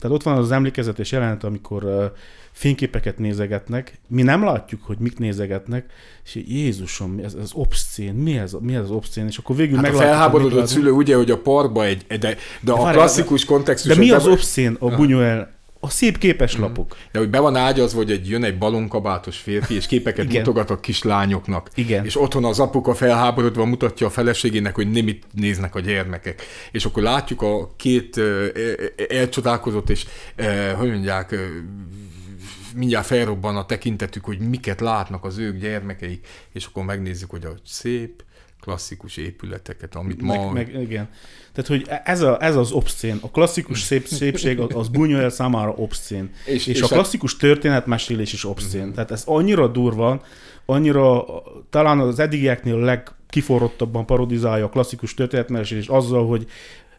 Tehát 0.00 0.16
ott 0.16 0.22
van 0.22 0.36
az 0.36 0.50
emlékezetes 0.50 1.12
jelenet, 1.12 1.44
amikor 1.44 1.84
uh, 1.84 2.04
fényképeket 2.52 3.18
nézegetnek, 3.18 3.98
mi 4.06 4.22
nem 4.22 4.44
látjuk, 4.44 4.82
hogy 4.82 4.96
mit 4.98 5.18
nézegetnek, 5.18 5.90
és 6.24 6.42
Jézusom, 6.46 7.20
ez, 7.24 7.34
ez 7.34 7.50
obszcén, 7.52 8.14
mi 8.14 8.38
ez, 8.38 8.56
mi 8.60 8.74
ez 8.74 8.82
az 8.82 8.90
obszcén, 8.90 9.26
és 9.26 9.38
akkor 9.38 9.56
végül 9.56 9.74
hát 9.74 9.82
meglátjuk. 9.82 10.10
A 10.10 10.14
felháborodott 10.14 10.66
szülő 10.66 10.90
ugye, 10.90 11.16
hogy 11.16 11.30
a 11.30 11.38
parkba 11.38 11.84
egy, 11.84 12.04
de, 12.06 12.16
de, 12.16 12.36
de 12.60 12.72
a 12.72 12.90
klasszikus 12.90 13.44
kontextus... 13.44 13.94
De 13.94 13.98
mi 13.98 14.10
az 14.10 14.26
obszcén 14.26 14.76
a 14.80 14.88
Buñuel 14.88 15.46
a 15.84 15.88
szép 15.88 16.18
képeslapok. 16.18 16.94
Mm. 16.94 16.98
De 17.12 17.18
hogy 17.18 17.30
be 17.30 17.38
van 17.38 17.56
ágyazva, 17.56 17.98
hogy 17.98 18.10
egy, 18.10 18.28
jön 18.28 18.44
egy 18.44 18.58
balonkabátos 18.58 19.36
férfi, 19.36 19.74
és 19.74 19.86
képeket 19.86 20.24
Igen. 20.24 20.36
mutogat 20.36 20.70
a 20.70 20.80
kislányoknak. 20.80 21.70
Igen. 21.74 22.04
És 22.04 22.20
otthon 22.20 22.44
az 22.44 22.60
apuka 22.60 22.94
felháborodva 22.94 23.64
mutatja 23.64 24.06
a 24.06 24.10
feleségének, 24.10 24.74
hogy 24.74 24.90
nem 24.90 25.04
mit 25.04 25.24
néznek 25.32 25.74
a 25.74 25.80
gyermekek. 25.80 26.42
És 26.72 26.84
akkor 26.84 27.02
látjuk 27.02 27.42
a 27.42 27.70
két 27.76 28.20
elcsodálkozott, 29.08 29.90
és 29.90 30.06
hogy 30.76 30.90
mondják, 30.90 31.34
mindjárt 32.74 33.06
felrobban 33.06 33.56
a 33.56 33.66
tekintetük, 33.66 34.24
hogy 34.24 34.38
miket 34.38 34.80
látnak 34.80 35.24
az 35.24 35.38
ők 35.38 35.58
gyermekeik, 35.58 36.26
és 36.52 36.66
akkor 36.66 36.84
megnézzük, 36.84 37.30
hogy 37.30 37.44
a 37.44 37.54
szép, 37.64 38.23
klasszikus 38.64 39.16
épületeket, 39.16 39.94
amit 39.94 40.22
meg, 40.22 40.38
ma... 40.38 40.50
Meg, 40.50 40.80
igen. 40.80 41.08
Tehát, 41.52 41.70
hogy 41.70 41.86
ez, 42.04 42.20
a, 42.20 42.42
ez 42.42 42.56
az 42.56 42.72
obszcén. 42.72 43.18
A 43.20 43.30
klasszikus 43.30 43.80
szép, 43.80 44.06
szépség 44.06 44.58
az, 44.58 44.74
az 44.74 44.88
Buñuel 44.92 45.28
számára 45.28 45.70
obszcén. 45.70 46.30
És, 46.46 46.52
és, 46.52 46.66
és 46.66 46.82
a 46.82 46.86
klasszikus 46.86 47.34
a... 47.34 47.36
történetmesélés 47.38 48.32
is 48.32 48.44
obszcén. 48.44 48.82
Mm-hmm. 48.82 48.92
Tehát 48.92 49.10
ez 49.10 49.22
annyira 49.26 49.68
durva, 49.68 50.22
annyira 50.66 51.24
talán 51.70 51.98
az 51.98 52.18
eddigieknél 52.18 52.76
legkiforrottabban 52.76 54.06
parodizálja 54.06 54.64
a 54.64 54.68
klasszikus 54.68 55.14
történetmesélés 55.14 55.86
azzal, 55.86 56.26
hogy 56.26 56.46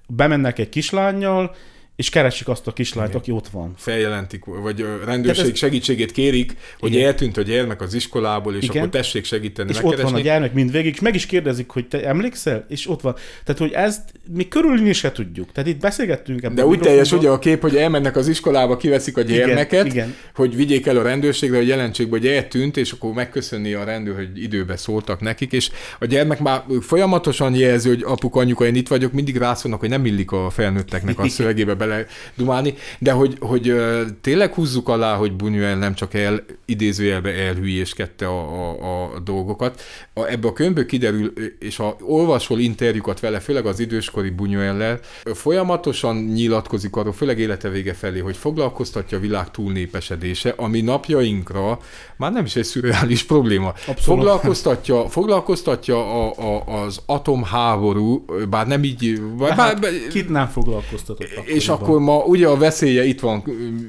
bemennek 0.08 0.60
egy 0.60 0.70
kislányjal, 0.70 1.56
és 1.96 2.10
keresik 2.10 2.48
azt 2.48 2.68
a 2.68 2.74
kislányt, 2.74 3.08
Igen. 3.08 3.22
aki 3.22 3.32
ott 3.32 3.48
van. 3.48 3.74
Feljelentik, 3.78 4.46
vagy 4.46 4.86
rendőrség 5.06 5.52
ez... 5.52 5.58
segítségét 5.58 6.12
kérik, 6.12 6.58
hogy 6.80 6.94
Igen. 6.94 7.06
eltűnt 7.06 7.38
a 7.38 7.42
gyermek 7.42 7.82
az 7.82 7.94
iskolából, 7.94 8.56
és 8.56 8.64
Igen. 8.64 8.78
akkor 8.78 8.90
tessék 8.90 9.26
segíteni. 9.26 9.70
És 9.70 9.84
ott 9.84 10.02
van 10.02 10.14
a 10.14 10.20
gyermek 10.20 10.54
mindvégig, 10.54 10.94
és 10.94 11.00
meg 11.00 11.16
is 11.16 11.26
kérdezik, 11.26 11.70
hogy 11.70 11.88
te 11.88 12.08
emlékszel? 12.08 12.66
És 12.70 12.90
ott 12.90 13.02
van. 13.02 13.16
Tehát, 13.44 13.62
hogy 13.62 13.72
ezt 13.72 14.02
mi 14.34 14.48
körülni 14.48 14.94
se 14.94 15.12
tudjuk. 15.12 15.52
Tehát 15.52 15.70
itt 15.70 15.80
beszélgettünk 15.80 16.44
ebben. 16.44 16.56
De 16.56 16.66
úgy 16.66 16.80
teljes 16.80 17.12
ugye 17.12 17.30
a 17.30 17.40
kép, 17.40 17.62
hogy 17.62 17.76
elmennek 17.76 18.16
az 18.16 18.28
iskolába, 18.28 18.78
kiveszik 18.78 19.18
a 19.18 19.22
gyermeket, 19.22 19.86
Igen. 19.86 19.96
Igen. 19.96 20.16
hogy 20.36 20.56
vigyék 20.56 20.86
el 20.86 20.98
a 20.98 21.02
rendőrségre, 21.02 21.58
hogy 21.58 21.68
jelentsék 21.68 22.10
hogy 22.10 22.28
eltűnt, 22.28 22.78
és 22.78 22.92
akkor 22.92 23.14
megköszönni 23.14 23.74
a 23.74 23.84
rendőr, 23.84 24.16
hogy 24.16 24.44
időbe 24.44 24.78
szóltak 24.78 25.22
nekik, 25.22 25.52
és 25.52 25.70
a 26.00 26.06
gyermek 26.06 26.40
már 26.40 26.64
folyamatosan 26.82 27.56
jelzi, 27.56 27.88
hogy 27.88 28.04
apuk, 28.06 28.36
anyuka, 28.36 28.66
én 28.66 28.76
itt 28.76 28.88
vagyok, 28.88 29.12
mindig 29.12 29.38
rászólnak, 29.38 29.80
hogy 29.80 29.90
nem 29.90 30.06
illik 30.06 30.32
a 30.32 30.50
felnőtteknek 30.50 31.20
a 31.20 31.28
szövegébe 31.36 31.74
bele 31.88 32.06
dumálni, 32.36 32.74
de 33.00 33.12
hogy, 33.12 33.36
hogy 33.40 33.76
tényleg 34.22 34.54
húzzuk 34.54 34.90
alá, 34.90 35.16
hogy 35.16 35.32
Buñuel 35.36 35.78
nem 35.80 35.94
csak 35.94 36.14
el, 36.14 36.44
idézőjelbe 36.66 37.34
elhülyéskedte 37.34 38.28
a, 38.28 38.70
a, 38.70 39.14
a 39.16 39.20
dolgokat. 39.20 39.82
A, 40.14 40.26
ebbe 40.26 40.48
a 40.48 40.54
könyvből 40.54 40.86
kiderül, 40.86 41.34
és 41.60 41.76
ha 41.76 41.98
olvasol 42.02 42.60
interjúkat 42.60 43.20
vele, 43.20 43.40
főleg 43.40 43.66
az 43.66 43.80
időskori 43.80 44.34
buñuel 44.38 45.00
folyamatosan 45.34 46.16
nyilatkozik 46.16 46.96
arról, 46.96 47.14
főleg 47.14 47.40
élete 47.40 47.70
vége 47.70 47.94
felé, 47.94 48.20
hogy 48.20 48.38
foglalkoztatja 48.38 49.18
a 49.18 49.22
világ 49.22 49.52
túlnépesedése, 49.52 50.54
ami 50.58 50.82
napjainkra 50.82 51.80
már 52.18 52.32
nem 52.32 52.46
is 52.46 52.56
egy 52.56 52.64
szürreális 52.64 53.24
probléma. 53.24 53.68
Abszolút. 53.68 54.00
Foglalkoztatja, 54.00 55.10
foglalkoztatja 55.10 55.98
a, 55.98 56.34
a, 56.38 56.84
az 56.84 57.02
atomháború, 57.06 58.26
bár 58.50 58.68
nem 58.68 58.84
így... 58.84 59.22
Bár, 59.22 59.52
hát, 59.52 59.82
bár, 59.82 59.92
kit 60.10 60.30
nem 60.30 60.48
foglalkoztatott? 60.48 61.28
És 61.46 61.70
akkor 61.82 62.00
ma 62.00 62.18
ugye 62.18 62.48
a 62.48 62.58
veszélye 62.58 63.04
itt 63.04 63.20
van, 63.20 63.44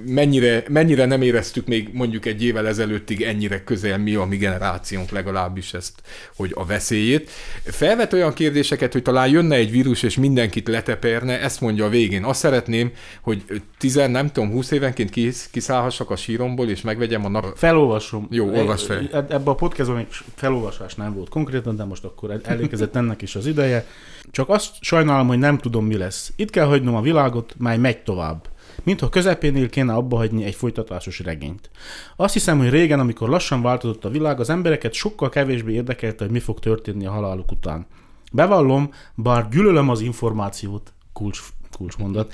mennyire, 0.06 0.64
mennyire 0.68 1.04
nem 1.04 1.22
éreztük 1.22 1.66
még 1.66 1.88
mondjuk 1.92 2.26
egy 2.26 2.42
évvel 2.42 2.66
ezelőttig 2.66 3.22
ennyire 3.22 3.64
közel 3.64 3.98
mi 3.98 4.14
a 4.14 4.24
mi 4.24 4.36
generációnk 4.36 5.10
legalábbis 5.10 5.74
ezt, 5.74 5.92
hogy 6.36 6.50
a 6.54 6.64
veszélyét. 6.64 7.30
Felvet 7.64 8.12
olyan 8.12 8.32
kérdéseket, 8.32 8.92
hogy 8.92 9.02
talán 9.02 9.28
jönne 9.28 9.54
egy 9.54 9.70
vírus 9.70 10.02
és 10.02 10.16
mindenkit 10.16 10.68
leteperne, 10.68 11.40
ezt 11.40 11.60
mondja 11.60 11.84
a 11.84 11.88
végén. 11.88 12.24
Azt 12.24 12.40
szeretném, 12.40 12.90
hogy 13.20 13.44
tizen, 13.78 14.10
nem 14.10 14.32
tudom, 14.32 14.50
húsz 14.50 14.70
évenként 14.70 15.10
kiszállhassak 15.50 16.10
a 16.10 16.16
síromból, 16.16 16.68
és 16.68 16.80
megvegyem 16.80 17.24
a 17.24 17.28
nap... 17.28 17.56
Felolvasom. 17.56 18.26
Jó, 18.30 18.54
olvas 18.54 18.82
fel. 18.82 19.08
Ebben 19.12 19.46
a 19.46 19.54
podcastban 19.54 19.96
még 19.96 20.06
felolvasás 20.34 20.94
nem 20.94 21.14
volt 21.14 21.28
konkrétan, 21.28 21.76
de 21.76 21.84
most 21.84 22.04
akkor 22.04 22.40
elérkezett 22.44 22.96
ennek 22.96 23.22
is 23.22 23.36
az 23.36 23.46
ideje. 23.46 23.86
Csak 24.30 24.48
azt 24.48 24.70
sajnálom, 24.80 25.26
hogy 25.26 25.38
nem 25.38 25.58
tudom, 25.58 25.86
mi 25.86 25.96
lesz. 25.96 26.32
Itt 26.36 26.50
kell 26.50 26.66
hagynom 26.66 26.94
a 26.94 27.00
világot, 27.00 27.54
mely 27.58 27.75
megy 27.80 28.02
tovább. 28.02 28.48
Mintha 28.82 29.08
közepénél 29.08 29.68
kéne 29.68 29.92
abba 29.94 30.16
hagyni 30.16 30.44
egy 30.44 30.54
folytatásos 30.54 31.20
regényt. 31.20 31.70
Azt 32.16 32.32
hiszem, 32.32 32.58
hogy 32.58 32.70
régen, 32.70 33.00
amikor 33.00 33.28
lassan 33.28 33.62
változott 33.62 34.04
a 34.04 34.10
világ, 34.10 34.40
az 34.40 34.50
embereket 34.50 34.92
sokkal 34.92 35.28
kevésbé 35.28 35.72
érdekelte, 35.72 36.24
hogy 36.24 36.32
mi 36.32 36.38
fog 36.38 36.58
történni 36.58 37.06
a 37.06 37.10
haláluk 37.10 37.50
után. 37.50 37.86
Bevallom, 38.32 38.90
bár 39.14 39.48
gyűlölöm 39.48 39.88
az 39.88 40.00
információt, 40.00 40.92
kulcs, 41.12 41.40
kulcsmondat, 41.76 42.32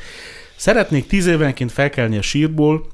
szeretnék 0.57 1.07
tíz 1.07 1.26
évenként 1.26 1.72
felkelni 1.72 2.16
a 2.18 2.22
sírból, 2.22 2.86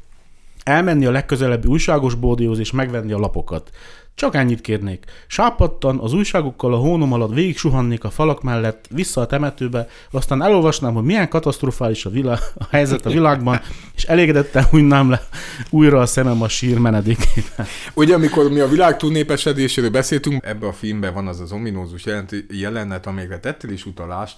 elmenni 0.69 1.07
a 1.07 1.11
legközelebbi 1.11 1.67
újságos 1.67 2.15
bódióhoz 2.15 2.59
és 2.59 2.71
megvenni 2.71 3.13
a 3.13 3.19
lapokat. 3.19 3.71
Csak 4.15 4.35
ennyit 4.35 4.61
kérnék. 4.61 5.05
Sápadtan 5.27 5.99
az 5.99 6.13
újságokkal 6.13 6.75
a 6.75 6.77
hónom 6.77 7.13
alatt 7.13 7.35
végig 7.35 7.57
suhannék 7.57 8.05
a 8.05 8.11
falak 8.11 8.43
mellett 8.43 8.85
vissza 8.91 9.21
a 9.21 9.27
temetőbe, 9.27 9.89
aztán 10.11 10.43
elolvasnám, 10.43 10.95
hogy 10.95 11.03
milyen 11.03 11.29
katasztrofális 11.29 12.05
a, 12.05 12.11
világ, 12.11 12.39
a 12.59 12.65
helyzet 12.71 13.07
a 13.07 13.11
világban, 13.11 13.61
és 13.95 14.05
elégedetten 14.05 14.65
hunynám 14.65 15.11
le 15.11 15.29
újra 15.71 16.01
a 16.01 16.07
szemem 16.07 16.43
a 16.43 16.49
sír 16.49 16.79
menedékében. 16.79 17.67
Ugye, 17.95 18.15
amikor 18.15 18.51
mi 18.51 18.61
a 18.61 18.69
világ 18.69 18.97
túlnépesedéséről 18.97 19.91
beszéltünk, 19.91 20.45
ebbe 20.45 20.67
a 20.67 20.73
filmben 20.73 21.15
van 21.15 21.27
az 21.27 21.41
az 21.41 21.53
ominózus 21.53 22.05
jelenet, 22.49 23.07
amelyre 23.07 23.39
tettél 23.39 23.71
is 23.71 23.87
utalást, 23.87 24.37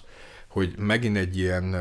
hogy 0.51 0.75
megint 0.79 1.17
egy 1.17 1.39
ilyen, 1.39 1.77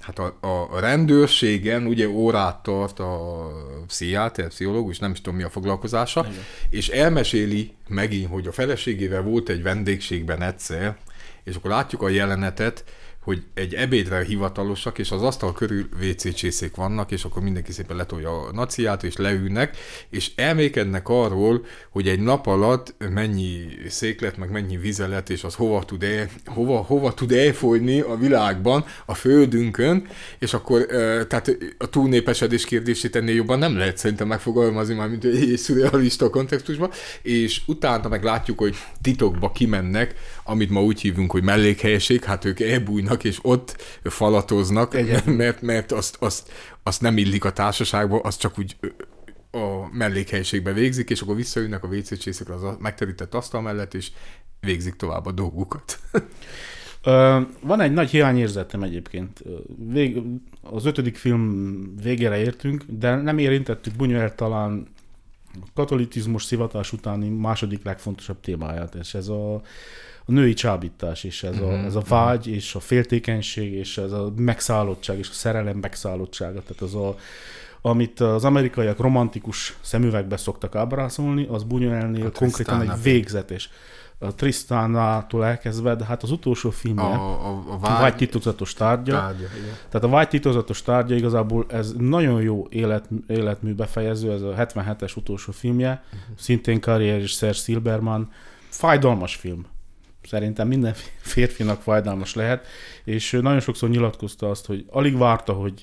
hát 0.00 0.18
a, 0.18 0.36
a 0.70 0.80
rendőrségen 0.80 1.86
ugye 1.86 2.08
órát 2.08 2.62
tart 2.62 2.98
a 2.98 3.46
pszichiáter, 3.86 4.48
pszichológus, 4.48 4.98
nem 4.98 5.10
is 5.10 5.20
tudom 5.20 5.38
mi 5.38 5.44
a 5.44 5.50
foglalkozása, 5.50 6.26
Igen. 6.30 6.42
és 6.70 6.88
elmeséli 6.88 7.72
megint, 7.88 8.30
hogy 8.30 8.46
a 8.46 8.52
feleségével 8.52 9.22
volt 9.22 9.48
egy 9.48 9.62
vendégségben 9.62 10.42
egyszer, 10.42 10.96
és 11.44 11.54
akkor 11.54 11.70
látjuk 11.70 12.02
a 12.02 12.08
jelenetet, 12.08 12.84
hogy 13.24 13.42
egy 13.54 13.74
ebédre 13.74 14.24
hivatalosak, 14.24 14.98
és 14.98 15.10
az 15.10 15.22
asztal 15.22 15.52
körül 15.52 15.88
WC 16.02 16.34
csészék 16.34 16.74
vannak, 16.74 17.10
és 17.10 17.24
akkor 17.24 17.42
mindenki 17.42 17.72
szépen 17.72 17.96
letolja 17.96 18.42
a 18.42 18.52
naciát, 18.52 19.02
és 19.02 19.16
leülnek, 19.16 19.76
és 20.10 20.30
elmékednek 20.36 21.08
arról, 21.08 21.64
hogy 21.90 22.08
egy 22.08 22.20
nap 22.20 22.46
alatt 22.46 22.94
mennyi 22.98 23.66
széklet, 23.88 24.36
meg 24.36 24.50
mennyi 24.50 24.76
vizelet, 24.76 25.30
és 25.30 25.44
az 25.44 25.54
hova 25.54 25.84
tud, 25.84 26.02
el, 26.02 26.28
hova, 26.44 26.76
hova 26.76 27.14
tud 27.14 27.32
elfolyni 27.32 28.00
a 28.00 28.16
világban, 28.16 28.84
a 29.06 29.14
földünkön, 29.14 30.06
és 30.38 30.54
akkor 30.54 30.86
tehát 31.28 31.56
a 31.78 31.88
túlnépesedés 31.88 32.64
kérdését 32.64 33.16
ennél 33.16 33.34
jobban 33.34 33.58
nem 33.58 33.76
lehet 33.76 33.98
szerintem 33.98 34.26
megfogalmazni 34.26 34.94
már, 34.94 35.08
mint 35.08 35.24
egy 35.24 35.56
szürrealista 35.64 36.30
kontextusban, 36.30 36.90
és 37.22 37.60
utána 37.66 38.08
meg 38.08 38.24
látjuk, 38.24 38.58
hogy 38.58 38.76
titokba 39.02 39.52
kimennek, 39.52 40.14
amit 40.44 40.70
ma 40.70 40.82
úgy 40.82 41.00
hívunk, 41.00 41.30
hogy 41.30 41.42
mellékhelyeség, 41.42 42.24
hát 42.24 42.44
ők 42.44 42.60
elbújnak, 42.60 43.24
és 43.24 43.38
ott 43.42 43.82
falatoznak, 44.02 44.94
Igen. 44.94 45.22
mert, 45.42 45.62
mert 45.62 45.92
azt, 45.92 46.16
azt, 46.20 46.52
azt 46.82 47.00
nem 47.00 47.16
illik 47.18 47.44
a 47.44 47.52
társaságba, 47.52 48.20
az 48.20 48.36
csak 48.36 48.58
úgy 48.58 48.76
a 49.50 49.88
mellékhelyiségbe 49.92 50.72
végzik, 50.72 51.10
és 51.10 51.20
akkor 51.20 51.36
visszajönnek 51.36 51.84
a 51.84 51.88
WC 51.88 52.18
csészekre 52.18 52.54
az 52.54 52.76
megterített 52.78 53.34
asztal 53.34 53.60
mellett, 53.60 53.94
és 53.94 54.10
végzik 54.60 54.94
tovább 54.94 55.26
a 55.26 55.32
dolgukat. 55.32 55.98
Van 57.60 57.80
egy 57.80 57.92
nagy 57.92 58.10
hiányérzetem 58.10 58.82
egyébként. 58.82 59.42
Vég, 59.88 60.22
az 60.62 60.84
ötödik 60.84 61.16
film 61.16 61.82
végére 62.02 62.36
értünk, 62.36 62.84
de 62.88 63.14
nem 63.14 63.38
érintettük 63.38 63.96
Bunyuel 63.96 64.34
talán 64.34 64.86
katolicizmus 65.74 66.44
szivatás 66.44 66.92
utáni 66.92 67.28
második 67.28 67.84
legfontosabb 67.84 68.40
témáját, 68.40 68.94
és 68.94 69.14
ez 69.14 69.28
a, 69.28 69.62
a 70.26 70.32
női 70.32 70.54
csábítás, 70.54 71.24
és 71.24 71.42
ez, 71.42 71.58
a, 71.58 71.66
mhm, 71.66 71.84
ez 71.84 71.94
a 71.94 72.02
vágy, 72.08 72.46
és 72.46 72.74
a 72.74 72.80
féltékenység, 72.80 73.72
és 73.72 73.98
ez 73.98 74.12
a 74.12 74.32
megszállottság, 74.36 75.18
és 75.18 75.28
a 75.28 75.32
szerelem 75.32 75.76
megszállottsága, 75.76 76.62
tehát 76.62 76.82
az 76.82 76.94
a, 76.94 77.16
amit 77.80 78.20
az 78.20 78.44
amerikaiak 78.44 78.98
romantikus 78.98 79.76
szemüvegbe 79.80 80.36
szoktak 80.36 80.74
ábrázolni, 80.74 81.46
az 81.50 81.64
Buñuelnél 81.68 82.30
konkrétan 82.32 82.80
egy 82.80 83.02
végzetes 83.02 83.70
a 84.18 84.34
Tristánától 84.34 85.44
elkezdve, 85.44 85.94
de 85.94 86.04
hát 86.04 86.22
az 86.22 86.30
utolsó 86.30 86.70
film 86.70 86.98
a, 86.98 87.12
a, 87.12 87.64
a, 87.68 87.78
vágy, 87.78 88.00
vágy 88.00 88.16
titokzatos 88.16 88.74
tárgya. 88.74 89.12
tárgya 89.12 89.46
Tehát 89.88 90.06
a 90.06 90.08
vágy 90.08 90.28
titokzatos 90.28 90.82
tárgya 90.82 91.14
igazából 91.14 91.66
ez 91.68 91.92
nagyon 91.98 92.42
jó 92.42 92.66
élet, 92.70 93.08
életmű 93.26 93.74
befejező, 93.74 94.32
ez 94.32 94.42
a 94.42 94.54
77-es 94.58 95.16
utolsó 95.16 95.52
filmje, 95.52 96.02
uh-huh. 96.06 96.38
szintén 96.38 96.80
karrier 96.80 97.20
és 97.20 97.30
Sir 97.30 97.54
Silberman. 97.54 98.30
Fájdalmas 98.68 99.34
film. 99.34 99.66
Szerintem 100.26 100.68
minden 100.68 100.94
férfinak 101.20 101.82
fájdalmas 101.82 102.34
lehet, 102.34 102.66
és 103.04 103.30
nagyon 103.30 103.60
sokszor 103.60 103.88
nyilatkozta 103.88 104.50
azt, 104.50 104.66
hogy 104.66 104.84
alig 104.90 105.18
várta, 105.18 105.52
hogy 105.52 105.82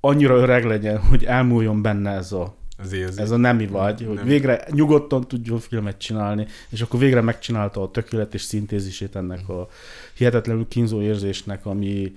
annyira 0.00 0.34
öreg 0.34 0.64
legyen, 0.64 0.98
hogy 0.98 1.24
elmúljon 1.24 1.82
benne 1.82 2.10
ez 2.10 2.32
a 2.32 2.54
az 2.78 2.92
érzi. 2.92 3.20
Ez 3.20 3.30
a 3.30 3.36
nemi 3.36 3.66
vagy, 3.66 4.04
hogy 4.06 4.14
nem. 4.14 4.24
végre 4.24 4.64
nyugodtan 4.70 5.28
tudjon 5.28 5.58
filmet 5.58 5.98
csinálni, 5.98 6.46
és 6.68 6.80
akkor 6.80 7.00
végre 7.00 7.20
megcsinálta 7.20 7.82
a 7.82 7.90
tökéletes 7.90 8.42
szintézisét 8.42 9.16
ennek 9.16 9.48
a 9.48 9.68
hihetetlenül 10.16 10.68
kínzó 10.68 11.02
érzésnek, 11.02 11.66
ami, 11.66 12.12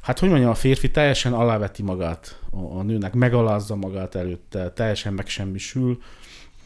hát 0.00 0.18
hogy 0.18 0.28
mondjam, 0.28 0.50
a 0.50 0.54
férfi 0.54 0.90
teljesen 0.90 1.32
aláveti 1.32 1.82
magát 1.82 2.40
a, 2.50 2.78
a 2.78 2.82
nőnek, 2.82 3.12
megalázza 3.12 3.76
magát 3.76 4.14
előtte, 4.14 4.70
teljesen 4.70 5.12
megsemmisül, 5.12 6.02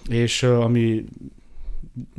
és 0.08 0.42
ami 0.42 1.04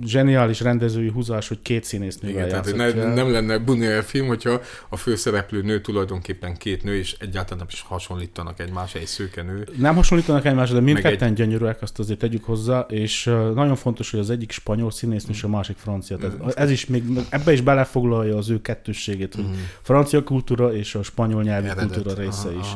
zseniális 0.06 0.60
rendezői 0.60 1.10
húzás, 1.10 1.48
hogy 1.48 1.62
két 1.62 1.84
színésznővel 1.84 2.48
Igen, 2.48 2.64
tehát 2.64 2.96
ne, 2.96 3.14
nem 3.14 3.32
lenne 3.32 3.64
Buñuel 3.66 4.04
film, 4.06 4.28
hogyha 4.28 4.62
a 4.90 4.98
főszereplő 4.98 5.62
nő 5.62 5.82
tulajdonképpen 5.82 6.58
két 6.58 6.84
nő, 6.84 6.96
és 6.96 7.16
egyáltalán 7.20 7.58
nem 7.58 7.68
is 7.70 7.82
hasonlítanak 7.82 8.60
egymás, 8.60 8.96
egy 8.96 9.06
szőke 9.06 9.42
nő. 9.42 9.68
Nem 9.78 9.96
hasonlítanak 9.96 10.46
egymásra, 10.46 10.76
de 10.76 10.82
mindketten 10.82 11.28
egy... 11.28 11.34
gyönyörűek, 11.34 11.82
azt 11.82 12.00
azért 12.00 12.20
tegyük 12.20 12.44
hozzá, 12.44 12.80
és 12.80 13.24
nagyon 13.54 13.76
fontos, 13.76 14.12
hogy 14.12 14.20
az 14.20 14.30
egyik 14.30 14.52
spanyol 14.52 14.92
színésznő, 14.92 15.34
és 15.34 15.44
a 15.44 15.48
másik 15.48 15.78
francia. 15.78 16.18
Tehát 16.18 16.44
mm. 16.44 16.48
ez 16.56 16.72
is 16.72 16.86
még, 16.86 17.04
ebbe 17.30 17.52
is 17.52 17.62
belefoglalja 17.62 18.38
az 18.38 18.50
ő 18.50 18.62
kettősségét, 18.62 19.36
hogy 19.36 19.44
mm. 19.44 19.54
francia 19.82 20.24
kultúra 20.24 20.74
és 20.74 20.96
a 20.96 21.04
spanyol 21.04 21.44
nyelvű 21.44 21.68
Eredet. 21.68 21.92
kultúra 21.92 22.16
része 22.22 22.52
is. 22.60 22.68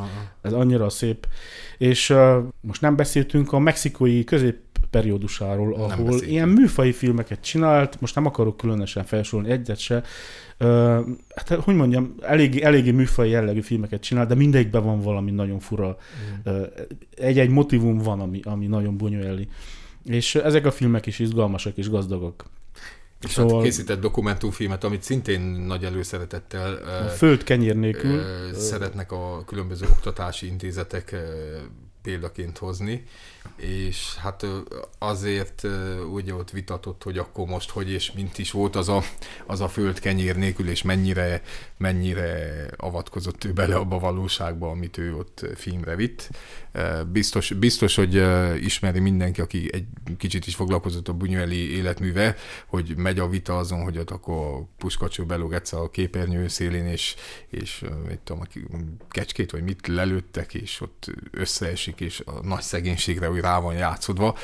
Ez 0.42 0.54
annyira 0.54 0.90
szép. 0.90 1.28
És 1.78 2.10
uh, 2.10 2.38
most 2.62 2.82
nem 2.82 2.96
beszéltünk 2.96 3.54
a 3.54 3.60
mexikói 3.60 4.24
közép 4.24 4.58
periódusáról, 4.94 5.74
ahol 5.74 6.22
ilyen 6.22 6.50
műfai 6.50 6.92
filmeket 6.92 7.42
csinált, 7.42 8.02
most 8.02 8.16
nem 8.16 8.26
akarok 8.26 8.58
különösen 8.58 9.04
felsorolni 9.04 9.52
egyet 9.52 9.78
se, 9.78 10.04
uh, 10.60 10.68
hát 11.36 11.50
hogy 11.50 11.76
mondjam, 11.76 12.16
eléggé, 12.22 12.62
eléggé 12.62 12.92
műfai 12.92 13.30
jellegű 13.30 13.62
filmeket 13.62 14.02
csinál, 14.02 14.26
de 14.26 14.36
mindegyikben 14.36 14.84
van 14.84 15.02
valami 15.02 15.32
nagyon 15.32 15.60
fura. 15.60 15.88
Mm. 15.88 16.52
Uh, 16.52 16.68
egy-egy 17.16 17.50
motivum 17.50 17.98
van, 17.98 18.20
ami, 18.20 18.40
ami 18.44 18.68
nagyon 18.68 18.98
bonyoleli. 18.98 19.48
És 20.06 20.36
ezek 20.36 20.66
a 20.66 20.72
filmek 20.72 21.06
is 21.06 21.20
izgalmasak 21.20 21.78
és 21.78 21.90
gazdagok. 21.90 22.46
És 23.24 23.32
szóval... 23.32 23.56
hát 23.56 23.64
készített 23.64 24.02
dokumentumfilmet, 24.02 24.84
amit 24.84 25.04
szintén 25.04 25.42
nagy 25.42 25.84
előszeretettel 25.84 26.74
a 27.06 27.08
föld 27.08 27.44
kenyér 27.44 27.76
nélkül 27.76 28.22
szeretnek 28.54 29.12
a 29.12 29.44
különböző 29.46 29.86
oktatási 29.90 30.48
intézetek 30.48 31.16
példaként 32.04 32.58
hozni, 32.58 33.04
és 33.56 34.16
hát 34.16 34.46
azért 34.98 35.64
ugye 36.12 36.34
ott 36.34 36.50
vitatott, 36.50 37.04
hogy 37.04 37.18
akkor 37.18 37.48
most 37.48 37.70
hogy 37.70 37.92
és 37.92 38.12
mint 38.12 38.38
is 38.38 38.52
volt 38.52 38.76
az 38.76 38.90
a, 38.90 39.02
az 39.46 39.62
a 39.62 39.68
föld 39.68 40.00
kenyér 40.00 40.36
nélkül, 40.36 40.70
és 40.70 40.82
mennyire, 40.82 41.42
mennyire 41.78 42.66
avatkozott 42.78 43.44
ő 43.44 43.54
bele 43.54 43.76
abba 43.76 43.96
a 43.96 44.00
valóságba, 44.00 44.70
amit 44.70 44.98
ő 44.98 45.16
ott 45.16 45.46
filmre 45.56 45.96
vitt. 45.96 46.30
Biztos, 47.12 47.52
biztos, 47.52 47.96
hogy 47.96 48.24
ismeri 48.64 49.00
mindenki, 49.00 49.42
aki 49.42 49.70
egy 49.72 49.86
kicsit 50.18 50.48
is 50.48 50.56
foglalkozott 50.56 51.08
a 51.08 51.14
Bunyueli 51.14 51.76
életműve, 51.76 52.36
hogy 52.68 52.94
megy 52.98 53.20
a 53.20 53.28
vita 53.28 53.58
azon, 53.58 53.84
hogy 53.84 53.98
ott 53.98 54.10
akkor 54.10 54.66
puskacső 54.78 55.24
belóg 55.24 55.54
egyszer 55.54 55.80
a 55.80 55.90
képernyő 55.90 56.48
szélén, 56.48 56.86
és, 56.86 57.16
és 57.50 57.84
mit 58.08 58.20
tudom, 58.20 58.42
kecskét 59.10 59.52
vagy 59.52 59.64
mit 59.64 59.88
lelőttek, 59.88 60.54
és 60.54 60.82
ott 60.82 61.12
összeesik, 61.32 62.00
és 62.00 62.22
a 62.26 62.46
nagy 62.46 62.62
szegénységre 62.62 63.30
úgy 63.30 63.40
rá 63.40 63.60
van 63.60 63.74
játszódva. 63.74 64.38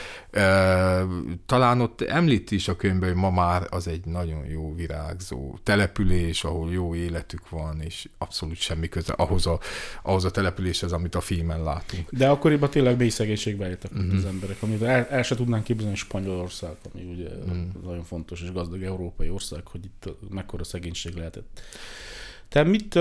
Talán 1.46 1.82
ott 1.82 2.02
említ 2.02 2.52
is 2.52 2.68
a 2.68 2.76
könyvben, 2.76 3.10
hogy 3.10 3.18
ma 3.18 3.30
már 3.30 3.68
az 3.70 3.88
egy 3.88 4.06
nagyon 4.06 4.46
jó 4.46 4.76
virágzó 4.76 5.58
település, 5.64 6.44
ahol 6.44 6.72
jó 6.72 6.96
életük 6.96 7.50
van, 7.50 7.82
és 7.82 8.10
abszolút 8.18 8.58
semmi 8.58 8.90
köze 8.90 9.14
ahhoz 9.14 9.46
a, 9.46 9.60
ahhoz 10.02 10.26
a 10.26 10.32
településhez, 10.32 10.92
amit 10.92 11.16
a 11.16 11.22
filmen 11.22 11.64
látunk. 11.64 12.10
De 12.20 12.30
akkoriban 12.30 12.70
tényleg 12.70 12.98
mély 12.98 13.10
szegénységbe 13.10 13.68
éltek 13.68 13.94
mm-hmm. 13.94 14.18
az 14.18 14.26
emberek, 14.26 14.58
amit 14.60 14.82
el, 14.82 15.08
el 15.10 15.24
se 15.24 15.36
tudnánk 15.36 15.64
képzelni 15.64 15.96
Spanyolország, 15.96 16.76
ami 16.94 17.04
ugye 17.04 17.30
mm. 17.30 17.70
nagyon 17.84 18.04
fontos 18.04 18.42
és 18.42 18.52
gazdag 18.52 18.84
európai 18.84 19.30
ország, 19.30 19.68
hogy 19.68 19.86
itt 19.86 20.10
mekkora 20.30 20.64
szegénység 20.64 21.16
lehetett. 21.16 21.62
Te 22.50 22.64
mit, 22.64 23.00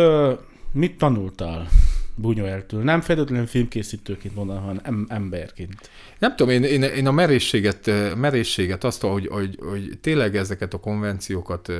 mit 0.72 0.98
tanultál 0.98 1.68
Bunyueltől. 2.14 2.82
Nem 2.82 3.00
feltétlenül 3.00 3.46
filmkészítőként 3.46 4.34
mondanám, 4.34 4.62
hanem 4.62 5.06
emberként. 5.08 5.90
Nem 6.18 6.36
tudom, 6.36 6.52
én, 6.52 6.62
én, 6.62 6.82
én 6.82 7.06
a 7.06 7.12
merészséget, 7.12 7.90
merészséget 8.16 8.84
azt, 8.84 9.00
hogy, 9.00 9.26
hogy, 9.26 9.58
hogy 9.60 9.98
tényleg 10.00 10.36
ezeket 10.36 10.74
a 10.74 10.78
konvenciókat 10.78 11.72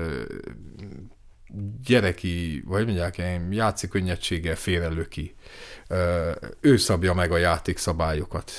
gyereki, 1.85 2.63
vagy 2.67 2.85
mondják, 2.85 3.23
játszik 3.51 3.91
könnyedséggel 3.91 4.57
félrelő 4.57 5.09
ki 5.09 5.35
ő 6.61 6.77
szabja 6.77 7.15
meg 7.15 7.33
a 7.33 7.37
játékszabályokat. 7.37 8.51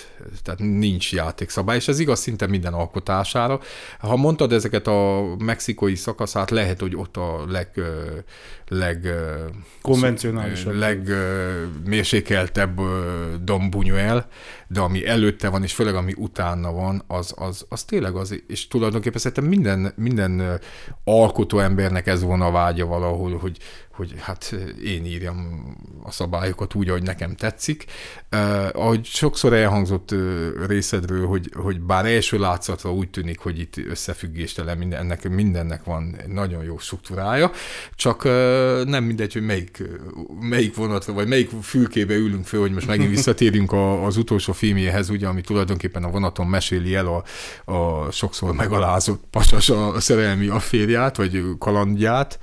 Tehát 0.44 0.60
nincs 0.60 1.14
játékszabály, 1.14 1.76
és 1.76 1.88
ez 1.88 2.00
igaz 2.00 2.20
szinte 2.20 2.48
minden 2.48 2.74
alkotására. 2.74 3.60
Ha 4.00 4.16
mondtad 4.16 4.54
ezeket 4.54 4.88
a 4.88 5.22
mexikói 5.38 5.96
szakaszát, 5.96 6.50
lehet, 6.50 6.80
hogy 6.80 6.96
ott 6.96 7.18
a 7.18 7.46
leg, 7.48 7.70
leg 8.70 9.08
konvencionálisabb, 9.82 10.74
legmérsékeltebb 10.74 12.80
Don 13.44 13.70
Buñuel, 13.72 14.24
de 14.68 14.80
ami 14.80 15.08
előtte 15.08 15.50
van, 15.50 15.64
és 15.64 15.74
főleg 15.74 15.96
ami 15.96 16.14
utána 16.18 16.72
van, 16.72 17.04
az, 17.08 17.34
az, 17.38 17.66
az 17.70 17.84
tényleg 17.84 18.16
az, 18.16 18.42
és 18.48 18.68
tulajdonképpen 18.68 19.20
szerintem 19.20 19.46
minden, 19.46 19.94
minden 19.96 20.60
alkotó 21.04 21.60
embernek 21.60 22.08
ez 22.08 22.24
volna 22.24 22.46
a 22.46 22.52
vágya 22.52 22.86
valahol, 22.86 23.38
hogy, 23.38 23.58
hogy 24.00 24.14
hát 24.18 24.56
én 24.84 25.06
írjam 25.06 25.68
a 26.04 26.12
szabályokat 26.12 26.74
úgy, 26.74 26.90
ahogy 26.90 27.04
nekem 27.04 27.36
tetszik. 27.36 27.86
Uh, 28.32 28.68
ahogy 28.74 29.06
sokszor 29.06 29.54
elhangzott 29.54 30.12
uh, 30.12 30.50
részedről, 30.68 31.28
hogy, 31.28 31.52
hogy 31.56 31.82
bár 31.82 32.06
első 32.06 32.38
látszatra 32.38 32.94
úgy 32.94 33.10
tűnik, 33.10 33.40
hogy 33.40 33.60
itt 33.60 33.78
összefüggéstelen 33.78 34.78
mindennek, 34.78 35.30
mindennek 35.30 35.84
van 35.84 36.16
egy 36.18 36.28
nagyon 36.28 36.64
jó 36.64 36.78
struktúrája, 36.78 37.52
csak 37.96 38.26
uh, 38.26 38.32
nem 38.86 39.04
mindegy, 39.04 39.34
hogy 39.34 39.42
melyik, 39.42 39.84
melyik 40.40 40.76
vonatra, 40.76 41.14
vagy 41.14 41.28
melyik 41.28 41.50
fülkébe 41.62 42.14
ülünk 42.14 42.46
föl, 42.46 42.60
hogy 42.60 42.72
most 42.72 42.88
megint 42.88 43.10
visszatérünk 43.10 43.72
a, 43.72 44.06
az 44.06 44.18
utolsó 44.18 44.54
filmjéhez, 44.54 45.10
ugye, 45.10 45.28
ami 45.28 45.42
tulajdonképpen 45.42 46.04
a 46.04 46.10
vonaton 46.10 46.48
meséli 46.48 46.96
el 46.96 47.08
a, 47.08 47.24
a 47.72 48.12
sokszor 48.12 48.54
megalázott 48.54 49.24
pasas 49.32 49.70
a 49.70 50.00
szerelmi 50.00 50.48
afférját, 50.48 51.16
vagy 51.16 51.44
kalandját. 51.60 52.40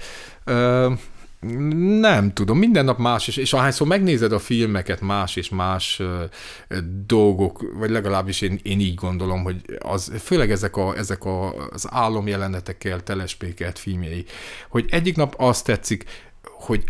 Nem 2.00 2.32
tudom, 2.32 2.58
minden 2.58 2.84
nap 2.84 2.98
más, 2.98 3.28
és, 3.28 3.36
és 3.36 3.52
ahányszor 3.52 3.86
megnézed 3.86 4.32
a 4.32 4.38
filmeket, 4.38 5.00
más 5.00 5.36
és 5.36 5.48
más 5.48 6.00
uh, 6.00 6.76
dolgok, 7.06 7.72
vagy 7.78 7.90
legalábbis 7.90 8.40
én, 8.40 8.60
én 8.62 8.80
így 8.80 8.94
gondolom, 8.94 9.42
hogy 9.42 9.56
az, 9.78 10.12
főleg 10.18 10.50
ezek, 10.50 10.76
a, 10.76 10.96
ezek 10.96 11.24
a, 11.24 11.68
az 11.68 11.86
álomjelenetekkel 11.90 13.02
telespékelt 13.02 13.78
filmjei, 13.78 14.24
hogy 14.68 14.86
egyik 14.90 15.16
nap 15.16 15.34
azt 15.38 15.64
tetszik, 15.64 16.04
hogy 16.42 16.84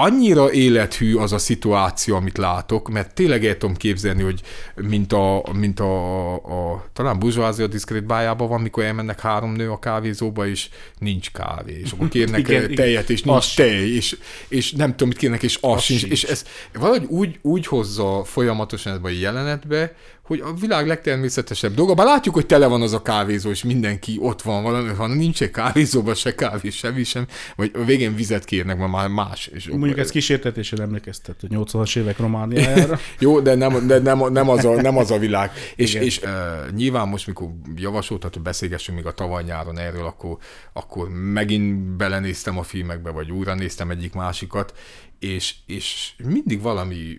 annyira 0.00 0.52
élethű 0.52 1.14
az 1.14 1.32
a 1.32 1.38
szituáció, 1.38 2.16
amit 2.16 2.38
látok, 2.38 2.88
mert 2.88 3.14
tényleg 3.14 3.44
el 3.44 3.56
tudom 3.56 3.76
képzelni, 3.76 4.22
hogy 4.22 4.40
mint 4.74 5.12
a, 5.12 5.44
mint 5.52 5.80
a, 5.80 6.34
a 6.34 6.84
talán 6.92 7.18
Buzsvázia 7.18 7.66
diszkrét 7.66 8.04
bájában 8.04 8.48
van, 8.48 8.60
mikor 8.60 8.84
elmennek 8.84 9.20
három 9.20 9.52
nő 9.52 9.70
a 9.70 9.78
kávézóba, 9.78 10.46
és 10.46 10.68
nincs 10.98 11.30
kávé, 11.30 11.80
és 11.84 11.92
akkor 11.92 12.08
kérnek 12.08 12.38
igen, 12.38 12.74
tejet, 12.74 13.10
és 13.10 13.22
nincs 13.22 13.56
tej, 13.56 13.88
és, 13.88 14.16
és 14.48 14.72
nem 14.72 14.90
tudom, 14.90 15.08
mit 15.08 15.16
kérnek, 15.16 15.42
és 15.42 15.58
az, 15.60 15.72
az 15.72 15.82
sincs. 15.82 16.00
sincs. 16.00 16.12
És 16.12 16.22
ez 16.22 16.44
valahogy 16.72 17.04
úgy, 17.08 17.38
úgy 17.42 17.66
hozza 17.66 18.24
folyamatosan 18.24 18.92
ebbe 18.92 19.08
a 19.08 19.12
jelenetbe, 19.12 19.94
hogy 20.26 20.40
a 20.40 20.52
világ 20.52 20.86
legtermészetesebb 20.86 21.74
dolga, 21.74 21.94
bár 21.94 22.06
látjuk, 22.06 22.34
hogy 22.34 22.46
tele 22.46 22.66
van 22.66 22.82
az 22.82 22.92
a 22.92 23.02
kávézó, 23.02 23.50
és 23.50 23.64
mindenki 23.64 24.16
ott 24.20 24.42
van 24.42 24.62
valami, 24.62 24.94
van, 24.94 25.10
nincs 25.10 25.42
egy 25.42 25.50
kávézóban 25.50 26.14
se 26.14 26.34
kávé, 26.34 26.70
semmi 26.70 27.04
sem, 27.04 27.26
vagy 27.56 27.70
a 27.74 27.84
végén 27.84 28.14
vizet 28.14 28.44
kérnek, 28.44 28.78
mert 28.78 28.90
már 28.90 29.08
más. 29.08 29.46
És 29.46 29.68
Mondjuk 29.68 29.98
ez 29.98 30.10
kísértetésen 30.10 30.80
emlékeztet 30.80 31.42
a 31.42 31.46
80-as 31.46 31.96
évek 31.96 32.18
Romániájára. 32.18 32.98
Jó, 33.18 33.40
de 33.40 33.54
nem, 33.54 33.86
de 33.86 33.98
nem, 33.98 34.32
nem, 34.32 34.48
az, 34.48 34.64
a, 34.64 34.80
nem 34.80 34.96
az 34.96 35.10
a 35.10 35.18
világ. 35.18 35.50
és, 35.76 35.94
és 35.94 36.20
uh, 36.22 36.30
nyilván 36.76 37.08
most, 37.08 37.26
mikor 37.26 37.48
javasoltat, 37.74 38.34
hogy 38.34 38.42
beszélgessünk 38.42 38.98
még 38.98 39.06
a 39.06 39.12
tavaly 39.12 39.42
nyáron 39.42 39.78
erről, 39.78 40.04
akkor, 40.04 40.36
akkor 40.72 41.08
megint 41.08 41.96
belenéztem 41.96 42.58
a 42.58 42.62
filmekbe, 42.62 43.10
vagy 43.10 43.30
újra 43.30 43.54
néztem 43.54 43.90
egyik 43.90 44.12
másikat, 44.12 44.72
és, 45.18 45.54
és 45.66 46.12
mindig 46.24 46.62
valami 46.62 47.18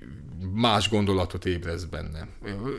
más 0.54 0.90
gondolatot 0.90 1.46
ébrez 1.46 1.86
benne. 1.86 2.28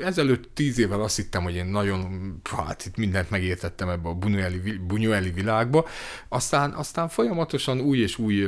Ezelőtt 0.03 0.51
tíz 0.55 0.79
évvel 0.79 1.03
azt 1.03 1.17
hittem, 1.17 1.43
hogy 1.43 1.55
én 1.55 1.67
nagyon, 1.67 2.33
hát 2.57 2.87
itt 2.87 2.97
mindent 2.97 3.31
megértettem 3.31 3.89
ebbe 3.89 4.09
a 4.09 4.19
Buñueli, 4.19 4.81
Buñueli 4.89 5.31
világba, 5.35 5.87
aztán, 6.29 6.73
aztán 6.73 7.09
folyamatosan 7.09 7.81
új 7.81 7.99
és 7.99 8.19
új 8.19 8.47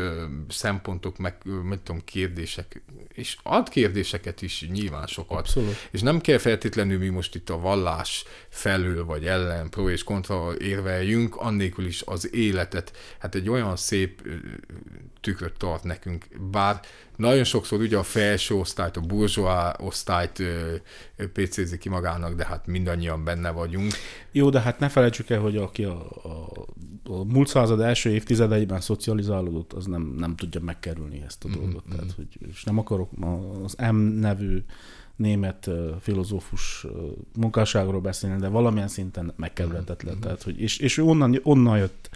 szempontok, 0.48 1.18
meg, 1.18 1.36
meg 1.62 1.82
tudom, 1.82 2.04
kérdések, 2.04 2.82
és 3.14 3.36
ad 3.42 3.68
kérdéseket 3.68 4.42
is 4.42 4.68
nyilván 4.72 5.06
sokat. 5.06 5.38
Abszolút. 5.38 5.88
És 5.90 6.00
nem 6.00 6.20
kell 6.20 6.38
feltétlenül 6.38 6.98
mi 6.98 7.08
most 7.08 7.34
itt 7.34 7.50
a 7.50 7.58
vallás 7.58 8.24
felül, 8.48 9.04
vagy 9.04 9.26
ellen, 9.26 9.70
pro 9.70 9.90
és 9.90 10.04
kontra 10.04 10.58
érveljünk, 10.58 11.36
annélkül 11.36 11.86
is 11.86 12.02
az 12.06 12.34
életet, 12.34 12.96
hát 13.18 13.34
egy 13.34 13.48
olyan 13.48 13.76
szép 13.76 14.22
tükröt 15.20 15.56
tart 15.58 15.84
nekünk, 15.84 16.26
bár 16.50 16.80
nagyon 17.20 17.44
sokszor 17.44 17.80
ugye 17.80 17.96
a 17.96 18.02
felső 18.02 18.54
osztályt, 18.54 18.96
a 18.96 19.00
burzsóá 19.00 19.76
osztályt 19.78 20.42
pc 21.32 21.78
ki 21.78 21.88
magának, 21.88 22.34
de 22.34 22.44
hát 22.44 22.66
mindannyian 22.66 23.24
benne 23.24 23.50
vagyunk. 23.50 23.92
Jó, 24.32 24.50
de 24.50 24.60
hát 24.60 24.78
ne 24.78 24.88
felejtsük 24.88 25.30
el, 25.30 25.40
hogy 25.40 25.56
aki 25.56 25.84
a, 25.84 26.10
a, 26.22 26.66
a 27.04 27.24
múlt 27.24 27.48
század 27.48 27.80
első 27.80 28.10
évtizedeiben 28.10 28.80
szocializálódott, 28.80 29.72
az 29.72 29.86
nem, 29.86 30.14
nem 30.18 30.36
tudja 30.36 30.60
megkerülni 30.60 31.22
ezt 31.26 31.44
a 31.44 31.48
mm-hmm. 31.48 31.60
dolgot. 31.60 31.84
Tehát, 31.90 32.12
hogy, 32.16 32.26
és 32.48 32.64
nem 32.64 32.78
akarok 32.78 33.10
az 33.64 33.76
M 33.92 33.96
nevű 33.96 34.64
német 35.16 35.70
filozófus 36.00 36.86
munkásságról 37.36 38.00
beszélni, 38.00 38.40
de 38.40 38.48
valamilyen 38.48 38.88
szinten 38.88 39.32
megkerülhetetlen. 39.36 40.12
Mm-hmm. 40.12 40.22
Tehát, 40.22 40.42
hogy, 40.42 40.60
és, 40.60 40.78
és 40.78 40.98
onnan, 40.98 41.40
onnan 41.42 41.78
jött 41.78 42.10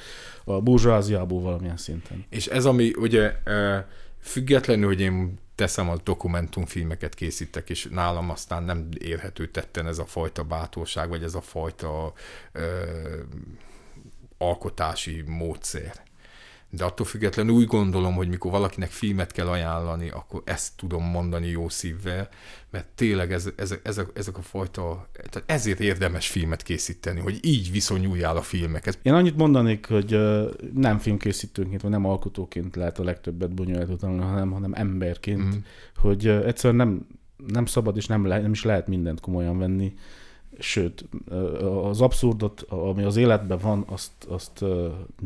a 0.45 0.61
burzsóáziából 0.61 1.41
valamilyen 1.41 1.77
szinten. 1.77 2.25
És 2.29 2.47
ez, 2.47 2.65
ami 2.65 2.93
ugye 2.97 3.35
függetlenül, 4.25 4.87
hogy 4.87 5.01
én 5.01 5.39
teszem, 5.55 5.89
a 5.89 5.97
dokumentumfilmeket 6.05 7.15
készítek, 7.15 7.71
és 7.71 7.89
nálam 7.91 8.31
aztán 8.31 8.63
nem 8.63 8.89
érhető 8.99 9.47
tetten 9.47 9.87
ez 9.87 9.99
a 9.99 10.07
fajta 10.07 10.45
bátorság, 10.45 11.09
vagy 11.09 11.23
ez 11.23 11.35
a 11.35 11.41
fajta 11.41 12.13
ö, 12.53 12.83
alkotási 14.39 15.23
módszer 15.27 16.04
de 16.77 16.85
attól 16.85 17.07
függetlenül 17.07 17.55
úgy 17.55 17.67
gondolom, 17.67 18.15
hogy 18.15 18.29
mikor 18.29 18.51
valakinek 18.51 18.91
filmet 18.91 19.33
kell 19.33 19.47
ajánlani, 19.47 20.11
akkor 20.11 20.43
ezt 20.45 20.73
tudom 20.77 21.05
mondani 21.05 21.49
jó 21.49 21.69
szívvel, 21.69 22.29
mert 22.71 22.87
tényleg 22.95 23.33
ez, 23.33 23.49
ez, 23.57 23.75
ezek, 23.83 24.09
ezek 24.15 24.39
a 24.39 24.43
fajta, 24.43 25.09
tehát 25.13 25.51
ezért 25.51 25.81
érdemes 25.81 26.29
filmet 26.29 26.63
készíteni, 26.63 27.21
hogy 27.21 27.39
így 27.43 27.71
viszonyuljál 27.71 28.37
a 28.37 28.43
filmekhez. 28.43 28.99
Én 29.03 29.13
annyit 29.13 29.37
mondanék, 29.37 29.87
hogy 29.87 30.19
nem 30.75 30.99
filmkészítőnként, 30.99 31.83
vagy 31.83 31.91
nem 31.91 32.05
alkotóként 32.05 32.77
lehet 32.77 32.99
a 32.99 33.05
legtöbbet 33.05 33.55
bonyolult 33.55 34.01
hanem, 34.01 34.51
hanem 34.51 34.73
emberként, 34.75 35.45
mm. 35.45 35.59
hogy 35.97 36.27
egyszerűen 36.27 36.89
nem, 36.89 37.07
nem 37.47 37.67
szabad 37.67 37.97
és 37.97 38.07
nem, 38.07 38.27
le, 38.27 38.41
nem 38.41 38.53
is 38.53 38.65
lehet 38.65 38.89
mindent 38.89 39.21
komolyan 39.21 39.59
venni 39.59 39.95
sőt, 40.59 41.05
az 41.83 42.01
abszurdot, 42.01 42.65
ami 42.69 43.03
az 43.03 43.17
életben 43.17 43.59
van, 43.59 43.85
azt, 43.89 44.11
azt 44.29 44.65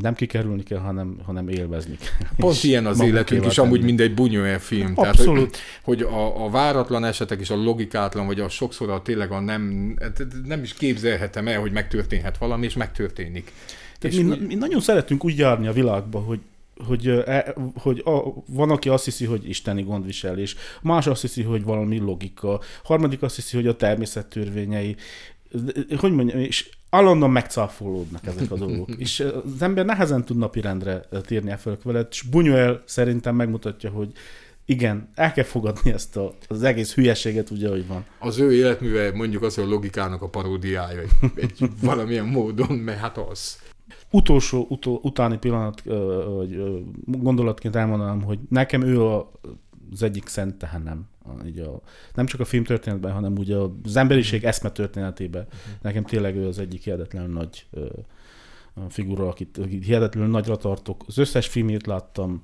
nem 0.00 0.14
kikerülni 0.14 0.62
kell, 0.62 0.78
hanem, 0.78 1.16
hanem 1.24 1.48
élvezni 1.48 1.96
kell. 1.96 2.28
Pont 2.36 2.62
ilyen 2.62 2.86
az 2.86 3.00
életünk 3.00 3.46
is, 3.46 3.58
amúgy 3.58 3.82
mindegy 3.82 4.14
Buñuel 4.14 4.58
film. 4.60 4.92
Abszolút. 4.94 5.50
Tehát, 5.50 5.56
hogy, 5.84 6.00
hogy 6.00 6.02
a, 6.02 6.44
a 6.44 6.50
váratlan 6.50 7.04
esetek 7.04 7.40
és 7.40 7.50
a 7.50 7.56
logikátlan, 7.56 8.26
vagy 8.26 8.40
a 8.40 8.48
sokszor 8.48 8.90
a 8.90 9.02
tényleg 9.02 9.30
a 9.30 9.40
nem, 9.40 9.94
nem 10.44 10.62
is 10.62 10.74
képzelhetem 10.74 11.48
el, 11.48 11.60
hogy 11.60 11.72
megtörténhet 11.72 12.38
valami, 12.38 12.64
és 12.64 12.74
megtörténik. 12.74 13.52
Tehát 13.98 14.16
és 14.16 14.24
mi, 14.24 14.46
mi 14.46 14.54
nagyon 14.54 14.80
szeretünk 14.80 15.24
úgy 15.24 15.38
járni 15.38 15.66
a 15.66 15.72
világba, 15.72 16.18
hogy 16.18 16.40
hogy, 16.86 17.08
e, 17.08 17.54
hogy 17.74 18.02
a, 18.04 18.34
van, 18.46 18.70
aki 18.70 18.88
azt 18.88 19.04
hiszi, 19.04 19.24
hogy 19.24 19.48
isteni 19.48 19.82
gondviselés, 19.82 20.56
más 20.82 21.06
azt 21.06 21.20
hiszi, 21.20 21.42
hogy 21.42 21.64
valami 21.64 21.98
logika, 21.98 22.60
harmadik 22.82 23.22
azt 23.22 23.34
hiszi, 23.34 23.56
hogy 23.56 23.66
a 23.66 23.76
természet 23.76 24.26
törvényei, 24.26 24.96
hogy 25.96 26.12
mondjam, 26.12 26.38
és 26.38 26.70
állandóan 26.90 27.30
megcáfolódnak 27.30 28.26
ezek 28.26 28.50
a 28.50 28.56
dolgok. 28.56 28.88
és 28.98 29.20
az 29.54 29.62
ember 29.62 29.84
nehezen 29.84 30.24
tud 30.24 30.36
napirendre 30.36 31.00
térni 31.22 31.54
fel 31.58 31.78
vele, 31.82 32.06
és 32.10 32.24
Buñuel 32.30 32.78
szerintem 32.84 33.34
megmutatja, 33.34 33.90
hogy 33.90 34.12
igen, 34.64 35.08
el 35.14 35.32
kell 35.32 35.44
fogadni 35.44 35.92
ezt 35.92 36.16
a, 36.16 36.34
az 36.48 36.62
egész 36.62 36.94
hülyeséget, 36.94 37.50
ugye, 37.50 37.68
hogy 37.68 37.86
van. 37.86 38.04
Az 38.18 38.38
ő 38.38 38.54
életműve 38.54 39.12
mondjuk 39.12 39.42
az, 39.42 39.54
hogy 39.54 39.64
a 39.64 39.68
logikának 39.68 40.22
a 40.22 40.28
paródiája 40.28 41.00
egy, 41.00 41.10
egy 41.36 41.70
valamilyen 41.80 42.26
módon, 42.26 42.76
mert 42.76 42.98
hát 42.98 43.18
az 43.18 43.58
utolsó, 44.10 44.66
utol, 44.68 45.00
utáni 45.02 45.38
pillanat, 45.38 45.82
vagy 46.26 46.82
gondolatként 47.04 47.76
elmondanám, 47.76 48.22
hogy 48.22 48.38
nekem 48.48 48.82
ő 48.82 49.02
a, 49.02 49.30
az 49.92 50.02
egyik 50.02 50.26
szent 50.26 50.54
tehenem. 50.54 51.06
Így 51.46 51.58
a, 51.58 51.80
nem 52.14 52.26
csak 52.26 52.40
a 52.40 52.44
filmtörténetben, 52.44 53.12
hanem 53.12 53.32
ugye 53.36 53.56
az 53.84 53.96
emberiség 53.96 54.38
mhm. 54.38 54.48
eszme 54.48 54.70
történetében. 54.70 55.42
Uh-huh. 55.42 55.72
Nekem 55.82 56.04
tényleg 56.04 56.36
ő 56.36 56.46
az 56.46 56.58
egyik 56.58 56.82
hihetetlenül 56.82 57.32
nagy 57.32 57.66
figura, 58.88 59.28
akit, 59.28 59.58
akit 59.58 59.84
hihetetlenül 59.84 60.30
nagyra 60.30 60.56
tartok. 60.56 61.04
Az 61.06 61.18
összes 61.18 61.46
filmét 61.46 61.86
láttam, 61.86 62.42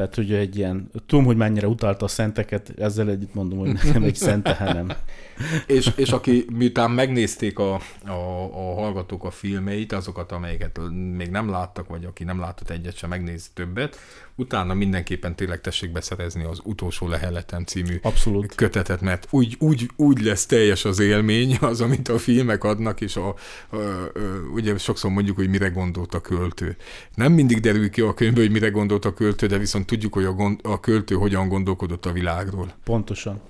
tehát, 0.00 0.14
hogy 0.14 0.32
egy 0.32 0.56
ilyen, 0.56 0.90
tudom, 1.06 1.24
hogy 1.24 1.36
mennyire 1.36 1.66
utálta 1.66 2.04
a 2.04 2.08
szenteket, 2.08 2.72
ezzel 2.78 3.10
együtt 3.10 3.34
mondom, 3.34 3.58
hogy 3.58 3.72
nekem 3.72 4.02
egy 4.02 4.14
szent 4.14 4.42
tehenem. 4.42 4.92
és, 5.66 5.92
és 5.96 6.10
aki 6.10 6.44
miután 6.52 6.90
megnézték 6.90 7.58
a, 7.58 7.74
a, 8.06 8.10
a 8.52 8.74
hallgatók 8.74 9.24
a 9.24 9.30
filmeit, 9.30 9.92
azokat, 9.92 10.32
amelyeket 10.32 10.80
még 11.16 11.30
nem 11.30 11.50
láttak, 11.50 11.88
vagy 11.88 12.04
aki 12.04 12.24
nem 12.24 12.40
látott 12.40 12.70
egyet 12.70 12.96
sem, 12.96 13.08
megnéz 13.08 13.50
többet, 13.54 13.96
utána 14.40 14.74
mindenképpen 14.74 15.36
tényleg 15.36 15.60
tessék 15.60 15.92
beszerezni 15.92 16.44
az 16.44 16.60
Utolsó 16.64 17.08
Leheletem 17.08 17.64
című 17.64 17.98
Abszolút. 18.02 18.54
kötetet, 18.54 19.00
mert 19.00 19.26
úgy, 19.30 19.56
úgy, 19.58 19.90
úgy 19.96 20.20
lesz 20.20 20.46
teljes 20.46 20.84
az 20.84 20.98
élmény, 20.98 21.56
az, 21.70 21.80
amit 21.80 22.08
a 22.08 22.18
filmek 22.18 22.64
adnak, 22.64 23.00
és 23.00 23.16
a, 23.16 23.34
a, 23.68 23.76
a, 23.76 24.10
ugye 24.54 24.78
sokszor 24.78 25.10
mondjuk, 25.10 25.36
hogy 25.36 25.48
mire 25.48 25.68
gondolt 25.68 26.14
a 26.14 26.20
költő. 26.20 26.76
Nem 27.14 27.32
mindig 27.32 27.60
derül 27.60 27.90
ki 27.90 28.00
a 28.00 28.14
könyvből, 28.14 28.44
hogy 28.44 28.52
mire 28.52 28.68
gondolt 28.68 29.04
a 29.04 29.14
költő, 29.14 29.46
de 29.46 29.58
viszont 29.58 29.86
tudjuk, 29.86 30.12
hogy 30.12 30.24
a, 30.24 30.32
gond, 30.32 30.60
a 30.62 30.80
költő 30.80 31.14
hogyan 31.14 31.48
gondolkodott 31.48 32.06
a 32.06 32.12
világról. 32.12 32.74
Pontosan 32.84 33.40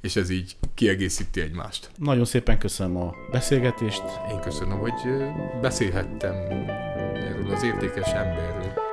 és 0.00 0.16
ez 0.16 0.30
így 0.30 0.56
kiegészíti 0.74 1.40
egymást. 1.40 1.90
Nagyon 1.96 2.24
szépen 2.24 2.58
köszönöm 2.58 2.96
a 2.96 3.14
beszélgetést. 3.30 4.02
Én 4.30 4.40
köszönöm, 4.40 4.78
hogy 4.78 4.92
beszélhettem 5.60 6.34
erről 7.14 7.50
az 7.50 7.62
értékes 7.62 8.12
emberről. 8.12 8.85